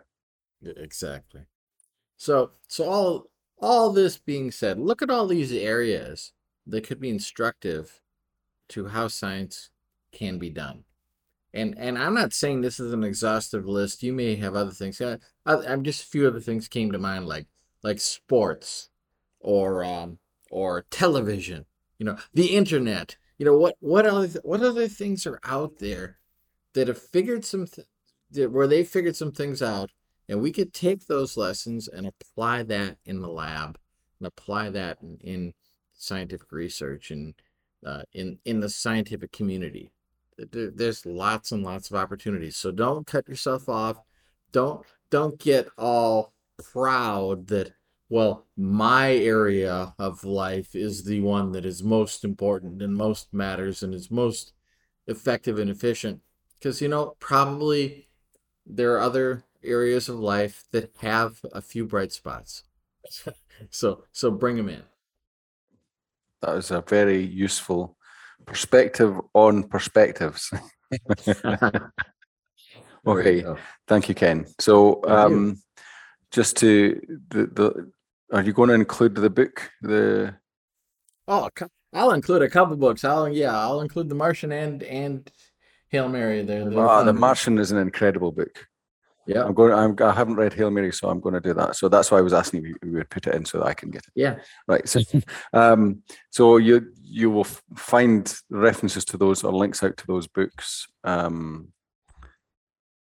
Exactly. 0.65 1.43
So 2.17 2.53
so 2.69 2.89
all 2.89 3.31
all 3.61 3.93
this 3.93 4.19
being 4.19 4.51
said, 4.51 4.79
look 4.79 5.03
at 5.03 5.11
all 5.11 5.27
these 5.27 5.53
areas 5.53 6.33
that 6.67 6.87
could 6.87 7.01
be 7.01 7.11
instructive 7.11 8.01
to 8.71 8.89
how 8.89 9.09
science 9.09 9.71
can 10.13 10.39
be 10.39 10.51
done. 10.51 10.85
And 11.53 11.77
and 11.79 11.99
I'm 11.99 12.15
not 12.15 12.33
saying 12.33 12.61
this 12.61 12.79
is 12.79 12.93
an 12.93 13.05
exhaustive 13.05 13.67
list. 13.67 14.03
You 14.03 14.13
may 14.13 14.37
have 14.37 14.55
other 14.55 14.71
things. 14.71 15.01
I, 15.01 15.19
I, 15.45 15.73
am 15.73 15.83
just 15.83 16.05
a 16.05 16.07
few 16.07 16.27
other 16.27 16.41
things 16.41 16.69
came 16.69 16.93
to 16.93 16.99
mind, 16.99 17.27
like 17.27 17.47
like 17.83 17.99
sports, 17.99 18.89
or 19.41 19.83
um, 19.83 20.19
or 20.51 20.87
television. 20.91 21.67
You 21.99 22.07
know, 22.07 22.17
the 22.33 22.57
internet. 22.57 23.17
You 23.39 23.47
know 23.47 23.57
what 23.57 23.77
what 23.81 24.07
other 24.07 24.29
what 24.45 24.63
other 24.63 24.87
things 24.87 25.27
are 25.27 25.41
out 25.43 25.79
there 25.79 26.19
that 26.75 26.87
have 26.87 27.03
figured 27.03 27.45
some 27.45 27.67
th- 27.67 27.89
that, 28.33 28.53
where 28.53 28.69
they 28.69 28.85
figured 28.85 29.17
some 29.17 29.33
things 29.33 29.61
out, 29.61 29.91
and 30.31 30.41
we 30.41 30.51
could 30.51 30.73
take 30.73 31.07
those 31.07 31.37
lessons 31.37 31.89
and 31.89 32.07
apply 32.07 32.63
that 32.63 32.97
in 33.05 33.21
the 33.21 33.29
lab 33.29 33.79
and 34.19 34.27
apply 34.27 34.71
that 34.71 34.99
in, 35.03 35.19
in 35.19 35.55
scientific 35.93 36.51
research 36.51 37.11
and 37.11 37.35
uh, 37.85 38.03
in 38.15 38.39
in 38.47 38.61
the 38.61 38.69
scientific 38.69 39.33
community 39.33 39.93
there's 40.53 41.07
lots 41.07 41.53
and 41.53 41.63
lots 41.63 41.91
of 41.91 41.97
opportunities. 41.97 42.57
So 42.57 42.71
don't 42.71 43.07
cut 43.07 43.29
yourself 43.29 43.69
off. 43.69 43.99
Don't 44.53 44.85
don't 45.11 45.39
get 45.39 45.69
all 45.77 46.33
proud 46.73 47.49
that 47.49 47.73
well, 48.09 48.47
my 48.57 49.15
area 49.15 49.95
of 49.97 50.25
life 50.25 50.75
is 50.75 51.05
the 51.05 51.21
one 51.21 51.53
that 51.53 51.65
is 51.65 51.83
most 51.85 52.25
important 52.25 52.83
and 52.83 52.97
most 52.97 53.33
matters 53.33 53.85
and 53.85 53.95
is 53.95 54.11
most 54.11 54.53
effective 55.07 55.61
and 55.61 55.71
efficient. 55.71 56.21
Because, 56.59 56.83
you 56.83 56.89
know, 56.89 57.15
probably 57.21 58.09
there 58.67 58.95
are 58.95 59.01
other 59.01 59.45
areas 59.63 60.09
of 60.09 60.19
life 60.19 60.65
that 60.73 60.95
have 60.99 61.41
a 61.53 61.61
few 61.61 61.87
bright 61.87 62.13
spots. 62.13 62.65
so, 63.71 64.05
so 64.13 64.31
bring 64.31 64.57
them 64.57 64.69
in. 64.69 64.83
That 66.43 66.55
was 66.55 66.71
a 66.71 66.81
very 66.81 67.23
useful 67.23 67.97
perspective 68.47 69.19
on 69.35 69.65
perspectives. 69.65 70.51
okay, 73.07 73.45
thank 73.87 74.09
you, 74.09 74.15
Ken. 74.15 74.47
So, 74.59 75.03
um, 75.07 75.61
just 76.31 76.57
to 76.59 77.01
the 77.29 77.47
the, 77.47 77.93
are 78.33 78.43
you 78.43 78.53
going 78.53 78.69
to 78.69 78.75
include 78.75 79.15
the 79.15 79.31
book? 79.31 79.71
The 79.83 80.35
oh, 81.29 81.49
I'll 81.93 82.13
include 82.13 82.43
a 82.43 82.49
couple 82.49 82.77
books. 82.77 83.05
I'll 83.05 83.29
yeah, 83.29 83.59
I'll 83.59 83.83
include 83.83 84.09
The 84.09 84.15
Martian 84.15 84.53
and 84.53 84.83
and 84.83 85.31
Hail 85.89 86.09
Mary. 86.09 86.43
There, 86.43 86.63
oh, 86.63 87.05
The 87.05 87.13
Martian 87.13 87.59
is 87.59 87.73
an 87.73 87.79
incredible 87.79 88.33
book. 88.33 88.67
Yeah, 89.31 89.45
I'm 89.45 89.55
going. 89.55 89.73
I'm, 89.73 89.97
I 90.05 90.13
haven't 90.13 90.35
read 90.35 90.53
Hail 90.53 90.73
Mary, 90.73 90.93
so 90.93 91.09
I'm 91.09 91.21
going 91.21 91.35
to 91.35 91.41
do 91.41 91.55
that. 91.55 91.77
So 91.77 91.89
that's 91.89 92.11
why 92.11 92.19
I 92.19 92.21
was 92.21 92.33
asking 92.33 92.65
if 92.65 92.75
you 92.83 92.93
would 92.95 93.11
put 93.11 93.29
it 93.29 93.35
in 93.35 93.45
so 93.45 93.59
that 93.59 93.67
I 93.67 93.75
can 93.75 93.93
get 93.93 94.03
it. 94.03 94.13
Yeah. 94.17 94.39
Right. 94.67 94.89
So, 94.89 95.01
um, 95.53 96.03
so 96.31 96.57
you 96.57 96.93
you 97.01 97.31
will 97.31 97.45
find 97.45 98.35
references 98.51 99.05
to 99.05 99.17
those 99.17 99.45
or 99.45 99.53
links 99.53 99.85
out 99.85 99.97
to 99.99 100.07
those 100.09 100.27
books 100.27 100.89
um, 101.05 101.69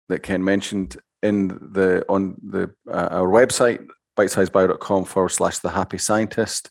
that 0.09 0.21
Ken 0.21 0.43
mentioned 0.43 0.97
in 1.23 1.47
the 1.47 2.05
on 2.07 2.35
the 2.47 2.75
uh, 2.87 3.07
our 3.09 3.27
website 3.27 3.87
bitesizebio.com 4.15 5.05
forward 5.05 5.29
slash 5.29 5.57
the 5.57 5.71
happy 5.71 5.97
scientist. 5.97 6.69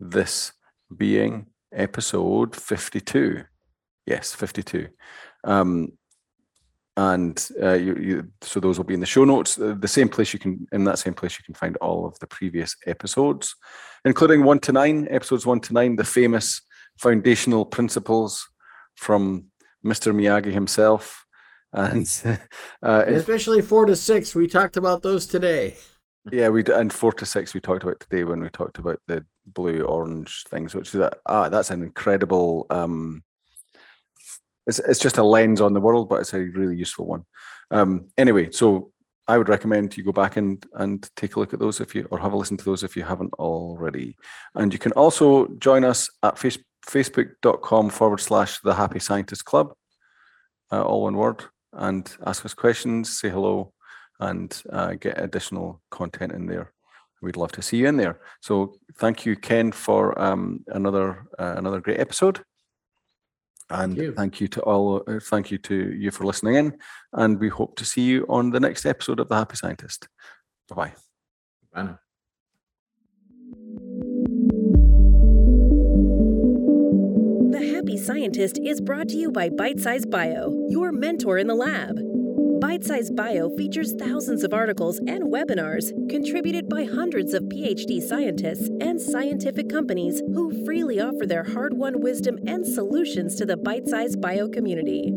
This 0.00 0.52
being 0.94 1.46
episode 1.72 2.56
fifty 2.56 3.00
two. 3.00 3.44
Yes, 4.04 4.34
fifty 4.34 4.64
two. 4.64 4.88
Um, 5.44 5.92
and 6.96 7.48
uh, 7.62 7.74
you, 7.74 7.94
you, 7.96 8.28
so 8.40 8.58
those 8.58 8.78
will 8.78 8.84
be 8.84 8.94
in 8.94 9.00
the 9.00 9.06
show 9.06 9.24
notes. 9.24 9.58
Uh, 9.58 9.74
the 9.78 9.88
same 9.88 10.08
place 10.08 10.32
you 10.32 10.38
can, 10.38 10.66
in 10.72 10.84
that 10.84 10.98
same 10.98 11.12
place, 11.12 11.38
you 11.38 11.44
can 11.44 11.54
find 11.54 11.76
all 11.76 12.06
of 12.06 12.18
the 12.20 12.26
previous 12.26 12.74
episodes, 12.86 13.54
including 14.04 14.44
one 14.44 14.58
to 14.60 14.72
nine, 14.72 15.06
episodes 15.10 15.44
one 15.44 15.60
to 15.60 15.74
nine, 15.74 15.96
the 15.96 16.04
famous 16.04 16.62
foundational 16.98 17.66
principles 17.66 18.48
from 18.94 19.44
Mr. 19.84 20.14
Miyagi 20.14 20.52
himself, 20.52 21.26
and 21.72 22.06
uh, 22.82 23.04
especially 23.06 23.60
four 23.60 23.84
to 23.84 23.94
six. 23.94 24.34
We 24.34 24.46
talked 24.46 24.78
about 24.78 25.02
those 25.02 25.26
today. 25.26 25.76
Yeah, 26.32 26.48
we 26.48 26.64
and 26.64 26.92
four 26.92 27.12
to 27.12 27.26
six 27.26 27.54
we 27.54 27.60
talked 27.60 27.84
about 27.84 28.00
today 28.00 28.24
when 28.24 28.40
we 28.40 28.48
talked 28.48 28.78
about 28.78 29.00
the 29.06 29.24
blue 29.46 29.82
orange 29.82 30.44
things, 30.48 30.74
which 30.74 30.88
is 30.88 31.00
that 31.00 31.18
ah, 31.26 31.50
that's 31.50 31.70
an 31.70 31.82
incredible 31.82 32.66
um, 32.70 33.22
it's 34.66 34.78
it's 34.80 34.98
just 35.00 35.18
a 35.18 35.22
lens 35.22 35.60
on 35.60 35.72
the 35.72 35.80
world, 35.80 36.08
but 36.08 36.20
it's 36.20 36.34
a 36.34 36.40
really 36.40 36.76
useful 36.76 37.06
one. 37.06 37.24
Um, 37.70 38.08
anyway, 38.16 38.50
so 38.50 38.92
I 39.28 39.38
would 39.38 39.48
recommend 39.48 39.96
you 39.96 40.04
go 40.04 40.12
back 40.12 40.36
and 40.36 40.64
and 40.74 41.08
take 41.16 41.36
a 41.36 41.40
look 41.40 41.52
at 41.52 41.60
those 41.60 41.80
if 41.80 41.94
you 41.94 42.06
or 42.10 42.18
have 42.18 42.32
a 42.32 42.36
listen 42.36 42.56
to 42.56 42.64
those 42.64 42.82
if 42.82 42.96
you 42.96 43.02
haven't 43.02 43.32
already. 43.34 44.16
And 44.54 44.72
you 44.72 44.78
can 44.78 44.92
also 44.92 45.48
join 45.58 45.84
us 45.84 46.10
at 46.22 46.38
face, 46.38 46.58
facebook.com 46.88 47.90
forward 47.90 48.20
slash 48.20 48.60
the 48.60 48.74
happy 48.74 49.00
scientist 49.00 49.44
club, 49.44 49.72
uh, 50.72 50.82
all 50.82 51.02
one 51.02 51.16
word, 51.16 51.44
and 51.72 52.10
ask 52.24 52.44
us 52.44 52.54
questions, 52.54 53.18
say 53.18 53.28
hello, 53.28 53.72
and 54.20 54.62
uh, 54.72 54.94
get 54.94 55.20
additional 55.20 55.80
content 55.90 56.32
in 56.32 56.46
there. 56.46 56.72
We'd 57.22 57.36
love 57.36 57.52
to 57.52 57.62
see 57.62 57.78
you 57.78 57.88
in 57.88 57.96
there. 57.96 58.20
So 58.40 58.74
thank 58.98 59.26
you, 59.26 59.36
Ken, 59.36 59.72
for 59.72 60.16
um, 60.20 60.64
another 60.68 61.26
uh, 61.38 61.54
another 61.56 61.80
great 61.80 61.98
episode. 61.98 62.42
And 63.68 63.96
thank 63.96 64.02
you. 64.02 64.12
thank 64.12 64.40
you, 64.40 64.48
to 64.48 64.60
all, 64.62 65.02
uh, 65.08 65.18
thank 65.20 65.50
you 65.50 65.58
to 65.58 65.92
you 65.92 66.10
for 66.10 66.24
listening 66.24 66.54
in. 66.54 66.78
And 67.12 67.40
we 67.40 67.48
hope 67.48 67.76
to 67.76 67.84
see 67.84 68.02
you 68.02 68.24
on 68.28 68.50
the 68.50 68.60
next 68.60 68.86
episode 68.86 69.18
of 69.18 69.28
The 69.28 69.36
Happy 69.36 69.56
Scientist. 69.56 70.08
Bye 70.68 70.76
bye. 70.76 70.92
Bye 71.74 71.94
The 77.50 77.72
Happy 77.74 77.96
Scientist 77.96 78.58
is 78.64 78.80
brought 78.80 79.08
to 79.08 79.16
you 79.16 79.32
by 79.32 79.48
Bite 79.48 79.80
Size 79.80 80.06
Bio, 80.06 80.66
your 80.68 80.92
mentor 80.92 81.38
in 81.38 81.48
the 81.48 81.54
lab. 81.54 82.15
Bite 82.60 82.84
Size 82.84 83.10
Bio 83.10 83.50
features 83.50 83.94
thousands 83.98 84.42
of 84.42 84.54
articles 84.54 84.98
and 85.00 85.24
webinars 85.24 85.90
contributed 86.08 86.70
by 86.70 86.84
hundreds 86.84 87.34
of 87.34 87.42
PhD 87.44 88.00
scientists 88.00 88.70
and 88.80 88.98
scientific 88.98 89.68
companies 89.68 90.22
who 90.32 90.64
freely 90.64 90.98
offer 90.98 91.26
their 91.26 91.44
hard 91.44 91.76
won 91.76 92.00
wisdom 92.00 92.38
and 92.46 92.66
solutions 92.66 93.34
to 93.36 93.44
the 93.44 93.58
Bite 93.58 93.86
Size 93.86 94.16
Bio 94.16 94.48
community. 94.48 95.12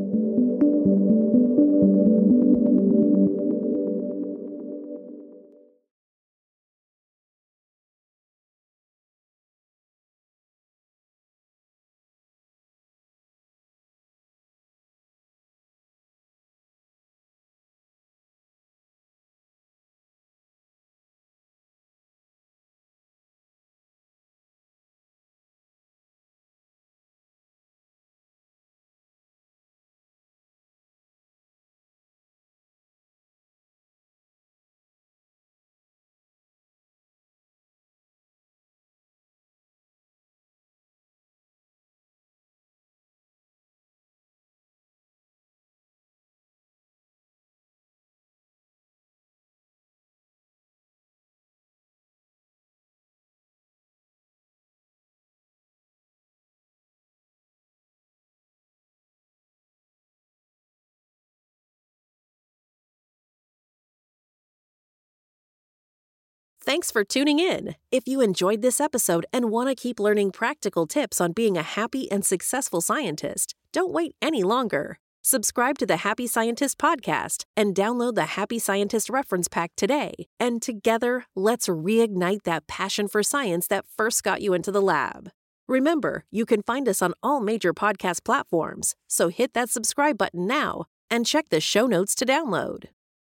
Thanks 66.61 66.91
for 66.91 67.05
tuning 67.05 67.39
in. 67.39 67.75
If 67.89 68.05
you 68.05 68.19
enjoyed 68.19 68.61
this 68.61 68.81
episode 68.81 69.25
and 69.31 69.49
want 69.49 69.69
to 69.69 69.75
keep 69.75 69.99
learning 69.99 70.31
practical 70.31 70.85
tips 70.85 71.21
on 71.21 71.31
being 71.31 71.57
a 71.57 71.63
happy 71.63 72.11
and 72.11 72.25
successful 72.25 72.81
scientist, 72.81 73.55
don't 73.71 73.93
wait 73.93 74.13
any 74.21 74.43
longer. 74.43 74.99
Subscribe 75.21 75.77
to 75.77 75.85
the 75.85 75.97
Happy 75.97 76.27
Scientist 76.27 76.77
podcast 76.77 77.43
and 77.55 77.73
download 77.73 78.15
the 78.15 78.35
Happy 78.37 78.59
Scientist 78.59 79.09
reference 79.09 79.47
pack 79.47 79.71
today. 79.77 80.27
And 80.39 80.61
together, 80.61 81.25
let's 81.35 81.67
reignite 81.67 82.43
that 82.43 82.67
passion 82.67 83.07
for 83.07 83.23
science 83.23 83.67
that 83.67 83.85
first 83.97 84.21
got 84.23 84.41
you 84.41 84.53
into 84.53 84.71
the 84.71 84.81
lab. 84.81 85.29
Remember, 85.67 86.25
you 86.29 86.45
can 86.45 86.61
find 86.61 86.89
us 86.89 87.01
on 87.01 87.13
all 87.23 87.39
major 87.39 87.73
podcast 87.73 88.25
platforms, 88.25 88.95
so 89.07 89.29
hit 89.29 89.53
that 89.53 89.69
subscribe 89.69 90.17
button 90.17 90.45
now 90.45 90.85
and 91.09 91.25
check 91.25 91.49
the 91.49 91.61
show 91.61 91.85
notes 91.85 92.15
to 92.15 92.25
download. 92.25 92.85